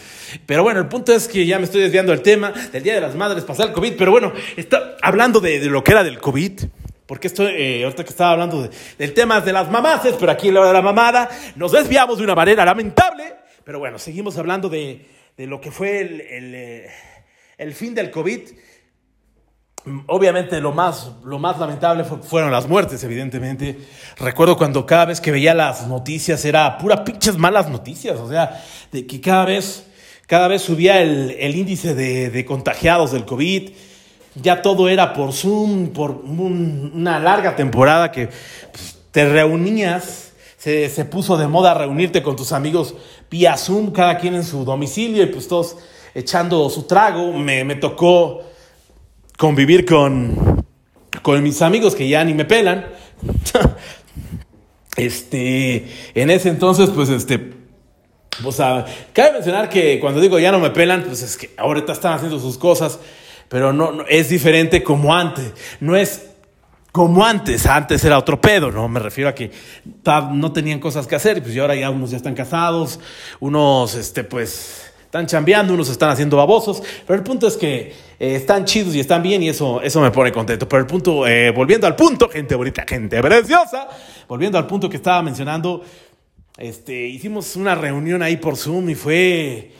Pero 0.46 0.64
bueno, 0.64 0.80
el 0.80 0.88
punto 0.88 1.14
es 1.14 1.28
que 1.28 1.46
ya 1.46 1.60
me 1.60 1.66
estoy 1.66 1.82
desviando 1.82 2.12
del 2.12 2.22
tema 2.22 2.52
del 2.72 2.84
Día 2.84 2.96
de 2.96 3.02
las 3.02 3.16
Madres, 3.16 3.44
pasar 3.44 3.68
el 3.68 3.74
COVID, 3.74 3.94
pero 3.98 4.12
bueno, 4.12 4.34
está 4.58 4.96
hablando 5.02 5.40
de, 5.40 5.60
de 5.60 5.68
lo 5.68 5.84
que 5.84 5.92
era 5.92 6.04
del 6.04 6.20
COVID, 6.20 6.62
porque 7.12 7.28
esto, 7.28 7.46
eh, 7.46 7.84
ahorita 7.84 8.06
que 8.06 8.10
estaba 8.10 8.32
hablando 8.32 8.70
del 8.98 9.14
tema 9.14 9.42
de 9.42 9.52
las 9.52 9.70
mamaces, 9.70 10.16
pero 10.18 10.32
aquí 10.32 10.48
en 10.48 10.54
la 10.54 10.62
hora 10.62 10.70
de 10.70 10.76
la 10.76 10.82
mamada 10.82 11.30
nos 11.58 11.74
desviamos 11.74 12.18
de 12.18 12.24
una 12.24 12.36
manera 12.36 12.64
lamentable. 12.64 13.36
Pero 13.66 13.80
bueno, 13.80 14.00
seguimos 14.00 14.38
hablando 14.38 14.70
de, 14.70 15.06
de 15.36 15.46
lo 15.46 15.60
que 15.60 15.72
fue 15.72 16.00
el, 16.00 16.22
eh, 16.56 16.90
el, 17.62 17.74
fin 17.74 17.96
del 17.96 18.12
COVID. 18.12 18.42
Obviamente 20.08 20.62
lo 20.62 20.74
más, 20.74 21.12
lo 21.24 21.40
más 21.40 21.60
lamentable 21.60 22.04
fueron 22.04 22.52
las 22.52 22.68
muertes, 22.68 23.04
evidentemente. 23.04 23.80
Recuerdo 24.18 24.58
cuando 24.58 24.86
cada 24.86 25.06
vez 25.06 25.22
que 25.22 25.32
veía 25.32 25.54
las 25.54 25.88
noticias 25.88 26.44
era 26.46 26.78
pura 26.78 27.04
pinches 27.04 27.38
malas 27.38 27.70
noticias. 27.70 28.20
O 28.20 28.30
sea, 28.30 28.64
de 28.92 29.08
que 29.08 29.20
cada 29.22 29.46
vez, 29.46 29.88
cada 30.28 30.48
vez 30.48 30.62
subía 30.62 31.02
el, 31.02 31.32
el 31.32 31.56
índice 31.56 31.96
de, 31.96 32.30
de 32.30 32.46
contagiados 32.46 33.12
del 33.12 33.26
COVID 33.26 33.72
ya 34.36 34.62
todo 34.62 34.88
era 34.88 35.14
por 35.14 35.34
Zoom, 35.34 35.90
por 35.90 36.12
una 36.12 37.20
larga 37.20 37.56
temporada 37.56 38.12
que 38.12 38.28
pues, 38.72 38.98
te 39.12 39.26
reunías, 39.26 40.32
se, 40.58 40.90
se, 40.90 41.06
puso 41.06 41.38
de 41.38 41.48
moda 41.48 41.74
reunirte 41.74 42.24
con 42.24 42.36
tus 42.36 42.52
amigos 42.52 42.96
vía 43.30 43.58
Zoom, 43.58 43.92
cada 43.92 44.18
quien 44.20 44.36
en 44.36 44.46
su 44.46 44.64
domicilio 44.64 45.24
y 45.24 45.28
pues 45.28 45.48
todos 45.48 45.78
echando 46.14 46.70
su 46.70 46.84
trago. 46.84 47.34
Me, 47.34 47.64
me 47.64 47.76
tocó 47.76 48.42
convivir 49.38 49.86
con, 49.86 50.66
con 51.22 51.42
mis 51.44 51.62
amigos 51.62 51.96
que 51.96 52.08
ya 52.08 52.24
ni 52.24 52.34
me 52.34 52.46
pelan. 52.46 52.88
este, 54.98 55.88
en 56.14 56.30
ese 56.30 56.50
entonces, 56.50 56.90
pues 56.90 57.10
este, 57.10 57.54
o 58.44 58.52
sea, 58.52 58.86
cabe 59.14 59.34
mencionar 59.34 59.70
que 59.70 60.00
cuando 60.00 60.22
digo 60.22 60.40
ya 60.40 60.52
no 60.52 60.60
me 60.60 60.70
pelan, 60.70 61.04
pues 61.04 61.22
es 61.22 61.38
que 61.38 61.52
ahorita 61.58 61.94
están 61.94 62.14
haciendo 62.14 62.40
sus 62.40 62.58
cosas 62.58 63.00
pero 63.52 63.74
no, 63.74 64.06
es 64.08 64.30
diferente 64.30 64.82
como 64.82 65.14
antes. 65.14 65.52
No 65.82 65.98
es 65.98 66.30
como 66.94 67.26
antes, 67.26 67.66
antes 67.66 68.02
era 68.06 68.18
otro 68.18 68.40
pedo, 68.40 68.72
¿no? 68.72 68.88
Me 68.88 69.02
refiero 69.02 69.30
a 69.30 69.36
que 69.36 69.52
no 70.32 70.54
tenían 70.54 70.80
cosas 70.80 71.06
que 71.06 71.16
hacer, 71.16 71.38
y 71.38 71.42
pues 71.42 71.58
ahora 71.58 71.76
ya 71.76 71.90
unos 71.90 72.12
ya 72.12 72.18
están 72.18 72.34
casados, 72.34 73.02
unos, 73.42 73.96
este, 73.96 74.24
pues, 74.24 74.91
están 75.12 75.28
chambeando, 75.28 75.74
unos 75.74 75.90
están 75.90 76.10
haciendo 76.10 76.38
babosos, 76.38 76.82
pero 77.06 77.20
el 77.20 77.24
punto 77.26 77.46
es 77.46 77.58
que 77.58 77.94
eh, 78.18 78.36
están 78.36 78.64
chidos 78.64 78.96
y 78.96 79.02
están 79.02 79.22
bien 79.22 79.44
y 79.44 79.50
eso, 79.50 79.82
eso 79.82 80.00
me 80.00 80.10
pone 80.10 80.32
contento. 80.32 80.70
Pero 80.70 80.80
el 80.80 80.88
punto, 80.88 81.28
eh, 81.28 81.52
volviendo 81.52 81.86
al 81.86 81.98
punto, 81.98 82.30
gente 82.30 82.56
bonita, 82.56 82.86
gente 82.88 83.22
preciosa, 83.22 83.90
volviendo 84.30 84.58
al 84.58 84.68
punto 84.68 84.90
que 84.90 84.96
estaba 84.96 85.22
mencionando, 85.22 85.84
este, 86.58 87.08
hicimos 87.08 87.58
una 87.58 87.76
reunión 87.76 88.24
ahí 88.24 88.38
por 88.38 88.56
Zoom 88.56 88.90
y 88.90 88.96
fue 88.96 89.72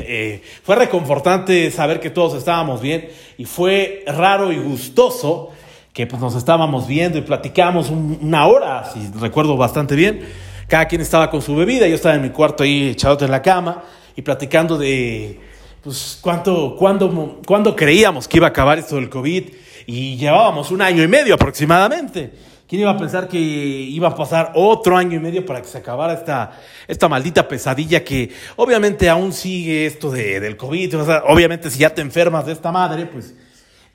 eh, 0.00 0.42
fue 0.62 0.76
reconfortante 0.76 1.70
saber 1.70 1.98
que 1.98 2.10
todos 2.10 2.34
estábamos 2.34 2.82
bien 2.82 3.08
y 3.38 3.46
fue 3.46 4.04
raro 4.06 4.52
y 4.52 4.58
gustoso 4.58 5.52
que 5.94 6.06
pues, 6.06 6.20
nos 6.20 6.34
estábamos 6.34 6.86
viendo 6.86 7.16
y 7.16 7.22
platicamos 7.22 7.88
una 7.88 8.46
hora, 8.46 8.84
si 8.92 9.10
recuerdo 9.18 9.56
bastante 9.56 9.96
bien. 9.96 10.20
Cada 10.68 10.86
quien 10.86 11.00
estaba 11.00 11.30
con 11.30 11.40
su 11.40 11.56
bebida, 11.56 11.88
yo 11.88 11.94
estaba 11.94 12.14
en 12.14 12.20
mi 12.20 12.28
cuarto 12.28 12.62
ahí 12.62 12.90
echado 12.90 13.24
en 13.24 13.30
la 13.30 13.40
cama 13.40 13.84
y 14.20 14.22
platicando 14.22 14.76
de 14.76 15.40
pues, 15.82 16.18
cuánto, 16.20 16.76
cuándo, 16.76 17.40
cuándo 17.46 17.74
creíamos 17.74 18.28
que 18.28 18.36
iba 18.36 18.46
a 18.48 18.50
acabar 18.50 18.78
esto 18.78 18.96
del 18.96 19.08
COVID 19.08 19.44
y 19.86 20.16
llevábamos 20.18 20.70
un 20.70 20.82
año 20.82 21.02
y 21.02 21.08
medio 21.08 21.34
aproximadamente. 21.34 22.30
¿Quién 22.68 22.82
iba 22.82 22.90
a 22.90 22.98
pensar 22.98 23.28
que 23.28 23.38
iba 23.38 24.08
a 24.08 24.14
pasar 24.14 24.52
otro 24.56 24.94
año 24.94 25.16
y 25.16 25.20
medio 25.20 25.46
para 25.46 25.62
que 25.62 25.68
se 25.68 25.78
acabara 25.78 26.12
esta, 26.12 26.52
esta 26.86 27.08
maldita 27.08 27.48
pesadilla 27.48 28.04
que 28.04 28.30
obviamente 28.56 29.08
aún 29.08 29.32
sigue 29.32 29.86
esto 29.86 30.10
de, 30.10 30.38
del 30.38 30.58
COVID? 30.58 31.00
obviamente 31.26 31.70
si 31.70 31.78
ya 31.78 31.94
te 31.94 32.02
enfermas 32.02 32.44
de 32.44 32.52
esta 32.52 32.70
madre, 32.70 33.06
pues 33.06 33.34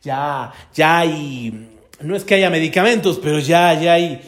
ya, 0.02 0.52
ya 0.74 0.98
hay, 0.98 1.70
no 2.02 2.16
es 2.16 2.24
que 2.24 2.34
haya 2.34 2.50
medicamentos, 2.50 3.20
pero 3.22 3.38
ya, 3.38 3.80
ya, 3.80 3.94
hay, 3.94 4.22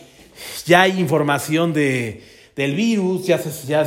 ya 0.64 0.84
hay 0.84 1.00
información 1.00 1.74
de, 1.74 2.24
del 2.56 2.76
virus, 2.76 3.26
ya 3.26 3.39
se, 3.39 3.66
ya, 3.66 3.84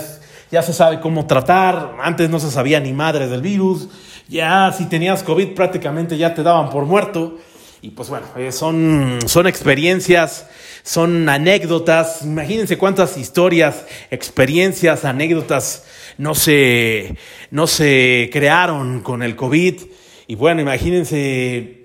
ya 0.51 0.63
se 0.63 0.73
sabe 0.73 1.01
cómo 1.01 1.27
tratar, 1.27 1.97
antes 2.03 2.29
no 2.29 2.41
se 2.41 2.51
sabía 2.51 2.81
ni 2.81 2.93
madre 2.93 3.29
del 3.29 3.43
virus, 3.43 3.89
ya 4.29 4.73
si 4.77 4.87
tenías 4.87 5.23
COVID 5.23 5.55
prácticamente 5.55 6.17
ya 6.17 6.35
te 6.35 6.43
daban 6.43 6.71
por 6.71 6.85
muerto. 6.85 7.39
Y 7.83 7.91
pues 7.91 8.11
bueno, 8.11 8.27
eh, 8.37 8.53
son, 8.53 9.21
son 9.27 9.47
experiencias, 9.47 10.49
son 10.83 11.29
anécdotas. 11.29 12.23
Imagínense 12.23 12.77
cuántas 12.77 13.17
historias, 13.17 13.87
experiencias, 14.11 15.07
anécdotas 15.07 15.85
no 16.19 16.35
se, 16.35 17.17
no 17.51 17.67
se 17.67 18.29
crearon 18.31 19.01
con 19.01 19.23
el 19.23 19.35
COVID. 19.35 19.81
Y 20.27 20.35
bueno, 20.35 20.61
imagínense 20.61 21.81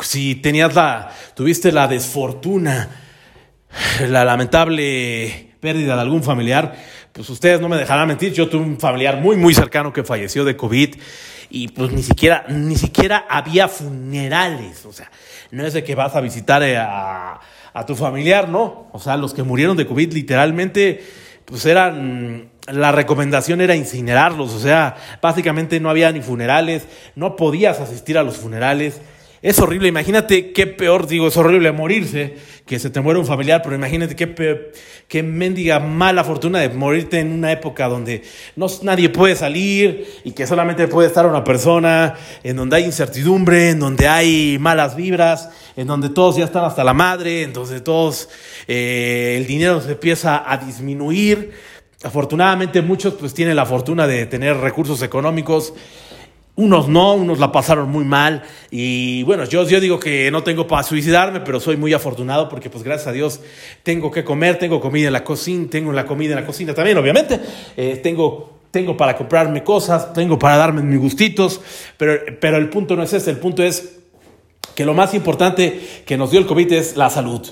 si 0.00 0.34
tenías 0.34 0.74
la, 0.74 1.12
tuviste 1.34 1.72
la 1.72 1.86
desfortuna, 1.86 2.90
la 4.08 4.24
lamentable 4.24 5.54
pérdida 5.60 5.94
de 5.94 6.00
algún 6.00 6.22
familiar, 6.22 6.74
pues 7.12 7.28
ustedes 7.28 7.60
no 7.60 7.68
me 7.68 7.76
dejarán 7.76 8.08
mentir, 8.08 8.32
yo 8.32 8.48
tuve 8.48 8.62
un 8.62 8.78
familiar 8.78 9.16
muy, 9.16 9.36
muy 9.36 9.54
cercano 9.54 9.92
que 9.92 10.04
falleció 10.04 10.44
de 10.44 10.56
COVID 10.56 10.94
y 11.50 11.68
pues 11.68 11.90
ni 11.92 12.02
siquiera, 12.02 12.44
ni 12.48 12.76
siquiera 12.76 13.26
había 13.28 13.68
funerales, 13.68 14.86
o 14.86 14.92
sea, 14.92 15.10
no 15.50 15.66
es 15.66 15.72
de 15.72 15.82
que 15.82 15.94
vas 15.94 16.14
a 16.14 16.20
visitar 16.20 16.62
eh, 16.62 16.76
a, 16.76 17.40
a 17.72 17.86
tu 17.86 17.96
familiar, 17.96 18.48
no, 18.48 18.88
o 18.92 18.98
sea, 19.00 19.16
los 19.16 19.34
que 19.34 19.42
murieron 19.42 19.76
de 19.76 19.86
COVID 19.86 20.12
literalmente, 20.12 21.04
pues 21.44 21.66
eran, 21.66 22.50
la 22.68 22.92
recomendación 22.92 23.60
era 23.60 23.74
incinerarlos, 23.74 24.54
o 24.54 24.60
sea, 24.60 24.96
básicamente 25.20 25.80
no 25.80 25.90
había 25.90 26.12
ni 26.12 26.20
funerales, 26.20 26.86
no 27.16 27.34
podías 27.34 27.80
asistir 27.80 28.18
a 28.18 28.22
los 28.22 28.36
funerales, 28.36 29.00
es 29.42 29.58
horrible, 29.58 29.88
imagínate 29.88 30.52
qué 30.52 30.66
peor, 30.66 31.06
digo, 31.06 31.28
es 31.28 31.36
horrible 31.38 31.72
morirse, 31.72 32.36
que 32.66 32.78
se 32.78 32.90
te 32.90 33.00
muere 33.00 33.18
un 33.18 33.24
familiar, 33.24 33.62
pero 33.62 33.74
imagínate 33.74 34.14
qué, 34.14 34.26
peor, 34.26 34.70
qué 35.08 35.22
mendiga 35.22 35.80
mala 35.80 36.24
fortuna 36.24 36.58
de 36.58 36.68
morirte 36.68 37.20
en 37.20 37.32
una 37.32 37.50
época 37.50 37.88
donde 37.88 38.22
no, 38.54 38.66
nadie 38.82 39.08
puede 39.08 39.34
salir 39.36 40.06
y 40.24 40.32
que 40.32 40.46
solamente 40.46 40.88
puede 40.88 41.08
estar 41.08 41.24
una 41.24 41.42
persona, 41.42 42.16
en 42.42 42.54
donde 42.54 42.76
hay 42.76 42.84
incertidumbre, 42.84 43.70
en 43.70 43.80
donde 43.80 44.08
hay 44.08 44.58
malas 44.60 44.94
vibras, 44.94 45.48
en 45.74 45.86
donde 45.86 46.10
todos 46.10 46.36
ya 46.36 46.44
están 46.44 46.66
hasta 46.66 46.84
la 46.84 46.92
madre, 46.92 47.42
en 47.42 47.54
donde 47.54 47.80
todos 47.80 48.28
eh, 48.68 49.36
el 49.38 49.46
dinero 49.46 49.80
se 49.80 49.92
empieza 49.92 50.44
a 50.46 50.58
disminuir. 50.58 51.52
Afortunadamente 52.02 52.82
muchos 52.82 53.14
pues 53.14 53.32
tienen 53.32 53.56
la 53.56 53.64
fortuna 53.64 54.06
de 54.06 54.26
tener 54.26 54.58
recursos 54.58 55.02
económicos 55.02 55.72
unos 56.56 56.88
no, 56.88 57.14
unos 57.14 57.38
la 57.38 57.52
pasaron 57.52 57.90
muy 57.90 58.04
mal. 58.04 58.42
Y 58.70 59.22
bueno, 59.22 59.44
yo, 59.44 59.66
yo 59.66 59.80
digo 59.80 59.98
que 59.98 60.30
no 60.30 60.42
tengo 60.42 60.66
para 60.66 60.82
suicidarme, 60.82 61.40
pero 61.40 61.60
soy 61.60 61.76
muy 61.76 61.92
afortunado 61.92 62.48
porque 62.48 62.70
pues 62.70 62.84
gracias 62.84 63.08
a 63.08 63.12
Dios 63.12 63.40
tengo 63.82 64.10
que 64.10 64.24
comer, 64.24 64.58
tengo 64.58 64.80
comida 64.80 65.06
en 65.06 65.12
la 65.12 65.24
cocina, 65.24 65.66
tengo 65.70 65.92
la 65.92 66.04
comida 66.06 66.30
en 66.30 66.40
la 66.40 66.46
cocina 66.46 66.74
también, 66.74 66.98
obviamente. 66.98 67.40
Eh, 67.76 68.00
tengo, 68.02 68.60
tengo 68.70 68.96
para 68.96 69.16
comprarme 69.16 69.64
cosas, 69.64 70.12
tengo 70.12 70.38
para 70.38 70.56
darme 70.56 70.82
mis 70.82 71.00
gustitos, 71.00 71.60
pero, 71.96 72.20
pero 72.40 72.56
el 72.56 72.68
punto 72.68 72.96
no 72.96 73.02
es 73.02 73.12
ese, 73.12 73.30
el 73.30 73.38
punto 73.38 73.62
es 73.62 74.00
que 74.74 74.84
lo 74.84 74.94
más 74.94 75.14
importante 75.14 75.80
que 76.06 76.16
nos 76.16 76.30
dio 76.30 76.40
el 76.40 76.46
COVID 76.46 76.72
es 76.72 76.96
la 76.96 77.10
salud. 77.10 77.46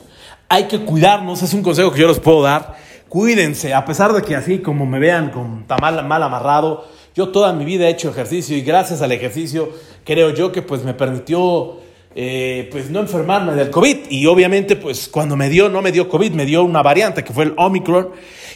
Hay 0.49 0.65
que 0.65 0.81
cuidarnos, 0.81 1.43
es 1.43 1.53
un 1.53 1.63
consejo 1.63 1.93
que 1.93 2.01
yo 2.01 2.09
les 2.09 2.21
puedo 2.21 2.43
dar. 2.43 2.77
Cuídense, 3.09 3.75
a 3.75 3.85
pesar 3.85 4.13
de 4.13 4.23
que 4.23 4.37
así 4.37 4.59
como 4.59 4.87
me 4.87 4.99
vean 4.99 5.31
con 5.31 5.67
tan 5.67 5.79
mal, 5.81 6.07
mal 6.07 6.23
amarrado, 6.23 6.87
Yo 7.19 7.31
toda 7.31 7.53
mi 7.53 7.65
vida 7.65 7.89
he 7.89 7.91
hecho 7.91 8.11
ejercicio 8.11 8.57
y 8.57 8.61
gracias 8.61 9.03
al 9.03 9.11
ejercicio 9.11 9.71
creo 10.05 10.31
yo 10.31 10.53
que 10.53 10.63
pues 10.63 10.85
me 10.85 10.95
permitió 10.95 11.79
eh, 12.15 12.69
pues 12.71 12.91
no 12.91 13.01
enfermarme 13.01 13.55
del 13.55 13.71
COVID. 13.71 14.09
Y 14.09 14.27
obviamente 14.27 14.77
pues 14.77 15.09
cuando 15.09 15.35
me 15.35 15.49
dio, 15.49 15.69
no 15.69 15.83
me 15.83 15.91
dio 15.91 16.09
COVID, 16.09 16.31
me 16.31 16.47
dio 16.47 16.63
una 16.63 16.81
variante 16.81 17.25
que 17.25 17.33
fue 17.33 17.43
el 17.47 17.55
Omicron 17.57 18.11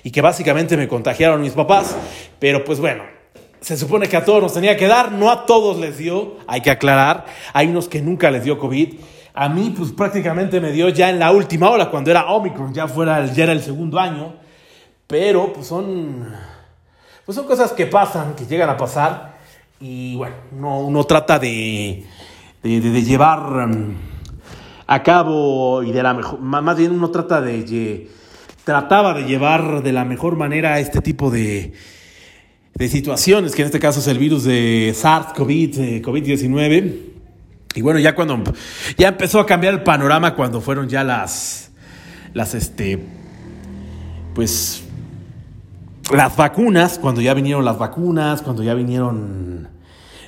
y 0.04 0.12
que 0.12 0.20
básicamente 0.20 0.76
me 0.76 0.86
contagiaron 0.86 1.40
mis 1.40 1.54
papás. 1.54 1.96
Pero 2.38 2.64
pues 2.64 2.78
bueno, 2.78 3.02
se 3.60 3.76
supone 3.76 4.06
que 4.08 4.16
a 4.16 4.24
todos 4.24 4.40
nos 4.40 4.54
tenía 4.54 4.76
que 4.76 4.86
dar, 4.86 5.10
no 5.10 5.32
a 5.32 5.44
todos 5.44 5.80
les 5.80 5.98
dio, 5.98 6.36
hay 6.46 6.60
que 6.60 6.70
aclarar, 6.70 7.26
hay 7.52 7.66
unos 7.66 7.88
que 7.88 8.00
nunca 8.00 8.30
les 8.30 8.44
dio 8.44 8.60
COVID. 8.60 8.94
A 9.34 9.48
mí, 9.48 9.74
pues 9.76 9.90
prácticamente 9.90 10.60
me 10.60 10.70
dio 10.70 10.88
ya 10.88 11.10
en 11.10 11.18
la 11.18 11.32
última 11.32 11.68
hora, 11.68 11.90
cuando 11.90 12.12
era 12.12 12.26
Omicron, 12.26 12.72
ya, 12.72 12.86
fuera, 12.86 13.26
ya 13.26 13.42
era 13.42 13.54
el 13.54 13.60
segundo 13.60 13.98
año. 13.98 14.34
Pero, 15.08 15.52
pues 15.52 15.66
son, 15.66 16.32
pues 17.32 17.36
son 17.36 17.46
cosas 17.46 17.72
que 17.72 17.86
pasan, 17.86 18.34
que 18.34 18.44
llegan 18.44 18.68
a 18.68 18.76
pasar. 18.76 19.38
Y 19.80 20.16
bueno, 20.16 20.36
uno, 20.52 21.04
trata 21.04 21.38
de, 21.38 22.04
de, 22.62 23.02
llevar 23.02 23.68
um, 23.68 23.94
a 24.86 25.02
cabo 25.02 25.82
y 25.82 25.92
de 25.92 26.02
la 26.02 26.12
mejor, 26.12 26.40
más 26.40 26.76
bien 26.76 26.92
uno 26.92 27.10
trata 27.10 27.40
de, 27.40 28.10
trataba 28.64 29.14
de 29.14 29.24
llevar 29.24 29.82
de 29.82 29.92
la 29.92 30.04
mejor 30.04 30.36
manera 30.36 30.78
este 30.78 31.00
tipo 31.00 31.30
de, 31.30 31.72
de 32.74 32.88
situaciones, 32.88 33.54
que 33.54 33.62
en 33.62 33.66
este 33.66 33.80
caso 33.80 34.00
es 34.00 34.08
el 34.08 34.18
virus 34.18 34.44
de 34.44 34.94
SARS-CoV, 34.94 36.02
COVID-19. 36.02 36.96
Y 37.76 37.80
bueno, 37.80 37.98
ya 37.98 38.14
cuando 38.14 38.42
ya 38.98 39.08
empezó 39.08 39.40
a 39.40 39.46
cambiar 39.46 39.72
el 39.72 39.82
panorama 39.82 40.34
cuando 40.34 40.60
fueron 40.60 40.86
ya 40.86 41.02
las 41.02 41.70
las 42.34 42.54
este 42.54 42.98
pues 44.34 44.81
las 46.11 46.36
vacunas, 46.36 46.98
cuando 46.98 47.20
ya 47.20 47.34
vinieron 47.34 47.64
las 47.64 47.78
vacunas, 47.78 48.42
cuando 48.42 48.62
ya 48.62 48.74
vinieron 48.74 49.68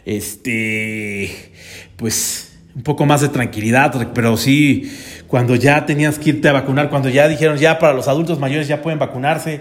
este 0.05 1.53
pues 1.97 2.53
un 2.75 2.83
poco 2.83 3.07
más 3.07 3.20
de 3.20 3.29
tranquilidad, 3.29 4.12
pero 4.12 4.37
sí 4.37 4.93
cuando 5.27 5.55
ya 5.57 5.87
tenías 5.87 6.18
que 6.18 6.31
irte 6.31 6.49
a 6.49 6.53
vacunar, 6.53 6.91
cuando 6.91 7.09
ya 7.09 7.29
dijeron 7.29 7.57
ya 7.57 7.79
para 7.79 7.93
los 7.93 8.09
adultos 8.09 8.39
mayores 8.39 8.68
ya 8.68 8.83
pueden 8.83 8.99
vacunarse 8.99 9.61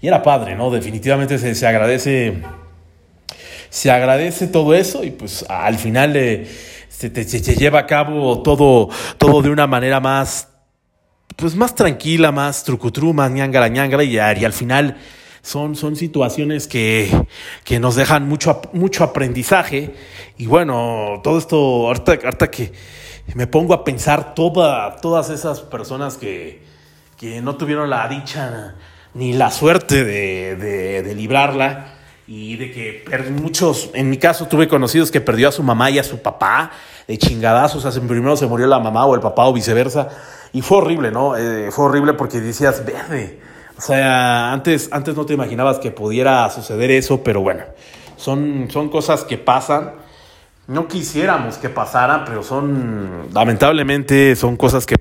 y 0.00 0.06
era 0.06 0.22
padre, 0.22 0.56
¿no? 0.56 0.70
Definitivamente 0.70 1.38
se, 1.38 1.54
se 1.54 1.66
agradece, 1.66 2.42
se 3.68 3.90
agradece 3.90 4.46
todo 4.46 4.74
eso 4.74 5.04
y 5.04 5.10
pues 5.10 5.44
al 5.48 5.76
final 5.76 6.16
eh, 6.16 6.48
se, 6.88 7.10
te, 7.10 7.24
lleva 7.24 7.80
a 7.80 7.86
cabo 7.86 8.42
todo, 8.42 8.88
todo 9.18 9.42
de 9.42 9.50
una 9.50 9.66
manera 9.66 10.00
más, 10.00 10.48
pues 11.36 11.54
más 11.54 11.74
tranquila, 11.74 12.32
más 12.32 12.64
trucutru, 12.64 13.12
más 13.12 13.30
ñangara 13.30 13.68
ñangara 13.68 14.04
y 14.04 14.18
al 14.18 14.52
final 14.52 14.96
son, 15.42 15.74
son 15.74 15.96
situaciones 15.96 16.68
que, 16.68 17.26
que 17.64 17.80
nos 17.80 17.96
dejan 17.96 18.28
mucho, 18.28 18.62
mucho 18.72 19.04
aprendizaje. 19.04 19.94
Y 20.38 20.46
bueno, 20.46 21.20
todo 21.22 21.38
esto, 21.38 21.56
ahorita, 21.56 22.50
que 22.50 22.72
me 23.34 23.46
pongo 23.46 23.74
a 23.74 23.84
pensar 23.84 24.34
toda, 24.34 24.96
todas 24.96 25.30
esas 25.30 25.60
personas 25.60 26.16
que, 26.16 26.62
que 27.18 27.42
no 27.42 27.56
tuvieron 27.56 27.90
la 27.90 28.06
dicha 28.08 28.76
ni 29.14 29.32
la 29.32 29.50
suerte 29.50 30.04
de, 30.04 30.56
de, 31.02 31.14
librarla 31.14 31.94
y 32.26 32.56
de 32.56 32.70
que 32.70 33.04
muchos, 33.30 33.90
en 33.94 34.08
mi 34.08 34.16
caso 34.16 34.46
tuve 34.46 34.68
conocidos 34.68 35.10
que 35.10 35.20
perdió 35.20 35.48
a 35.48 35.52
su 35.52 35.62
mamá 35.62 35.90
y 35.90 35.98
a 35.98 36.04
su 36.04 36.22
papá 36.22 36.70
de 37.06 37.18
chingadazos, 37.18 37.84
o 37.84 37.90
sea, 37.92 38.02
primero 38.02 38.36
se 38.36 38.46
murió 38.46 38.66
la 38.66 38.78
mamá 38.78 39.04
o 39.04 39.14
el 39.14 39.20
papá 39.20 39.44
o 39.46 39.52
viceversa, 39.52 40.08
y 40.52 40.62
fue 40.62 40.78
horrible, 40.78 41.10
¿no? 41.10 41.36
Eh, 41.36 41.70
fue 41.70 41.86
horrible 41.86 42.14
porque 42.14 42.40
decías, 42.40 42.86
verde, 42.86 43.38
sea, 43.82 44.52
antes, 44.52 44.88
antes 44.92 45.16
no 45.16 45.26
te 45.26 45.34
imaginabas 45.34 45.78
que 45.78 45.90
pudiera 45.90 46.48
suceder 46.50 46.90
eso, 46.90 47.22
pero 47.22 47.40
bueno, 47.40 47.64
son, 48.16 48.68
son 48.70 48.88
cosas 48.88 49.24
que 49.24 49.38
pasan. 49.38 49.92
No 50.68 50.86
quisiéramos 50.86 51.56
que 51.56 51.68
pasaran, 51.68 52.24
pero 52.24 52.42
son, 52.42 53.28
lamentablemente, 53.32 54.36
son 54.36 54.56
cosas 54.56 54.86
que 54.86 54.96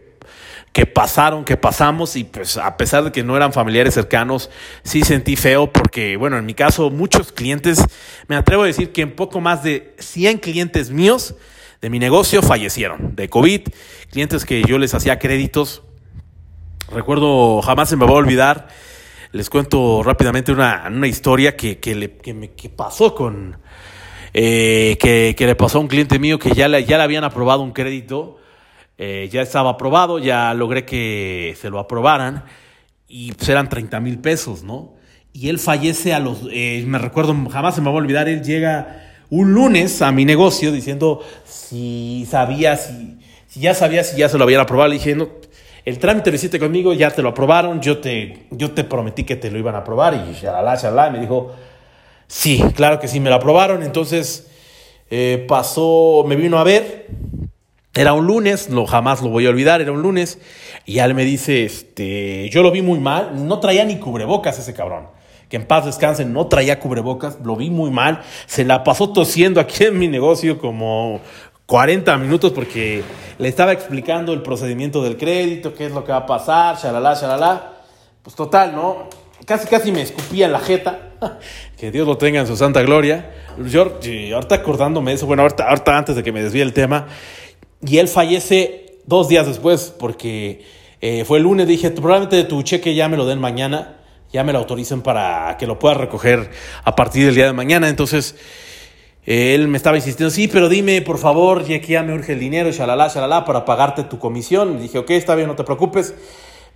que 0.72 0.86
pasaron, 0.86 1.44
que 1.44 1.58
pasamos 1.58 2.16
y 2.16 2.24
pues 2.24 2.58
a 2.58 2.78
pesar 2.78 3.04
de 3.04 3.12
que 3.12 3.24
no 3.24 3.36
eran 3.36 3.52
familiares 3.52 3.94
cercanos, 3.94 4.50
sí 4.84 5.02
sentí 5.04 5.36
feo 5.36 5.72
porque, 5.72 6.16
bueno, 6.16 6.38
en 6.38 6.46
mi 6.46 6.54
caso 6.54 6.90
muchos 6.90 7.32
clientes, 7.32 7.84
me 8.28 8.36
atrevo 8.36 8.64
a 8.64 8.68
decir 8.68 8.92
que 8.92 9.02
en 9.02 9.16
poco 9.16 9.42
más 9.42 9.64
de 9.64 9.94
100 10.00 10.38
clientes 10.38 10.90
míos 10.90 11.36
de 11.82 11.90
mi 11.90 12.00
negocio 12.00 12.42
fallecieron 12.42 13.16
de 13.16 13.28
COVID, 13.28 13.62
clientes 14.10 14.46
que 14.46 14.64
yo 14.64 14.78
les 14.78 14.94
hacía 14.94 15.20
créditos. 15.20 15.84
Recuerdo, 16.94 17.62
jamás 17.62 17.90
se 17.90 17.96
me 17.96 18.06
va 18.06 18.12
a 18.12 18.16
olvidar, 18.16 18.68
les 19.32 19.50
cuento 19.50 20.04
rápidamente 20.04 20.52
una, 20.52 20.90
una 20.90 21.08
historia 21.08 21.56
que, 21.56 21.80
que, 21.80 21.96
le, 21.96 22.18
que, 22.18 22.34
me, 22.34 22.52
que 22.52 22.70
pasó 22.70 23.16
con, 23.16 23.58
eh, 24.34 24.98
que, 25.00 25.36
que, 25.38 25.46
le 25.46 25.56
pasó 25.56 25.78
a 25.78 25.82
un 25.82 25.88
cliente 25.88 26.20
mío 26.20 26.38
que 26.38 26.52
ya 26.52 26.68
le, 26.68 26.84
ya 26.84 26.98
le 26.98 27.04
habían 27.04 27.24
aprobado 27.24 27.62
un 27.62 27.72
crédito 27.72 28.40
eh, 29.04 29.30
ya 29.32 29.42
estaba 29.42 29.72
aprobado, 29.72 30.20
ya 30.20 30.54
logré 30.54 30.86
que 30.86 31.58
se 31.60 31.72
lo 31.72 31.80
aprobaran 31.80 32.44
y 33.08 33.32
pues 33.32 33.50
eran 33.50 33.68
30 33.68 34.00
mil 34.00 34.20
pesos, 34.20 34.62
¿no? 34.62 34.94
Y 35.34 35.50
él 35.50 35.58
fallece 35.58 36.14
a 36.14 36.20
los, 36.20 36.48
eh, 36.52 36.84
me 36.86 37.00
recuerdo, 37.00 37.36
jamás 37.50 37.74
se 37.74 37.82
me 37.82 37.88
va 37.88 37.94
a 37.94 37.98
olvidar, 37.98 38.30
él 38.30 38.44
llega 38.44 39.12
un 39.32 39.56
lunes 39.56 40.04
a 40.04 40.12
mi 40.12 40.24
negocio 40.24 40.72
diciendo 40.72 41.24
si 41.46 42.28
sabía, 42.30 42.78
si, 42.78 43.18
si 43.48 43.62
ya 43.62 43.74
sabía 43.74 44.04
si 44.04 44.18
ya 44.18 44.30
se 44.30 44.38
lo 44.38 44.44
habían 44.44 44.62
aprobado. 44.62 44.90
Le 44.90 44.98
dije, 44.98 45.16
no, 45.16 45.30
el 45.86 46.00
trámite 46.00 46.30
lo 46.30 46.36
hiciste 46.36 46.60
conmigo, 46.60 46.94
ya 46.94 47.12
te 47.12 47.22
lo 47.22 47.30
aprobaron, 47.30 47.82
yo 47.82 48.00
te, 48.00 48.48
yo 48.52 48.72
te 48.72 48.84
prometí 48.84 49.24
que 49.24 49.36
te 49.36 49.50
lo 49.50 49.58
iban 49.58 49.76
a 49.76 49.80
aprobar 49.80 50.14
y 50.14 50.34
shalala, 50.34 51.10
me 51.10 51.20
dijo, 51.20 51.54
sí, 52.28 52.64
claro 52.76 53.00
que 53.00 53.08
sí, 53.08 53.20
me 53.20 53.30
lo 53.30 53.36
aprobaron. 53.36 53.84
Entonces 53.84 54.48
eh, 55.10 55.46
pasó, 55.48 56.24
me 56.28 56.36
vino 56.36 56.58
a 56.58 56.64
ver, 56.64 57.08
era 57.94 58.14
un 58.14 58.26
lunes, 58.26 58.70
no, 58.70 58.86
jamás 58.86 59.22
lo 59.22 59.30
voy 59.30 59.46
a 59.46 59.50
olvidar, 59.50 59.82
era 59.82 59.92
un 59.92 60.02
lunes, 60.02 60.40
y 60.86 61.00
él 61.00 61.14
me 61.14 61.26
dice, 61.26 61.66
este, 61.66 62.50
yo 62.50 62.64
lo 62.64 62.72
vi 62.72 62.82
muy 62.82 63.00
mal, 63.00 63.48
no 63.48 63.60
traía 63.60 63.84
ni 63.84 63.98
cubrebocas 63.98 64.58
ese 64.58 64.74
cabrón, 64.74 65.08
que 65.50 65.58
en 65.58 65.66
paz 65.66 65.86
descanse, 65.86 66.24
no 66.24 66.48
traía 66.48 66.80
cubrebocas, 66.80 67.40
lo 67.44 67.58
vi 67.58 67.70
muy 67.70 67.92
mal, 67.92 68.22
se 68.46 68.64
la 68.64 68.86
pasó 68.86 69.12
tosiendo 69.12 69.60
aquí 69.60 69.84
en 69.84 70.00
mi 70.00 70.08
negocio 70.08 70.58
como 70.58 71.20
40 71.72 72.18
minutos 72.18 72.52
porque 72.52 73.02
le 73.38 73.48
estaba 73.48 73.72
explicando 73.72 74.34
el 74.34 74.42
procedimiento 74.42 75.02
del 75.02 75.16
crédito, 75.16 75.74
qué 75.74 75.86
es 75.86 75.94
lo 75.94 76.04
que 76.04 76.12
va 76.12 76.18
a 76.18 76.26
pasar, 76.26 76.76
shalala, 76.76 77.14
shalala, 77.14 77.76
pues 78.22 78.36
total, 78.36 78.76
¿no? 78.76 79.08
Casi, 79.46 79.70
casi 79.70 79.90
me 79.94 80.02
escupía 80.02 80.48
en 80.48 80.52
la 80.52 80.60
jeta, 80.60 81.12
que 81.80 81.90
Dios 81.90 82.06
lo 82.06 82.18
tenga 82.18 82.42
en 82.42 82.48
su 82.48 82.58
santa 82.58 82.82
gloria. 82.82 83.32
Yo, 83.70 83.84
ahorita 84.34 84.56
acordándome 84.56 85.12
de 85.12 85.16
eso, 85.16 85.28
bueno, 85.28 85.44
ahorita, 85.44 85.98
antes 85.98 86.18
de 86.18 86.24
que 86.24 86.34
me 86.34 86.44
desvíe 86.44 86.62
el 86.62 86.74
tema, 86.74 87.08
y 87.88 88.00
él 88.00 88.10
fallece 88.10 88.98
dos 89.06 89.30
días 89.30 89.48
después 89.48 89.96
porque 89.98 90.66
eh, 91.00 91.24
fue 91.24 91.38
el 91.38 91.46
lunes, 91.46 91.68
dije, 91.68 91.90
probablemente 91.92 92.44
tu 92.44 92.64
cheque 92.64 92.96
ya 92.96 93.08
me 93.08 93.16
lo 93.16 93.26
den 93.26 93.40
mañana, 93.40 93.96
ya 94.34 94.44
me 94.44 94.52
lo 94.52 94.60
autoricen 94.60 95.04
para 95.04 95.56
que 95.58 95.68
lo 95.68 95.80
pueda 95.80 95.94
recoger 95.94 96.52
a 96.84 96.98
partir 96.98 97.28
del 97.28 97.36
día 97.36 97.46
de 97.46 97.54
mañana. 97.54 97.88
Entonces, 97.88 98.36
él 99.26 99.68
me 99.68 99.78
estaba 99.78 99.98
insistiendo, 99.98 100.32
sí, 100.32 100.48
pero 100.48 100.68
dime, 100.68 101.02
por 101.02 101.18
favor, 101.18 101.64
ya 101.66 101.80
que 101.80 101.94
ya 101.94 102.04
me 102.04 102.14
urge 102.14 102.34
el 102.34 102.40
dinero, 102.40 102.72
shalala, 102.72 103.08
shalala, 103.08 103.46
para 103.46 103.66
pagarte 103.66 104.04
tu 104.04 104.18
comisión. 104.18 104.80
Dije, 104.80 104.98
ok, 104.98 105.12
está 105.12 105.36
bien, 105.36 105.48
no 105.48 105.56
te 105.56 105.64
preocupes. 105.64 106.16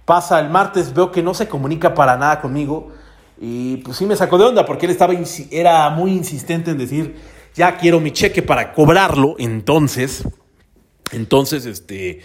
Pasa 0.06 0.40
el 0.40 0.50
martes, 0.50 0.94
veo 0.94 1.12
que 1.12 1.24
no 1.24 1.34
se 1.34 1.48
comunica 1.48 1.96
para 1.96 2.18
nada 2.18 2.42
conmigo. 2.42 2.92
Y 3.42 3.78
pues 3.78 3.98
sí 3.98 4.06
me 4.06 4.16
sacó 4.16 4.38
de 4.38 4.46
onda 4.46 4.66
porque 4.66 4.86
él 4.86 4.92
estaba, 4.92 5.14
era 5.50 5.90
muy 5.90 6.12
insistente 6.12 6.72
en 6.72 6.78
decir, 6.78 7.16
ya 7.56 7.78
quiero 7.78 8.00
mi 8.00 8.12
cheque 8.12 8.44
para 8.44 8.74
cobrarlo. 8.74 9.36
Entonces, 9.40 10.24
entonces, 11.12 11.66
este, 11.66 12.22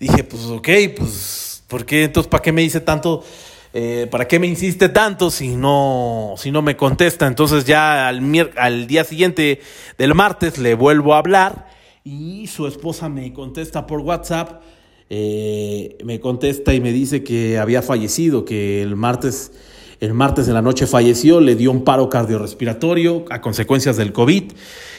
dije, 0.00 0.24
pues, 0.24 0.44
ok, 0.46 0.68
pues, 0.96 1.62
¿por 1.68 1.84
qué? 1.84 2.04
Entonces, 2.04 2.30
¿para 2.30 2.42
qué 2.42 2.52
me 2.52 2.62
dice 2.62 2.80
tanto? 2.80 3.22
Eh, 3.80 4.08
¿Para 4.10 4.26
qué 4.26 4.40
me 4.40 4.48
insiste 4.48 4.88
tanto 4.88 5.30
si 5.30 5.54
no, 5.54 6.34
si 6.36 6.50
no 6.50 6.62
me 6.62 6.76
contesta? 6.76 7.28
Entonces 7.28 7.64
ya 7.64 8.08
al, 8.08 8.86
día 8.88 9.04
siguiente 9.04 9.60
del 9.96 10.16
martes 10.16 10.58
le 10.58 10.74
vuelvo 10.74 11.14
a 11.14 11.18
hablar 11.18 11.68
y 12.02 12.48
su 12.48 12.66
esposa 12.66 13.08
me 13.08 13.32
contesta 13.32 13.86
por 13.86 14.00
WhatsApp, 14.00 14.62
eh, 15.10 15.96
me 16.04 16.18
contesta 16.18 16.74
y 16.74 16.80
me 16.80 16.90
dice 16.90 17.22
que 17.22 17.56
había 17.56 17.80
fallecido, 17.80 18.44
que 18.44 18.82
el 18.82 18.96
martes, 18.96 19.52
el 20.00 20.12
martes 20.12 20.48
en 20.48 20.54
la 20.54 20.62
noche 20.62 20.88
falleció, 20.88 21.38
le 21.38 21.54
dio 21.54 21.70
un 21.70 21.84
paro 21.84 22.08
cardiorrespiratorio 22.08 23.26
a 23.30 23.40
consecuencias 23.40 23.96
del 23.96 24.12
COVID, 24.12 24.54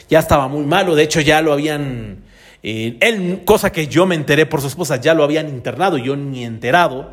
ya 0.08 0.20
estaba 0.20 0.48
muy 0.48 0.64
malo, 0.64 0.94
de 0.94 1.02
hecho 1.02 1.20
ya 1.20 1.42
lo 1.42 1.52
habían 1.52 2.24
eh, 2.62 2.96
él, 3.00 3.42
cosa 3.44 3.72
que 3.72 3.88
yo 3.88 4.06
me 4.06 4.14
enteré 4.14 4.46
por 4.46 4.62
su 4.62 4.68
esposa, 4.68 4.96
ya 4.96 5.12
lo 5.12 5.22
habían 5.22 5.50
internado, 5.50 5.98
yo 5.98 6.16
ni 6.16 6.46
enterado, 6.46 7.10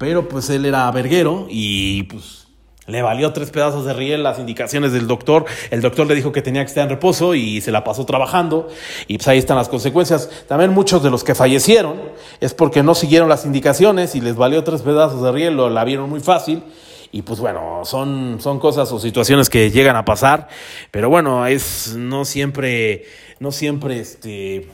pero 0.00 0.26
pues 0.26 0.48
él 0.48 0.64
era 0.64 0.90
verguero 0.92 1.46
y 1.50 2.04
pues 2.04 2.46
le 2.86 3.02
valió 3.02 3.34
tres 3.34 3.50
pedazos 3.50 3.84
de 3.84 3.92
riel 3.92 4.22
las 4.22 4.38
indicaciones 4.38 4.94
del 4.94 5.06
doctor. 5.06 5.44
El 5.70 5.82
doctor 5.82 6.06
le 6.06 6.14
dijo 6.14 6.32
que 6.32 6.40
tenía 6.40 6.62
que 6.62 6.68
estar 6.68 6.84
en 6.84 6.88
reposo 6.88 7.34
y 7.34 7.60
se 7.60 7.70
la 7.70 7.84
pasó 7.84 8.06
trabajando. 8.06 8.68
Y 9.08 9.18
pues 9.18 9.28
ahí 9.28 9.36
están 9.36 9.58
las 9.58 9.68
consecuencias. 9.68 10.46
También 10.48 10.70
muchos 10.70 11.02
de 11.02 11.10
los 11.10 11.22
que 11.22 11.34
fallecieron 11.34 12.00
es 12.40 12.54
porque 12.54 12.82
no 12.82 12.94
siguieron 12.94 13.28
las 13.28 13.44
indicaciones 13.44 14.14
y 14.14 14.22
les 14.22 14.36
valió 14.36 14.64
tres 14.64 14.80
pedazos 14.80 15.22
de 15.22 15.32
riel, 15.32 15.54
lo 15.54 15.68
la 15.68 15.84
vieron 15.84 16.08
muy 16.08 16.20
fácil. 16.20 16.62
y 17.12 17.20
pues 17.20 17.38
bueno, 17.38 17.82
son, 17.84 18.38
son 18.40 18.58
cosas 18.58 18.90
o 18.92 18.98
situaciones 18.98 19.50
que 19.50 19.70
llegan 19.70 19.96
a 19.96 20.06
pasar, 20.06 20.48
pero 20.90 21.10
bueno, 21.10 21.46
es 21.46 21.94
no 21.94 22.24
siempre, 22.24 23.04
no 23.38 23.52
siempre 23.52 24.00
este 24.00 24.66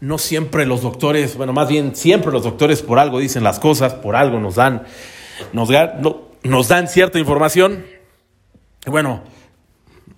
no 0.00 0.18
siempre 0.18 0.66
los 0.66 0.82
doctores, 0.82 1.36
bueno, 1.36 1.52
más 1.52 1.68
bien 1.68 1.94
siempre 1.94 2.32
los 2.32 2.44
doctores 2.44 2.82
por 2.82 2.98
algo 2.98 3.18
dicen 3.18 3.44
las 3.44 3.58
cosas, 3.58 3.94
por 3.94 4.16
algo 4.16 4.40
nos 4.40 4.56
dan, 4.56 4.84
nos, 5.52 5.68
nos 6.42 6.68
dan 6.68 6.88
cierta 6.88 7.18
información. 7.18 7.84
bueno, 8.86 9.22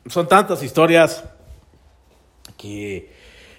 son 0.07 0.29
tantas 0.29 0.63
historias 0.63 1.25
que, 2.57 3.11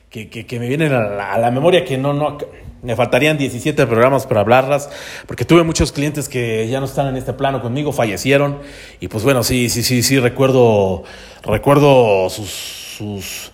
que, 0.09 0.59
me 0.59 0.67
vienen 0.67 0.93
a 0.93 1.37
la, 1.37 1.51
memoria 1.51 1.83
que 1.83 1.97
no, 1.97 2.13
no, 2.13 2.37
me 2.81 2.95
faltarían 2.95 3.37
17 3.37 3.85
programas 3.87 4.25
para 4.27 4.41
hablarlas, 4.41 4.89
porque 5.27 5.43
tuve 5.43 5.63
muchos 5.63 5.91
clientes 5.91 6.29
que 6.29 6.67
ya 6.67 6.79
no 6.79 6.85
están 6.85 7.07
en 7.07 7.17
este 7.17 7.33
plano 7.33 7.61
conmigo, 7.61 7.91
fallecieron, 7.91 8.59
y 8.99 9.07
pues 9.07 9.23
bueno, 9.23 9.43
sí, 9.43 9.69
sí, 9.69 9.83
sí, 9.83 10.03
sí, 10.03 10.19
recuerdo, 10.19 11.03
recuerdo 11.43 12.29
sus, 12.29 13.51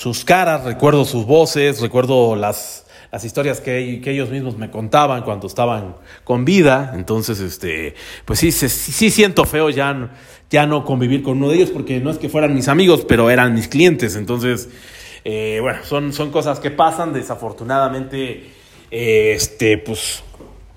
sus 0.00 0.24
caras, 0.24 0.64
recuerdo 0.64 1.04
sus 1.04 1.26
voces, 1.26 1.82
recuerdo 1.82 2.34
las, 2.34 2.86
las 3.12 3.22
historias 3.22 3.60
que, 3.60 4.00
ellos 4.02 4.30
mismos 4.30 4.56
me 4.56 4.70
contaban 4.70 5.20
cuando 5.24 5.46
estaban 5.46 5.94
con 6.24 6.46
vida. 6.46 6.94
Entonces, 6.94 7.38
este, 7.38 7.94
pues 8.24 8.38
sí, 8.38 8.50
sí, 8.50 8.70
sí 8.70 9.10
siento 9.10 9.44
feo 9.44 9.68
ya, 9.68 10.10
ya 10.48 10.64
no 10.64 10.86
convivir 10.86 11.22
con 11.22 11.36
uno 11.36 11.50
de 11.50 11.56
ellos, 11.56 11.68
porque 11.68 12.00
no 12.00 12.10
es 12.10 12.16
que 12.16 12.30
fueran 12.30 12.54
mis 12.54 12.68
amigos, 12.68 13.04
pero 13.06 13.28
eran 13.28 13.52
mis 13.52 13.68
clientes. 13.68 14.16
Entonces, 14.16 14.70
eh, 15.24 15.58
bueno, 15.60 15.80
son, 15.84 16.14
son 16.14 16.30
cosas 16.30 16.60
que 16.60 16.70
pasan. 16.70 17.12
Desafortunadamente, 17.12 18.52
eh, 18.90 19.32
este, 19.36 19.76
pues 19.76 20.22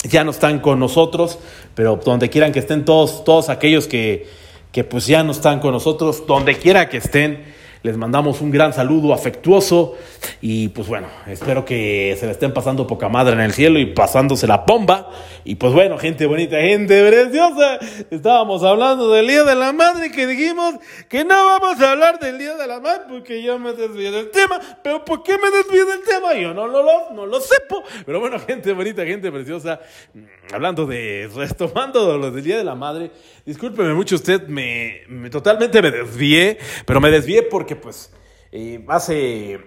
ya 0.04 0.26
no 0.26 0.32
están 0.32 0.60
con 0.60 0.80
nosotros, 0.80 1.40
pero 1.76 1.96
donde 1.96 2.30
quieran 2.30 2.52
que 2.52 2.60
estén 2.60 2.84
todos, 2.84 3.24
todos 3.24 3.48
aquellos 3.48 3.88
que, 3.88 4.28
que 4.74 4.84
pues 4.84 5.08
ya 5.08 5.24
no 5.24 5.32
están 5.32 5.62
con 5.62 5.72
nosotros, 5.72 6.28
donde 6.28 6.58
quiera 6.58 6.90
que 6.90 6.98
estén, 6.98 7.63
les 7.84 7.98
mandamos 7.98 8.40
un 8.40 8.50
gran 8.50 8.72
saludo 8.72 9.14
afectuoso 9.14 9.98
y 10.42 10.70
pues 10.70 10.88
bueno, 10.88 11.08
espero 11.28 11.66
que 11.66 12.16
se 12.18 12.26
le 12.26 12.32
estén 12.32 12.54
pasando 12.54 12.88
poca 12.88 13.10
madre 13.10 13.34
en 13.34 13.42
el 13.42 13.52
cielo 13.52 13.78
y 13.78 13.88
pasándose 13.88 14.48
la 14.48 14.60
bomba. 14.60 15.10
Y 15.44 15.56
pues 15.56 15.74
bueno, 15.74 15.98
gente 15.98 16.26
bonita, 16.26 16.58
gente 16.62 17.06
preciosa, 17.06 17.80
estábamos 18.10 18.64
hablando 18.64 19.12
del 19.12 19.28
Día 19.28 19.44
de 19.44 19.56
la 19.56 19.74
Madre 19.74 20.12
que 20.12 20.26
dijimos 20.26 20.76
que 21.10 21.26
no 21.26 21.36
vamos 21.36 21.82
a 21.82 21.92
hablar 21.92 22.20
del 22.20 22.38
Día 22.38 22.56
de 22.56 22.66
la 22.66 22.80
Madre 22.80 23.04
porque 23.10 23.44
yo 23.44 23.60
me 23.60 23.74
desvié 23.74 24.12
del 24.12 24.32
tema. 24.32 24.62
Pero 24.82 25.04
¿por 25.04 25.22
qué 25.22 25.38
me 25.38 25.52
desvié 25.52 25.84
del 25.84 26.04
tema? 26.04 26.34
Yo 26.36 26.54
no 26.54 26.68
lo, 26.68 27.12
no, 27.14 27.26
lo 27.26 27.42
sepo. 27.42 27.84
Pero 28.06 28.22
bueno, 28.22 28.40
gente 28.40 28.72
bonita, 28.72 29.04
gente 29.06 29.30
preciosa, 29.30 29.82
mm, 30.14 30.54
hablando 30.54 30.86
de, 30.86 31.30
retomando 31.36 32.18
lo 32.18 32.32
del 32.32 32.44
Día 32.44 32.58
de 32.58 32.64
la 32.64 32.76
Madre, 32.76 33.12
discúlpeme 33.46 33.94
mucho 33.94 34.16
usted, 34.16 34.48
me 34.48 35.30
totalmente 35.30 35.82
me 35.82 35.92
desvié, 35.92 36.58
pero 36.86 37.02
me 37.02 37.12
desvié 37.12 37.44
porque 37.44 37.73
pues 37.76 38.12
eh, 38.52 38.84
hace, 38.88 39.60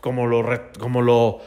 como 0.00 0.26
lo, 0.26 0.44
como 0.78 1.02
lo, 1.02 1.40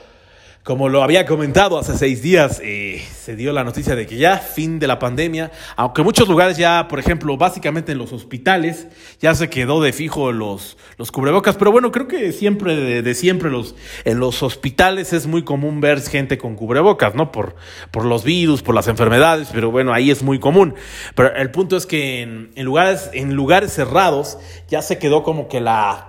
como 0.66 0.90
lo 0.90 1.04
había 1.04 1.28
comentado 1.28 1.78
hace 1.78 1.96
seis 1.96 2.24
días, 2.24 2.60
eh, 2.64 3.00
se 3.16 3.36
dio 3.36 3.54
la 3.54 3.64
noticia 3.64 3.96
de 3.96 4.08
que 4.08 4.18
ya 4.18 4.40
fin 4.40 4.80
de 4.80 4.88
la 4.88 4.98
pandemia, 4.98 5.52
aunque 5.76 6.02
en 6.02 6.06
muchos 6.06 6.28
lugares 6.28 6.58
ya, 6.58 6.88
por 6.88 6.98
ejemplo, 6.98 7.38
básicamente 7.38 7.92
en 7.92 8.00
los 8.00 8.12
hospitales, 8.12 8.88
ya 9.22 9.36
se 9.36 9.48
quedó 9.48 9.80
de 9.80 9.94
fijo 9.94 10.32
los, 10.32 10.76
los 10.98 11.12
cubrebocas, 11.12 11.56
pero 11.56 11.72
bueno, 11.72 11.92
creo 11.92 12.08
que 12.08 12.32
siempre, 12.32 13.04
de, 13.04 13.14
siempre, 13.14 13.52
los, 13.52 13.76
en 14.06 14.20
los 14.20 14.42
hospitales 14.42 15.14
es 15.14 15.28
muy 15.28 15.44
común 15.44 15.82
ver 15.82 16.02
gente 16.02 16.40
con 16.40 16.56
cubrebocas, 16.56 17.14
¿no? 17.14 17.32
Por, 17.32 17.56
por 17.92 18.04
los 18.04 18.24
virus, 18.24 18.64
por 18.64 18.74
las 18.74 18.88
enfermedades, 18.88 19.50
pero 19.54 19.70
bueno, 19.70 19.94
ahí 19.94 20.10
es 20.10 20.24
muy 20.24 20.40
común. 20.40 20.74
Pero 21.14 21.36
el 21.36 21.52
punto 21.52 21.78
es 21.78 21.86
que 21.86 22.24
en, 22.24 22.50
en 22.56 22.66
lugares, 22.66 23.12
en 23.14 23.36
lugares 23.36 23.72
cerrados 23.72 24.40
ya 24.68 24.82
se 24.82 24.98
quedó 24.98 25.22
como 25.22 25.48
que 25.48 25.62
la... 25.62 26.08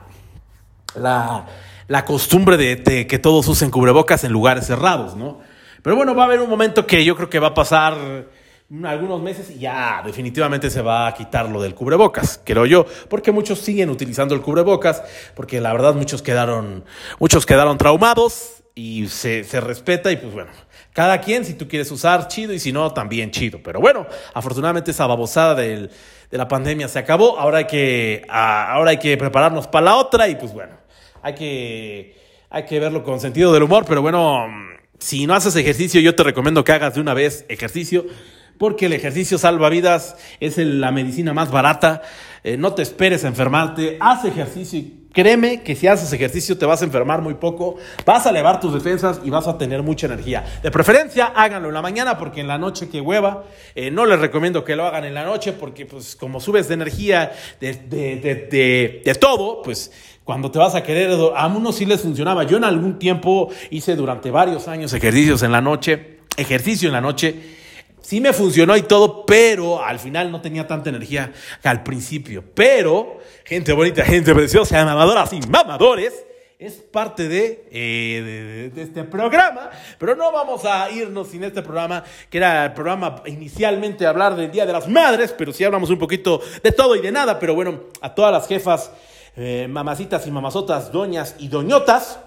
la 0.95 1.45
la 1.89 2.05
costumbre 2.05 2.57
de, 2.57 3.07
que 3.07 3.18
todos 3.18 3.47
usen 3.49 3.70
cubrebocas 3.70 4.24
en 4.24 4.32
lugares 4.32 4.66
cerrados, 4.66 5.16
¿no? 5.16 5.41
Pero 5.82 5.97
bueno, 5.97 6.14
va 6.14 6.24
a 6.24 6.26
haber 6.26 6.41
un 6.41 6.51
momento 6.51 6.87
que 6.87 7.05
yo 7.05 7.14
creo 7.16 7.30
que 7.30 7.39
va 7.39 7.49
a 7.49 7.55
pasar 7.55 7.97
algunos 8.84 9.22
meses 9.22 9.51
y 9.51 9.61
ya 9.61 10.03
definitivamente 10.05 10.68
se 10.70 10.82
va 10.82 11.07
a 11.07 11.14
quitar 11.14 11.49
lo 11.49 11.62
del 11.62 11.74
cubrebocas, 11.74 12.41
creo 12.45 12.66
yo, 12.66 12.87
porque 13.09 13.30
muchos 13.30 13.61
siguen 13.61 13.91
utilizando 13.91 14.34
el 14.34 14.41
cubrebocas, 14.41 15.03
porque 15.37 15.61
la 15.61 15.72
verdad 15.72 15.95
muchos 15.95 16.22
quedaron, 16.22 16.84
muchos 17.20 17.47
quedaron 17.47 17.78
traumados 17.78 18.64
y 18.74 19.07
se, 19.07 19.45
se 19.45 19.61
respeta 19.61 20.11
y 20.11 20.16
pues 20.16 20.34
bueno, 20.34 20.51
cada 20.93 21.20
quien 21.20 21.45
si 21.45 21.55
tú 21.55 21.68
quieres 21.68 21.91
usar 21.93 22.26
chido 22.26 22.53
y 22.53 22.59
si 22.59 22.72
no 22.72 22.93
también 22.93 23.30
chido, 23.30 23.61
pero 23.62 23.80
bueno, 23.80 24.07
afortunadamente 24.34 24.91
esa 24.91 25.07
babosada 25.07 25.55
del, 25.55 25.91
de 26.28 26.39
la 26.39 26.49
pandemia 26.49 26.89
se 26.89 26.99
acabó, 26.99 27.39
ahora 27.39 27.59
hay 27.59 27.66
que, 27.66 28.26
ahora 28.28 28.91
hay 28.91 28.99
que 28.99 29.16
prepararnos 29.16 29.68
para 29.68 29.84
la 29.84 29.97
otra 29.97 30.26
y 30.26 30.34
pues 30.34 30.53
bueno 30.53 30.86
hay 31.27 31.35
que, 31.35 32.16
hay 32.51 32.66
que 32.66 32.79
verlo 32.79 33.03
con 33.03 33.18
sentido 33.18 33.53
del 33.53 33.64
humor, 33.64 33.85
pero 33.89 34.01
bueno, 34.01 34.47
si 35.01 35.27
no 35.27 35.35
haces 35.35 35.57
ejercicio, 35.57 36.01
yo 36.01 36.14
te 36.14 36.22
recomiendo 36.22 36.62
que 36.62 36.70
hagas 36.70 36.95
de 36.95 37.01
una 37.01 37.14
vez 37.14 37.45
ejercicio, 37.49 38.07
porque 38.59 38.87
el 38.87 38.93
ejercicio 38.93 39.37
salva 39.37 39.68
vidas, 39.68 40.16
es 40.39 40.57
la 40.57 40.93
medicina 40.93 41.35
más 41.35 41.51
barata, 41.51 42.03
eh, 42.45 42.57
no 42.57 42.74
te 42.74 42.83
esperes 42.83 43.24
a 43.24 43.29
enfermarte, 43.29 43.97
haz 43.99 44.24
ejercicio 44.24 44.79
y 44.79 45.09
créeme 45.12 45.62
que 45.64 45.74
si 45.74 45.89
haces 45.89 46.12
ejercicio 46.12 46.57
te 46.59 46.64
vas 46.64 46.83
a 46.83 46.85
enfermar 46.85 47.22
muy 47.22 47.35
poco, 47.35 47.77
vas 48.05 48.24
a 48.27 48.31
elevar 48.31 48.61
tus 48.61 48.72
defensas 48.72 49.20
y 49.24 49.31
vas 49.31 49.49
a 49.49 49.59
tener 49.59 49.83
mucha 49.83 50.07
energía. 50.07 50.45
De 50.62 50.70
preferencia, 50.70 51.33
háganlo 51.35 51.68
en 51.68 51.74
la 51.74 51.83
mañana 51.83 52.18
porque 52.18 52.41
en 52.41 52.47
la 52.47 52.59
noche 52.59 52.89
que 52.89 53.01
hueva, 53.01 53.45
eh, 53.74 53.91
no 53.91 54.07
les 54.07 54.20
recomiendo 54.20 54.62
que 54.62 54.77
lo 54.77 54.87
hagan 54.87 55.05
en 55.05 55.14
la 55.14 55.24
noche 55.24 55.53
porque 55.55 55.87
pues 55.87 56.14
como 56.14 56.39
subes 56.39 56.68
de 56.68 56.74
energía 56.74 57.33
de, 57.61 57.74
de, 57.74 58.16
de, 58.16 59.03
de 59.05 59.14
todo, 59.16 59.62
pues 59.62 59.91
cuando 60.27 60.51
te 60.51 60.59
vas 60.59 60.74
a 60.74 60.83
querer, 60.83 61.16
a 61.37 61.47
unos 61.47 61.77
sí 61.77 61.87
les 61.87 62.01
funcionaba. 62.01 62.43
Yo 62.43 62.57
en 62.57 62.64
algún 62.64 62.99
tiempo 62.99 63.49
hice 63.70 63.95
durante 63.95 64.33
varios 64.33 64.66
años 64.66 64.93
ejercicios 64.93 65.45
en 65.45 65.53
la 65.53 65.61
noche, 65.61 66.18
ejercicio 66.37 66.89
en 66.89 66.95
la 66.95 67.01
noche. 67.01 67.55
Sí 68.03 68.20
me 68.20 68.33
funcionó 68.33 68.77
y 68.77 68.83
todo, 68.83 69.24
pero 69.24 69.85
al 69.85 70.01
final 70.01 70.33
no 70.33 70.41
tenía 70.41 70.66
tanta 70.66 70.91
energía 70.91 71.33
que 71.62 71.68
al 71.68 71.85
principio. 71.85 72.43
Pero, 72.55 73.20
gente 73.45 73.72
bonita, 73.72 74.05
gente 74.05 74.35
preciosa, 74.35 74.85
mamadoras 74.85 75.33
y 75.33 75.39
mamadores, 75.49 76.12
es 76.59 76.72
parte 76.72 77.27
eh, 77.70 78.72
de, 78.74 78.83
este 78.83 79.05
programa, 79.05 79.70
pero 79.97 80.16
no 80.16 80.33
vamos 80.33 80.64
a 80.64 80.91
irnos 80.91 81.29
sin 81.29 81.45
este 81.45 81.62
programa, 81.62 82.03
que 82.29 82.39
era 82.39 82.64
el 82.64 82.72
programa 82.72 83.22
inicialmente 83.27 84.05
hablar 84.05 84.35
del 84.35 84.51
Día 84.51 84.66
de 84.66 84.72
las 84.72 84.89
Madres, 84.89 85.33
pero 85.39 85.53
sí 85.53 85.62
hablamos 85.62 85.89
un 85.91 85.99
poquito 85.99 86.41
de 86.64 86.72
todo 86.72 86.97
y 86.97 87.01
de 87.01 87.12
nada, 87.12 87.39
pero 87.39 87.55
bueno, 87.55 87.83
a 88.01 88.12
todas 88.12 88.33
las 88.33 88.49
jefas 88.49 88.91
eh, 89.37 89.66
mamacitas 89.68 90.26
y 90.26 90.30
mamazotas, 90.30 90.91
doñas 90.91 91.37
y 91.39 91.49
doñotas. 91.49 92.20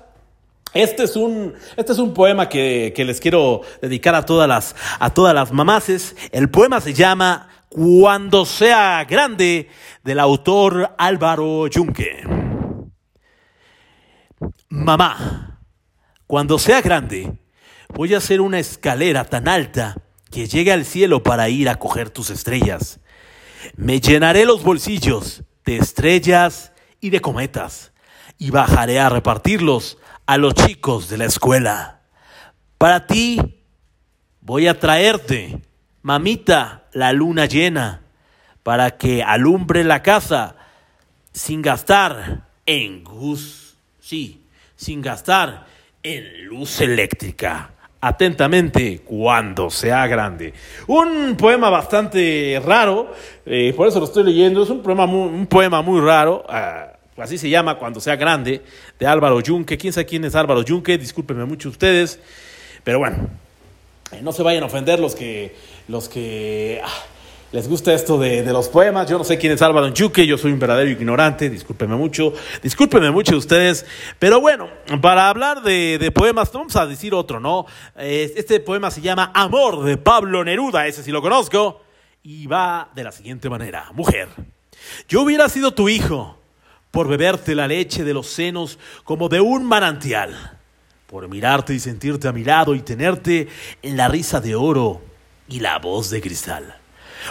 Este 0.76 1.04
es 1.04 1.16
un, 1.16 1.56
este 1.76 1.94
es 1.94 1.98
un 1.98 2.14
poema 2.14 2.48
que, 2.48 2.94
les 2.96 3.20
quiero 3.20 3.62
dedicar 3.82 4.14
a 4.14 4.26
todas 4.26 4.48
las, 4.48 4.76
a 5.00 5.12
todas 5.12 5.34
las 5.34 5.52
mamaces. 5.52 6.16
El 6.32 6.52
poema 6.52 6.80
se 6.80 6.94
llama 6.94 7.50
Cuando 7.70 8.46
sea 8.46 9.04
grande, 9.06 9.70
del 10.04 10.20
autor 10.20 10.94
Álvaro 11.00 11.66
Yunque. 11.66 12.24
Mamá, 14.70 15.60
cuando 16.28 16.60
sea 16.60 16.82
grande, 16.82 17.40
voy 17.96 18.14
a 18.14 18.20
hacer 18.20 18.40
una 18.40 18.60
escalera 18.60 19.26
tan 19.26 19.48
alta 19.48 19.96
que 20.30 20.48
llegue 20.48 20.72
al 20.72 20.86
cielo 20.86 21.24
para 21.24 21.50
ir 21.50 21.70
a 21.70 21.78
coger 21.78 22.12
tus 22.12 22.30
estrellas. 22.30 23.00
Me 23.76 24.00
llenaré 24.00 24.46
los 24.46 24.62
bolsillos 24.62 25.44
de 25.66 25.78
estrellas 25.78 26.72
y 27.02 27.10
de 27.10 27.22
cometas, 27.22 27.92
y 28.38 28.52
bajaré 28.52 29.00
a 29.00 29.10
repartirlos 29.10 29.98
a 30.26 30.38
los 30.38 30.54
chicos 30.54 31.10
de 31.10 31.18
la 31.18 31.26
escuela. 31.26 32.02
Para 32.78 33.08
ti 33.08 33.62
voy 34.42 34.68
a 34.68 34.80
traerte, 34.80 35.60
mamita, 36.02 36.86
la 36.94 37.14
luna 37.14 37.46
llena, 37.46 38.02
para 38.64 38.98
que 38.98 39.24
alumbre 39.24 39.84
la 39.84 40.04
casa 40.04 40.56
sin 41.32 41.62
gastar 41.62 42.48
en 42.66 43.04
gus, 43.04 43.76
sí, 44.00 44.44
sin 44.76 45.02
gastar 45.02 45.66
en 46.04 46.46
luz 46.46 46.82
eléctrica. 46.82 47.72
Atentamente 48.02 49.00
cuando 49.00 49.70
sea 49.70 50.08
grande. 50.08 50.54
Un 50.88 51.36
poema 51.36 51.70
bastante 51.70 52.62
raro, 52.64 53.14
eh, 53.46 53.74
por 53.76 53.90
eso 53.90 54.00
lo 54.00 54.06
estoy 54.06 54.24
leyendo, 54.24 54.64
es 54.64 54.70
un 54.70 54.82
poema 54.82 55.06
muy, 55.06 55.28
un 55.28 55.48
poema 55.48 55.82
muy 55.82 56.00
raro, 56.00 56.46
ah, 56.48 56.89
así 57.22 57.38
se 57.38 57.50
llama 57.50 57.78
cuando 57.78 58.00
sea 58.00 58.16
grande, 58.16 58.62
de 58.98 59.08
Álvaro 59.08 59.40
Yunque. 59.42 59.78
¿Quién 59.78 59.94
sabe 59.94 60.06
quién 60.06 60.26
es 60.26 60.36
Álvaro 60.36 60.62
Yunque? 60.64 60.98
Discúlpenme 60.98 61.46
mucho 61.46 61.70
ustedes, 61.70 62.20
pero 62.84 63.00
bueno, 63.00 63.30
eh, 64.12 64.22
no 64.22 64.32
se 64.32 64.44
vayan 64.44 64.64
a 64.64 64.66
ofender 64.68 65.00
los 65.00 65.16
que, 65.16 65.56
los 65.88 66.10
que, 66.10 66.82
ah, 66.84 67.04
les 67.52 67.68
gusta 67.68 67.94
esto 67.94 68.18
de, 68.18 68.44
los 68.44 68.70
poemas. 68.70 69.10
Yo 69.10 69.18
no 69.18 69.24
sé 69.24 69.38
quién 69.38 69.54
es 69.54 69.62
Álvaro 69.62 69.88
Enchuque, 69.88 70.26
yo 70.26 70.38
soy 70.38 70.52
un 70.52 70.60
verdadero 70.60 70.90
ignorante, 70.90 71.50
discúlpenme 71.50 71.96
mucho, 71.96 72.34
discúlpenme 72.62 73.12
mucho 73.12 73.38
ustedes. 73.38 73.86
Pero 74.20 74.40
bueno, 74.40 74.70
para 75.02 75.30
hablar 75.30 75.62
de, 75.64 75.98
de 76.00 76.12
poemas, 76.12 76.52
vamos 76.52 76.76
a 76.76 76.86
decir 76.86 77.14
otro, 77.14 77.40
¿no? 77.40 77.66
Este 77.98 78.60
poema 78.60 78.92
se 78.92 79.02
llama 79.02 79.32
Amor 79.34 79.84
de 79.84 79.98
Pablo 79.98 80.44
Neruda, 80.44 80.86
ese 80.88 81.04
sí 81.04 81.12
lo 81.12 81.22
conozco, 81.22 81.82
y 82.24 82.46
va 82.48 82.90
de 82.94 83.04
la 83.04 83.12
siguiente 83.12 83.50
manera. 83.50 83.90
Mujer, 83.94 84.30
yo 85.08 85.22
hubiera 85.24 85.50
sido 85.50 85.74
tu 85.74 85.90
hijo 85.90 86.38
por 86.92 87.08
beberte 87.08 87.56
la 87.56 87.68
leche 87.68 88.04
de 88.04 88.14
los 88.14 88.28
senos 88.28 88.80
como 89.04 89.30
de 89.30 89.42
un 89.42 89.66
manantial, 89.66 90.58
por 91.08 91.28
mirarte 91.28 91.74
y 91.74 91.80
sentirte 91.80 92.28
a 92.28 92.32
mi 92.32 92.44
lado 92.44 92.76
y 92.76 92.82
tenerte 92.82 93.48
en 93.82 93.98
la 93.98 94.08
risa 94.08 94.42
de 94.42 94.56
oro 94.56 95.02
y 95.48 95.60
la 95.60 95.80
voz 95.80 96.10
de 96.10 96.22
cristal 96.22 96.80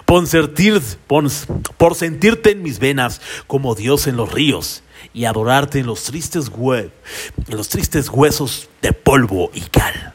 por, 0.04 0.26
sentir, 0.26 0.80
por, 1.06 1.94
sentirte 1.94 2.50
en 2.50 2.62
mis 2.62 2.78
venas 2.78 3.20
como 3.46 3.74
Dios 3.74 4.06
en 4.06 4.16
los 4.16 4.32
ríos 4.32 4.82
y 5.12 5.24
adorarte 5.24 5.80
en 5.80 5.86
los 5.86 6.04
tristes, 6.04 6.50
en 6.50 7.56
los 7.56 7.68
tristes 7.68 8.09
huesos 8.09 8.68
de 8.82 8.92
polvo 8.92 9.50
y 9.54 9.62
cal. 9.62 10.12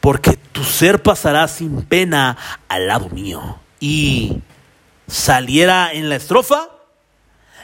Porque 0.00 0.36
tu 0.52 0.64
ser 0.64 1.02
pasará 1.02 1.48
sin 1.48 1.82
pena 1.82 2.36
al 2.68 2.86
lado 2.86 3.08
mío 3.10 3.58
y 3.78 4.38
saliera 5.06 5.92
en 5.92 6.08
la 6.08 6.16
estrofa 6.16 6.68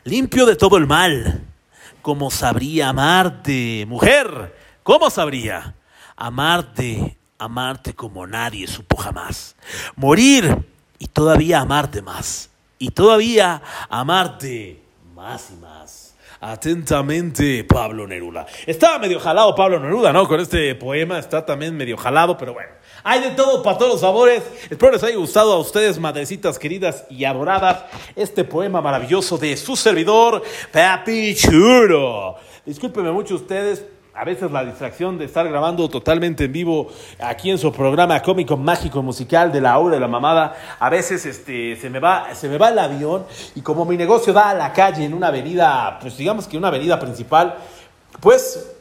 limpio 0.07 0.47
de 0.47 0.57
todo 0.57 0.79
el 0.79 0.87
mal. 0.87 1.43
como 2.01 2.31
sabría 2.31 2.91
amarte, 2.91 3.85
mujer? 3.89 4.57
¿Cómo 4.85 5.11
sabría 5.11 5.75
amarte, 6.15 7.19
amarte 7.37 7.93
como 7.95 8.25
nadie 8.29 8.69
supo 8.69 8.97
jamás? 8.97 9.57
Morir 9.97 10.65
y 11.01 11.09
todavía 11.09 11.61
amarte 11.61 12.03
más. 12.03 12.49
Y 12.79 12.91
todavía 12.91 13.61
amarte 13.91 14.81
más 15.17 15.51
y 15.51 15.57
más. 15.57 16.06
Atentamente, 16.41 17.65
Pablo 17.65 18.07
Neruda. 18.07 18.47
Estaba 18.67 18.99
medio 18.99 19.19
jalado 19.19 19.55
Pablo 19.55 19.81
Neruda, 19.81 20.13
¿no? 20.13 20.29
Con 20.29 20.41
este 20.41 20.75
poema 20.75 21.19
está 21.19 21.45
también 21.45 21.77
medio 21.77 21.97
jalado, 21.97 22.37
pero 22.37 22.53
bueno. 22.53 22.71
Hay 23.05 23.21
de 23.21 23.31
todo 23.31 23.63
para 23.63 23.79
todos 23.79 23.93
los 23.93 24.01
favores. 24.01 24.43
Espero 24.69 24.93
les 24.93 25.03
haya 25.03 25.17
gustado 25.17 25.53
a 25.53 25.59
ustedes, 25.59 25.99
madrecitas 25.99 26.59
queridas 26.59 27.05
y 27.09 27.25
adoradas, 27.25 27.85
este 28.15 28.45
poema 28.45 28.81
maravilloso 28.81 29.39
de 29.39 29.57
su 29.57 29.77
servidor, 29.77 30.43
Papi 30.73 31.35
Chulo. 31.35 32.37
Discúlpenme 32.65 33.13
mucho 33.13 33.37
ustedes, 33.37 33.85
a 34.17 34.25
veces 34.25 34.51
la 34.51 34.65
distracción 34.65 35.19
de 35.19 35.27
estar 35.27 35.47
grabando 35.47 35.89
totalmente 35.91 36.45
en 36.45 36.53
vivo 36.53 36.89
aquí 37.21 37.51
en 37.51 37.59
su 37.59 37.71
programa 37.71 38.23
cómico 38.23 38.57
mágico 38.57 39.03
musical 39.03 39.53
de 39.53 39.61
la 39.61 39.79
hora 39.79 39.97
de 39.97 40.01
la 40.01 40.09
mamada, 40.09 40.57
a 40.79 40.89
veces 40.89 41.27
este, 41.27 41.77
se, 41.77 41.91
me 41.91 42.01
va, 42.01 42.35
se 42.35 42.49
me 42.49 42.57
va 42.57 42.71
el 42.71 42.79
avión 42.79 43.27
y 43.55 43.61
como 43.61 43.85
mi 43.85 43.97
negocio 43.97 44.33
da 44.33 44.51
a 44.51 44.55
la 44.55 44.73
calle 44.73 45.05
en 45.05 45.13
una 45.13 45.29
avenida, 45.29 45.99
pues 46.01 46.17
digamos 46.17 46.49
que 46.49 46.57
una 46.57 46.69
avenida 46.69 46.99
principal, 46.99 47.57
pues 48.21 48.73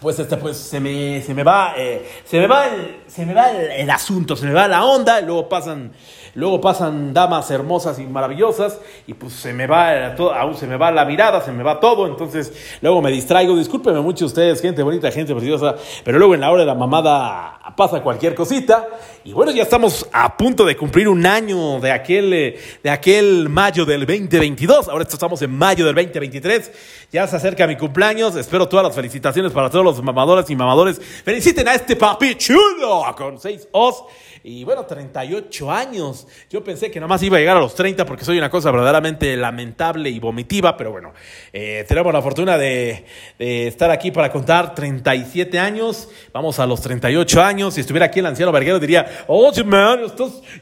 pues 0.00 0.18
este 0.18 0.36
pues 0.36 0.58
se 0.58 0.78
me, 0.78 1.22
se 1.22 1.32
me 1.32 1.42
va 1.42 1.72
eh, 1.76 2.06
se 2.24 2.38
me 2.38 2.46
va 2.46 2.66
el, 2.66 3.00
se 3.06 3.24
me 3.24 3.32
va 3.32 3.50
el, 3.50 3.88
asunto 3.88 4.36
se 4.36 4.44
me 4.44 4.52
va 4.52 4.68
la 4.68 4.84
onda 4.84 5.20
y 5.22 5.24
luego 5.24 5.48
pasan 5.48 5.92
luego 6.36 6.60
pasan 6.60 7.12
damas 7.12 7.50
hermosas 7.50 7.98
y 7.98 8.04
maravillosas 8.04 8.78
y 9.06 9.14
pues 9.14 9.32
se 9.32 9.52
me 9.52 9.66
va 9.66 10.14
todo, 10.14 10.32
aún 10.32 10.54
se 10.54 10.66
me 10.66 10.76
va 10.76 10.92
la 10.92 11.04
mirada 11.04 11.40
se 11.40 11.50
me 11.50 11.64
va 11.64 11.80
todo. 11.80 12.06
Entonces 12.06 12.52
luego 12.80 13.02
me 13.02 13.10
distraigo. 13.10 13.56
Discúlpenme 13.56 14.00
mucho 14.00 14.26
ustedes 14.26 14.62
gente 14.62 14.82
bonita 14.82 15.10
gente 15.10 15.34
preciosa 15.34 15.74
pero 16.04 16.18
luego 16.18 16.34
en 16.34 16.42
la 16.42 16.50
hora 16.50 16.60
de 16.60 16.66
la 16.66 16.74
mamada 16.74 17.58
pasa 17.76 18.00
cualquier 18.00 18.34
cosita. 18.34 18.86
Y 19.24 19.32
bueno 19.32 19.50
ya 19.50 19.64
estamos 19.64 20.08
a 20.12 20.36
punto 20.36 20.64
de 20.64 20.76
cumplir 20.76 21.08
un 21.08 21.26
año 21.26 21.80
de 21.80 21.90
aquel 21.90 22.32
eh, 22.32 22.60
de 22.82 22.90
aquel 22.90 23.48
mayo 23.48 23.84
del 23.84 24.06
2022 24.06 24.88
ahora 24.88 25.04
estamos 25.04 25.42
en 25.42 25.56
mayo 25.56 25.84
del 25.84 25.94
2023 25.94 26.70
ya 27.12 27.26
se 27.26 27.36
acerca 27.36 27.66
mi 27.66 27.76
cumpleaños. 27.76 28.36
Espero 28.36 28.68
todas 28.68 28.84
las 28.84 28.94
felicitaciones 28.94 29.52
para 29.52 29.70
todos 29.70 29.84
los 29.84 30.02
mamadores 30.02 30.50
y 30.50 30.56
mamadores. 30.56 31.00
Feliciten 31.24 31.68
a 31.68 31.74
este 31.74 31.96
papi 31.96 32.34
chulo 32.34 33.04
con 33.16 33.38
seis 33.38 33.66
os. 33.72 34.04
Y 34.48 34.62
bueno, 34.62 34.86
38 34.86 35.72
años. 35.72 36.24
Yo 36.48 36.62
pensé 36.62 36.88
que 36.88 37.00
nomás 37.00 37.20
iba 37.24 37.36
a 37.36 37.40
llegar 37.40 37.56
a 37.56 37.60
los 37.60 37.74
30 37.74 38.06
porque 38.06 38.24
soy 38.24 38.38
una 38.38 38.48
cosa 38.48 38.70
verdaderamente 38.70 39.36
lamentable 39.36 40.08
y 40.08 40.20
vomitiva, 40.20 40.76
pero 40.76 40.92
bueno, 40.92 41.12
eh, 41.52 41.84
tenemos 41.88 42.12
la 42.12 42.22
fortuna 42.22 42.56
de, 42.56 43.04
estar 43.40 43.90
aquí 43.90 44.12
para 44.12 44.30
contar 44.30 44.72
37 44.72 45.58
años. 45.58 46.08
Vamos 46.32 46.60
a 46.60 46.66
los 46.66 46.80
38 46.80 47.42
años. 47.42 47.74
Si 47.74 47.80
estuviera 47.80 48.06
aquí 48.06 48.20
el 48.20 48.26
anciano 48.26 48.52
Verguero 48.52 48.78
diría, 48.78 49.24
oye, 49.26 49.64
man, 49.64 49.98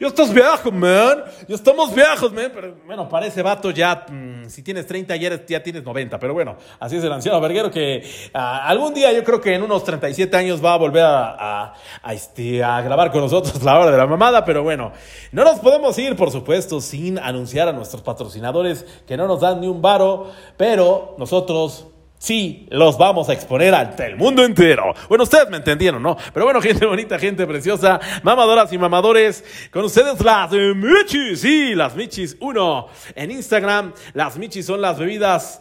ya 0.01 0.07
estás, 0.07 0.33
viejo, 0.33 0.73
man. 0.73 1.23
Ya 1.47 1.55
estamos 1.55 1.95
viejos, 1.95 2.33
man. 2.33 2.51
Pero 2.55 2.77
bueno, 2.87 3.07
para 3.07 3.27
ese 3.27 3.43
vato 3.43 3.71
ya, 3.71 4.07
mm, 4.09 4.49
si 4.49 4.63
tienes 4.63 4.87
30 4.87 5.15
ya, 5.17 5.45
ya 5.47 5.63
tienes 5.63 5.85
90. 5.85 6.19
Pero 6.19 6.33
bueno, 6.33 6.57
así 6.81 6.97
es 6.97 7.05
el 7.05 7.13
anciano 7.13 7.39
Verguero 7.39 7.71
que 7.71 8.03
ah, 8.33 8.67
algún 8.67 8.95
día 8.95 9.13
yo 9.13 9.23
creo 9.23 9.43
que 9.43 9.53
en 9.53 9.63
unos 9.63 9.85
37 9.85 10.35
años 10.39 10.65
va 10.65 10.73
a 10.73 10.79
volver 10.79 11.03
a, 11.05 11.75
a, 12.03 12.15
este, 12.15 12.57
grabar 12.57 13.13
con 13.13 13.21
nosotros 13.21 13.63
la 13.63 13.74
hora 13.79 13.91
de 13.91 13.99
la 13.99 14.07
mamada, 14.07 14.45
pero 14.45 14.63
bueno, 14.63 14.93
no 15.33 15.45
nos 15.45 15.59
podemos 15.61 15.99
ir, 15.99 16.17
por 16.17 16.31
supuesto, 16.31 16.81
sin 16.81 17.19
anunciar 17.19 17.69
a 17.69 17.73
nuestros 17.73 18.03
patrocinadores 18.03 18.85
que 19.07 19.17
no 19.17 19.27
nos 19.27 19.41
dan 19.41 19.61
ni 19.61 19.67
un 19.67 19.83
varo, 19.83 20.31
pero 20.57 21.15
nosotros 21.19 21.87
sí 22.25 22.67
los 22.71 22.97
vamos 22.97 23.29
a 23.29 23.35
exponer 23.35 23.75
ante 23.75 24.07
el 24.07 24.17
mundo 24.17 24.45
entero. 24.45 24.95
Bueno, 25.09 25.25
ustedes 25.25 25.51
me 25.51 25.59
entendieron, 25.59 26.03
¿no? 26.03 26.17
Pero 26.33 26.47
bueno, 26.47 26.61
gente 26.63 26.87
bonita, 26.87 27.19
gente 27.19 27.47
preciosa, 27.47 28.01
mamadoras 28.23 28.73
y 28.73 28.79
mamadores, 28.79 29.45
con 29.71 29.85
ustedes 29.85 30.21
las 30.21 30.51
Michis, 30.53 31.41
sí, 31.41 31.75
las 31.75 31.95
Michis 31.95 32.37
1 32.41 32.87
en 33.15 33.31
Instagram. 33.31 33.93
Las 34.15 34.39
Michis 34.39 34.65
son 34.65 34.81
las 34.81 34.99
bebidas, 34.99 35.61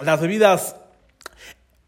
las 0.00 0.20
bebidas 0.20 0.76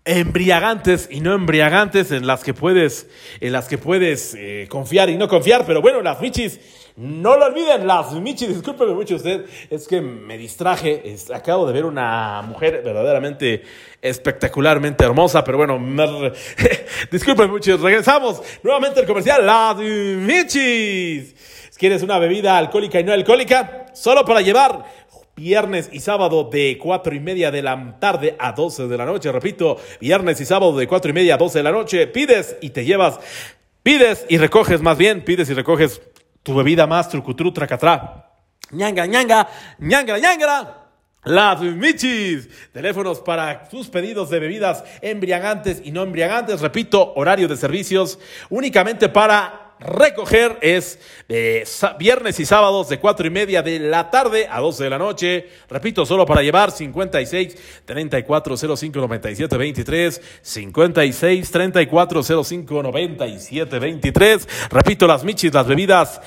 embriagantes 0.06 1.08
y 1.10 1.20
no 1.20 1.34
embriagantes 1.34 2.12
en 2.12 2.26
las 2.26 2.44
que 2.44 2.54
puedes, 2.54 3.08
en 3.40 3.52
las 3.52 3.66
que 3.66 3.76
puedes 3.76 4.34
eh, 4.38 4.66
confiar 4.70 5.10
y 5.10 5.16
no 5.16 5.28
confiar, 5.28 5.66
pero 5.66 5.82
bueno, 5.82 6.00
las 6.00 6.20
michis, 6.20 6.60
no 6.96 7.36
lo 7.36 7.46
olviden, 7.46 7.86
las 7.86 8.12
michis, 8.12 8.48
discúlpeme 8.48 8.94
mucho 8.94 9.16
usted, 9.16 9.44
es 9.68 9.88
que 9.88 10.00
me 10.00 10.38
distraje, 10.38 11.16
acabo 11.34 11.66
de 11.66 11.72
ver 11.72 11.84
una 11.84 12.40
mujer 12.42 12.82
verdaderamente 12.84 13.64
espectacularmente 14.00 15.04
hermosa, 15.04 15.42
pero 15.42 15.58
bueno, 15.58 15.78
me, 15.78 16.32
disculpen 17.10 17.50
mucho, 17.50 17.76
regresamos 17.76 18.40
nuevamente 18.62 19.00
al 19.00 19.06
comercial, 19.06 19.44
las 19.44 19.76
michis. 19.76 21.34
¿Quieres 21.76 22.02
una 22.02 22.18
bebida 22.18 22.56
alcohólica 22.56 22.98
y 22.98 23.04
no 23.04 23.12
alcohólica? 23.12 23.86
Solo 23.92 24.24
para 24.24 24.40
llevar 24.40 24.82
viernes 25.36 25.90
y 25.92 26.00
sábado 26.00 26.48
de 26.50 26.78
cuatro 26.82 27.14
y 27.14 27.20
media 27.20 27.50
de 27.50 27.60
la 27.60 27.98
tarde 28.00 28.36
a 28.38 28.52
12 28.52 28.88
de 28.88 28.96
la 28.96 29.04
noche. 29.04 29.30
Repito, 29.30 29.76
viernes 30.00 30.40
y 30.40 30.46
sábado 30.46 30.74
de 30.76 30.88
cuatro 30.88 31.10
y 31.10 31.14
media 31.14 31.34
a 31.34 31.38
12 31.38 31.58
de 31.58 31.62
la 31.62 31.72
noche. 31.72 32.06
Pides 32.06 32.56
y 32.62 32.70
te 32.70 32.86
llevas, 32.86 33.20
pides 33.82 34.24
y 34.30 34.38
recoges 34.38 34.80
más 34.80 34.96
bien, 34.96 35.24
pides 35.24 35.50
y 35.50 35.54
recoges 35.54 36.00
tu 36.42 36.54
bebida 36.54 36.86
más 36.86 37.10
trucutru 37.10 37.52
tracatrá. 37.52 38.32
ñanga, 38.70 39.04
ñanga, 39.06 39.48
ñanga, 39.78 40.18
ñanga. 40.18 40.82
Las 41.24 41.60
Michis, 41.60 42.48
teléfonos 42.72 43.20
para 43.20 43.68
sus 43.68 43.88
pedidos 43.88 44.30
de 44.30 44.38
bebidas 44.38 44.84
embriagantes 45.02 45.82
y 45.84 45.90
no 45.90 46.02
embriagantes. 46.02 46.60
Repito, 46.60 47.12
horario 47.14 47.48
de 47.48 47.56
servicios 47.56 48.18
únicamente 48.48 49.08
para 49.08 49.65
recoger 49.78 50.58
es 50.60 50.98
de 51.28 51.66
viernes 51.98 52.40
y 52.40 52.46
sábados 52.46 52.88
de 52.88 52.98
cuatro 52.98 53.26
y 53.26 53.30
media 53.30 53.62
de 53.62 53.78
la 53.78 54.10
tarde 54.10 54.46
a 54.50 54.60
12 54.60 54.84
de 54.84 54.90
la 54.90 54.98
noche. 54.98 55.48
Repito, 55.68 56.06
solo 56.06 56.24
para 56.24 56.42
llevar 56.42 56.70
56 56.70 57.82
34 57.84 58.56
05 58.56 58.98
97 58.98 59.56
23. 59.56 60.22
56 60.42 61.50
34 61.50 62.22
05 62.22 62.82
97 62.82 63.78
23. 63.78 64.48
Repito, 64.70 65.06
las 65.06 65.24
michis, 65.24 65.52
las 65.52 65.66
bebidas 65.66 66.20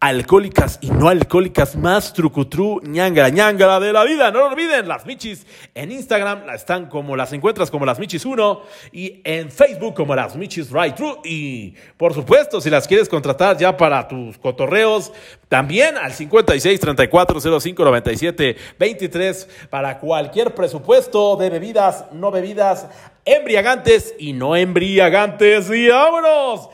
alcohólicas 0.00 0.78
y 0.80 0.90
no 0.90 1.10
alcohólicas 1.10 1.76
más 1.76 2.14
trucutru 2.14 2.80
ñangara 2.82 3.28
ñangara 3.28 3.78
de 3.78 3.92
la 3.92 4.02
vida. 4.04 4.30
No 4.30 4.40
lo 4.40 4.46
olviden, 4.46 4.88
las 4.88 5.04
Michis 5.04 5.46
en 5.74 5.92
Instagram 5.92 6.48
están 6.54 6.86
como 6.86 7.16
las 7.16 7.34
encuentras 7.34 7.70
como 7.70 7.84
las 7.84 7.98
Michis 7.98 8.24
1 8.24 8.62
y 8.92 9.20
en 9.24 9.50
Facebook 9.50 9.94
como 9.94 10.14
las 10.14 10.36
Michis 10.36 10.70
Right 10.70 10.94
True. 10.94 11.18
Y 11.24 11.74
por 11.98 12.14
supuesto, 12.14 12.62
si 12.62 12.70
las 12.70 12.88
quieres 12.88 13.10
contratar 13.10 13.58
ya 13.58 13.76
para 13.76 14.08
tus 14.08 14.38
cotorreos, 14.38 15.12
también 15.50 15.98
al 15.98 16.14
56 16.14 16.80
34 16.80 17.60
05 17.60 17.84
97 17.84 18.56
23 18.78 19.48
para 19.68 19.98
cualquier 19.98 20.54
presupuesto 20.54 21.36
de 21.36 21.50
bebidas, 21.50 22.06
no 22.12 22.30
bebidas, 22.30 22.86
embriagantes 23.26 24.14
y 24.18 24.32
no 24.32 24.56
embriagantes. 24.56 25.70
Y 25.70 25.88
vámonos 25.88 26.70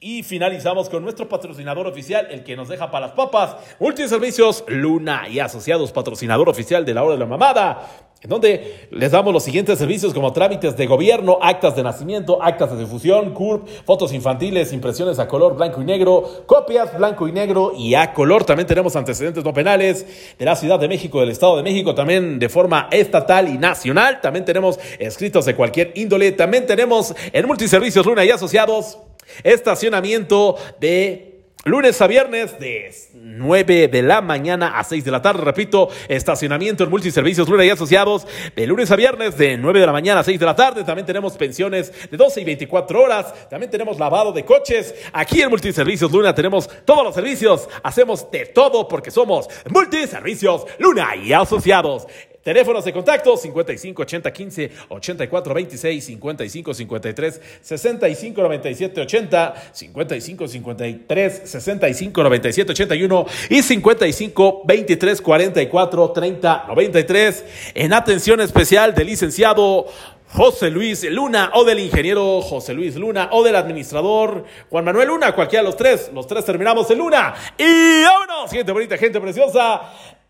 Y 0.00 0.22
finalizamos 0.22 0.88
con 0.88 1.02
nuestro 1.02 1.28
patrocinador 1.28 1.88
oficial, 1.88 2.28
el 2.30 2.44
que 2.44 2.54
nos 2.54 2.68
deja 2.68 2.88
para 2.90 3.06
las 3.06 3.16
papas, 3.16 3.56
Multiservicios 3.80 4.64
Luna 4.68 5.28
y 5.28 5.40
Asociados, 5.40 5.90
patrocinador 5.90 6.48
oficial 6.48 6.84
de 6.84 6.94
la 6.94 7.02
hora 7.02 7.14
de 7.14 7.18
la 7.18 7.26
mamada 7.26 8.08
en 8.20 8.30
donde 8.30 8.88
les 8.90 9.12
damos 9.12 9.32
los 9.32 9.44
siguientes 9.44 9.78
servicios 9.78 10.12
como 10.12 10.32
trámites 10.32 10.76
de 10.76 10.86
gobierno, 10.86 11.38
actas 11.40 11.76
de 11.76 11.84
nacimiento, 11.84 12.42
actas 12.42 12.72
de 12.72 12.78
difusión, 12.78 13.32
CURP, 13.32 13.68
fotos 13.84 14.12
infantiles, 14.12 14.72
impresiones 14.72 15.20
a 15.20 15.28
color 15.28 15.54
blanco 15.54 15.80
y 15.80 15.84
negro, 15.84 16.42
copias 16.46 16.98
blanco 16.98 17.28
y 17.28 17.32
negro 17.32 17.72
y 17.76 17.94
a 17.94 18.12
color. 18.12 18.42
También 18.42 18.66
tenemos 18.66 18.96
antecedentes 18.96 19.44
no 19.44 19.52
penales 19.52 20.34
de 20.36 20.44
la 20.44 20.56
Ciudad 20.56 20.80
de 20.80 20.88
México, 20.88 21.20
del 21.20 21.30
Estado 21.30 21.58
de 21.58 21.62
México, 21.62 21.94
también 21.94 22.40
de 22.40 22.48
forma 22.48 22.88
estatal 22.90 23.48
y 23.48 23.56
nacional. 23.56 24.20
También 24.20 24.44
tenemos 24.44 24.80
escritos 24.98 25.44
de 25.44 25.54
cualquier 25.54 25.92
índole. 25.94 26.32
También 26.32 26.66
tenemos 26.66 27.14
en 27.32 27.46
Multiservicios 27.46 28.04
Luna 28.04 28.24
y 28.24 28.30
Asociados 28.30 28.98
estacionamiento 29.42 30.56
de 30.80 31.28
Lunes 31.64 32.00
a 32.00 32.06
viernes 32.06 32.58
de 32.60 32.90
9 33.12 33.88
de 33.88 34.02
la 34.02 34.22
mañana 34.22 34.78
a 34.78 34.84
6 34.84 35.04
de 35.04 35.10
la 35.10 35.20
tarde, 35.20 35.42
repito, 35.42 35.88
estacionamiento 36.08 36.84
en 36.84 36.88
multiservicios 36.88 37.48
Luna 37.48 37.64
y 37.64 37.70
Asociados, 37.70 38.26
de 38.54 38.66
lunes 38.66 38.90
a 38.92 38.96
viernes 38.96 39.36
de 39.36 39.58
9 39.58 39.80
de 39.80 39.86
la 39.86 39.92
mañana 39.92 40.20
a 40.20 40.24
6 40.24 40.38
de 40.38 40.46
la 40.46 40.54
tarde, 40.54 40.84
también 40.84 41.04
tenemos 41.04 41.36
pensiones 41.36 41.92
de 42.10 42.16
12 42.16 42.40
y 42.40 42.44
24 42.44 43.02
horas, 43.02 43.50
también 43.50 43.70
tenemos 43.70 43.98
lavado 43.98 44.32
de 44.32 44.44
coches, 44.44 44.94
aquí 45.12 45.42
en 45.42 45.50
Multiservicios 45.50 46.12
Luna 46.12 46.32
tenemos 46.34 46.70
todos 46.84 47.04
los 47.04 47.14
servicios, 47.14 47.68
hacemos 47.82 48.30
de 48.30 48.46
todo 48.46 48.86
porque 48.86 49.10
somos 49.10 49.48
Multiservicios 49.68 50.64
Luna 50.78 51.16
y 51.16 51.32
Asociados. 51.32 52.06
Teléfonos 52.48 52.82
de 52.82 52.94
contacto 52.94 53.36
55 53.36 54.00
80 54.00 54.32
15 54.32 54.70
84 54.88 55.52
26 55.52 56.02
55 56.02 56.72
53 56.72 57.40
65 57.60 58.42
97 58.42 59.00
80 59.02 59.54
55 59.70 60.48
53 60.48 61.42
65 61.44 62.22
97 62.22 62.72
81 62.72 63.26
y 63.50 63.62
55 63.62 64.62
23 64.64 65.20
44 65.20 66.10
30 66.10 66.64
93 66.68 67.44
en 67.74 67.92
atención 67.92 68.40
especial 68.40 68.94
del 68.94 69.08
licenciado 69.08 69.84
José 70.30 70.70
Luis 70.70 71.04
Luna 71.04 71.50
o 71.52 71.64
del 71.64 71.80
ingeniero 71.80 72.40
José 72.40 72.72
Luis 72.72 72.96
Luna 72.96 73.28
o 73.32 73.42
del 73.42 73.56
administrador 73.56 74.44
Juan 74.70 74.86
Manuel 74.86 75.08
Luna, 75.08 75.34
cualquiera 75.34 75.62
de 75.62 75.68
los 75.68 75.76
tres, 75.76 76.10
los 76.14 76.26
tres 76.26 76.46
terminamos 76.46 76.90
en 76.90 76.98
Luna. 76.98 77.34
Y 77.58 78.02
vámonos, 78.04 78.50
gente 78.50 78.72
bonita, 78.72 78.96
gente 78.96 79.20
preciosa. 79.20 79.80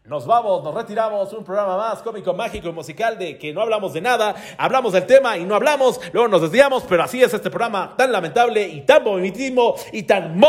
Nos 0.08 0.24
vamos, 0.26 0.64
nos 0.64 0.74
retiramos, 0.74 1.30
un 1.34 1.44
programa 1.44 1.76
más 1.76 2.00
cómico, 2.00 2.32
mágico 2.32 2.70
y 2.70 2.72
musical 2.72 3.18
de 3.18 3.36
que 3.36 3.52
no 3.52 3.60
hablamos 3.60 3.92
de 3.92 4.00
nada, 4.00 4.34
hablamos 4.56 4.94
del 4.94 5.04
tema 5.04 5.36
y 5.36 5.44
no 5.44 5.54
hablamos, 5.54 6.00
luego 6.14 6.28
nos 6.28 6.40
desviamos, 6.40 6.82
pero 6.88 7.02
así 7.02 7.22
es 7.22 7.34
este 7.34 7.50
programa 7.50 7.94
tan 7.94 8.10
lamentable 8.10 8.66
y 8.66 8.80
tan 8.86 9.04
vomitivo 9.04 9.76
y 9.92 10.04
tan 10.04 10.40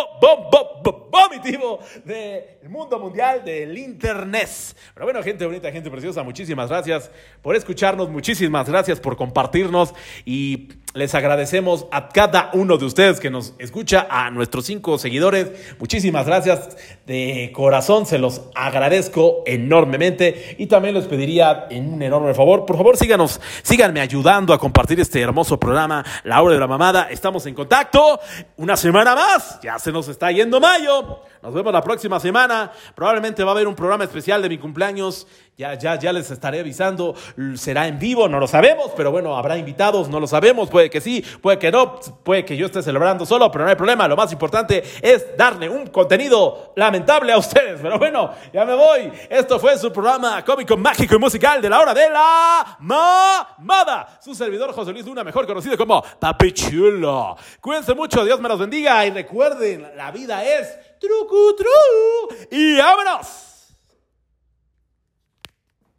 vomitivo 1.12 1.80
del 2.06 2.70
mundo 2.70 3.00
mundial 3.00 3.44
del 3.44 3.78
internet. 3.78 4.50
Pero 4.94 5.06
bueno, 5.06 5.22
gente 5.22 5.46
bonita, 5.46 5.70
gente 5.74 5.92
preciosa, 5.92 6.24
muchísimas 6.24 6.70
gracias 6.70 7.12
por 7.42 7.54
escucharnos, 7.58 8.10
muchísimas 8.10 8.70
gracias 8.70 9.02
por 9.02 9.18
compartirnos 9.18 9.94
y 10.24 10.70
les 10.94 11.14
agradecemos 11.14 11.86
a 11.92 12.10
cada 12.10 12.50
uno 12.54 12.78
de 12.78 12.86
ustedes 12.86 13.20
que 13.20 13.30
nos 13.30 13.54
escucha, 13.60 14.08
a 14.10 14.32
nuestros 14.32 14.66
cinco 14.66 14.98
seguidores. 14.98 15.52
Muchísimas 15.80 16.26
gracias 16.26 16.78
de 17.06 17.52
corazón, 17.54 18.06
se 18.06 18.18
los 18.18 18.42
agradezco 18.56 19.44
enormemente 19.46 20.56
y 20.58 20.66
también 20.66 20.96
les 20.96 21.06
pediría 21.06 21.68
en 21.70 21.94
un 21.94 22.02
enorme 22.02 22.34
favor, 22.34 22.66
por 22.66 22.78
favor 22.78 22.98
síganos, 22.98 23.40
síganme 23.62 24.02
ayudando 24.02 24.54
a 24.54 24.58
compartir 24.58 25.00
este 25.00 25.22
hermoso 25.22 25.60
programa, 25.60 26.04
La 26.24 26.42
Hora 26.42 26.56
de 26.56 26.60
la 26.60 26.68
Mamada. 26.68 27.08
Estamos 27.12 27.46
en 27.46 27.54
contacto 27.54 28.20
una 28.58 28.76
semana 28.76 29.14
más, 29.14 29.60
ya 29.62 29.78
se 29.78 29.92
nos 29.92 30.08
está 30.08 30.32
yendo 30.32 30.60
mayo. 30.60 31.22
Nos 31.42 31.54
vemos 31.54 31.72
la 31.72 31.82
próxima 31.82 32.20
semana. 32.20 32.72
Probablemente 32.96 33.44
va 33.44 33.52
a 33.52 33.54
haber 33.54 33.68
un 33.68 33.76
programa 33.76 34.04
especial 34.04 34.42
de 34.42 34.50
mi 34.50 34.58
cumpleaños. 34.58 35.26
Ya, 35.60 35.74
ya, 35.74 36.00
ya 36.00 36.14
les 36.14 36.32
estaré 36.32 36.62
avisando. 36.62 37.14
Será 37.56 37.86
en 37.86 38.00
vivo, 38.00 38.30
no 38.30 38.40
lo 38.40 38.48
sabemos, 38.48 38.94
pero 38.96 39.12
bueno, 39.12 39.36
habrá 39.36 39.58
invitados, 39.58 40.08
no 40.08 40.18
lo 40.18 40.26
sabemos. 40.26 40.70
Puede 40.70 40.90
que 40.90 41.02
sí, 41.02 41.22
puede 41.42 41.60
que 41.60 41.70
no, 41.70 42.00
puede 42.24 42.46
que 42.46 42.56
yo 42.56 42.68
esté 42.68 42.82
celebrando 42.82 43.26
solo, 43.26 43.52
pero 43.52 43.66
no 43.66 43.70
hay 43.70 43.76
problema. 43.76 44.08
Lo 44.08 44.16
más 44.16 44.32
importante 44.32 44.82
es 45.02 45.36
darle 45.36 45.68
un 45.68 45.88
contenido 45.88 46.72
lamentable 46.78 47.34
a 47.34 47.38
ustedes. 47.38 47.82
Pero 47.82 48.00
bueno, 48.00 48.32
ya 48.54 48.64
me 48.64 48.74
voy. 48.74 49.12
Esto 49.30 49.60
fue 49.60 49.78
su 49.78 49.92
programa 49.92 50.46
cómico, 50.46 50.78
mágico 50.78 51.16
y 51.16 51.20
musical 51.20 51.62
de 51.62 51.70
la 51.70 51.82
hora 51.82 51.94
de 51.94 52.10
la 52.10 52.78
mamada. 52.80 54.18
Su 54.24 54.34
servidor 54.34 54.72
José 54.72 54.94
Luis 54.94 55.06
Luna, 55.06 55.26
mejor 55.26 55.46
conocido 55.46 55.76
como 55.76 56.02
Papi 56.02 56.54
Chulo. 56.54 57.36
Cuídense 57.60 57.94
mucho, 57.94 58.24
Dios 58.24 58.40
me 58.40 58.48
los 58.48 58.60
bendiga 58.60 59.06
y 59.06 59.12
recuerden, 59.12 59.92
la 59.98 60.10
vida 60.12 60.42
es 60.42 60.98
truco, 61.02 61.54
tru. 61.58 62.48
Y 62.50 62.78
vámonos. 62.78 63.49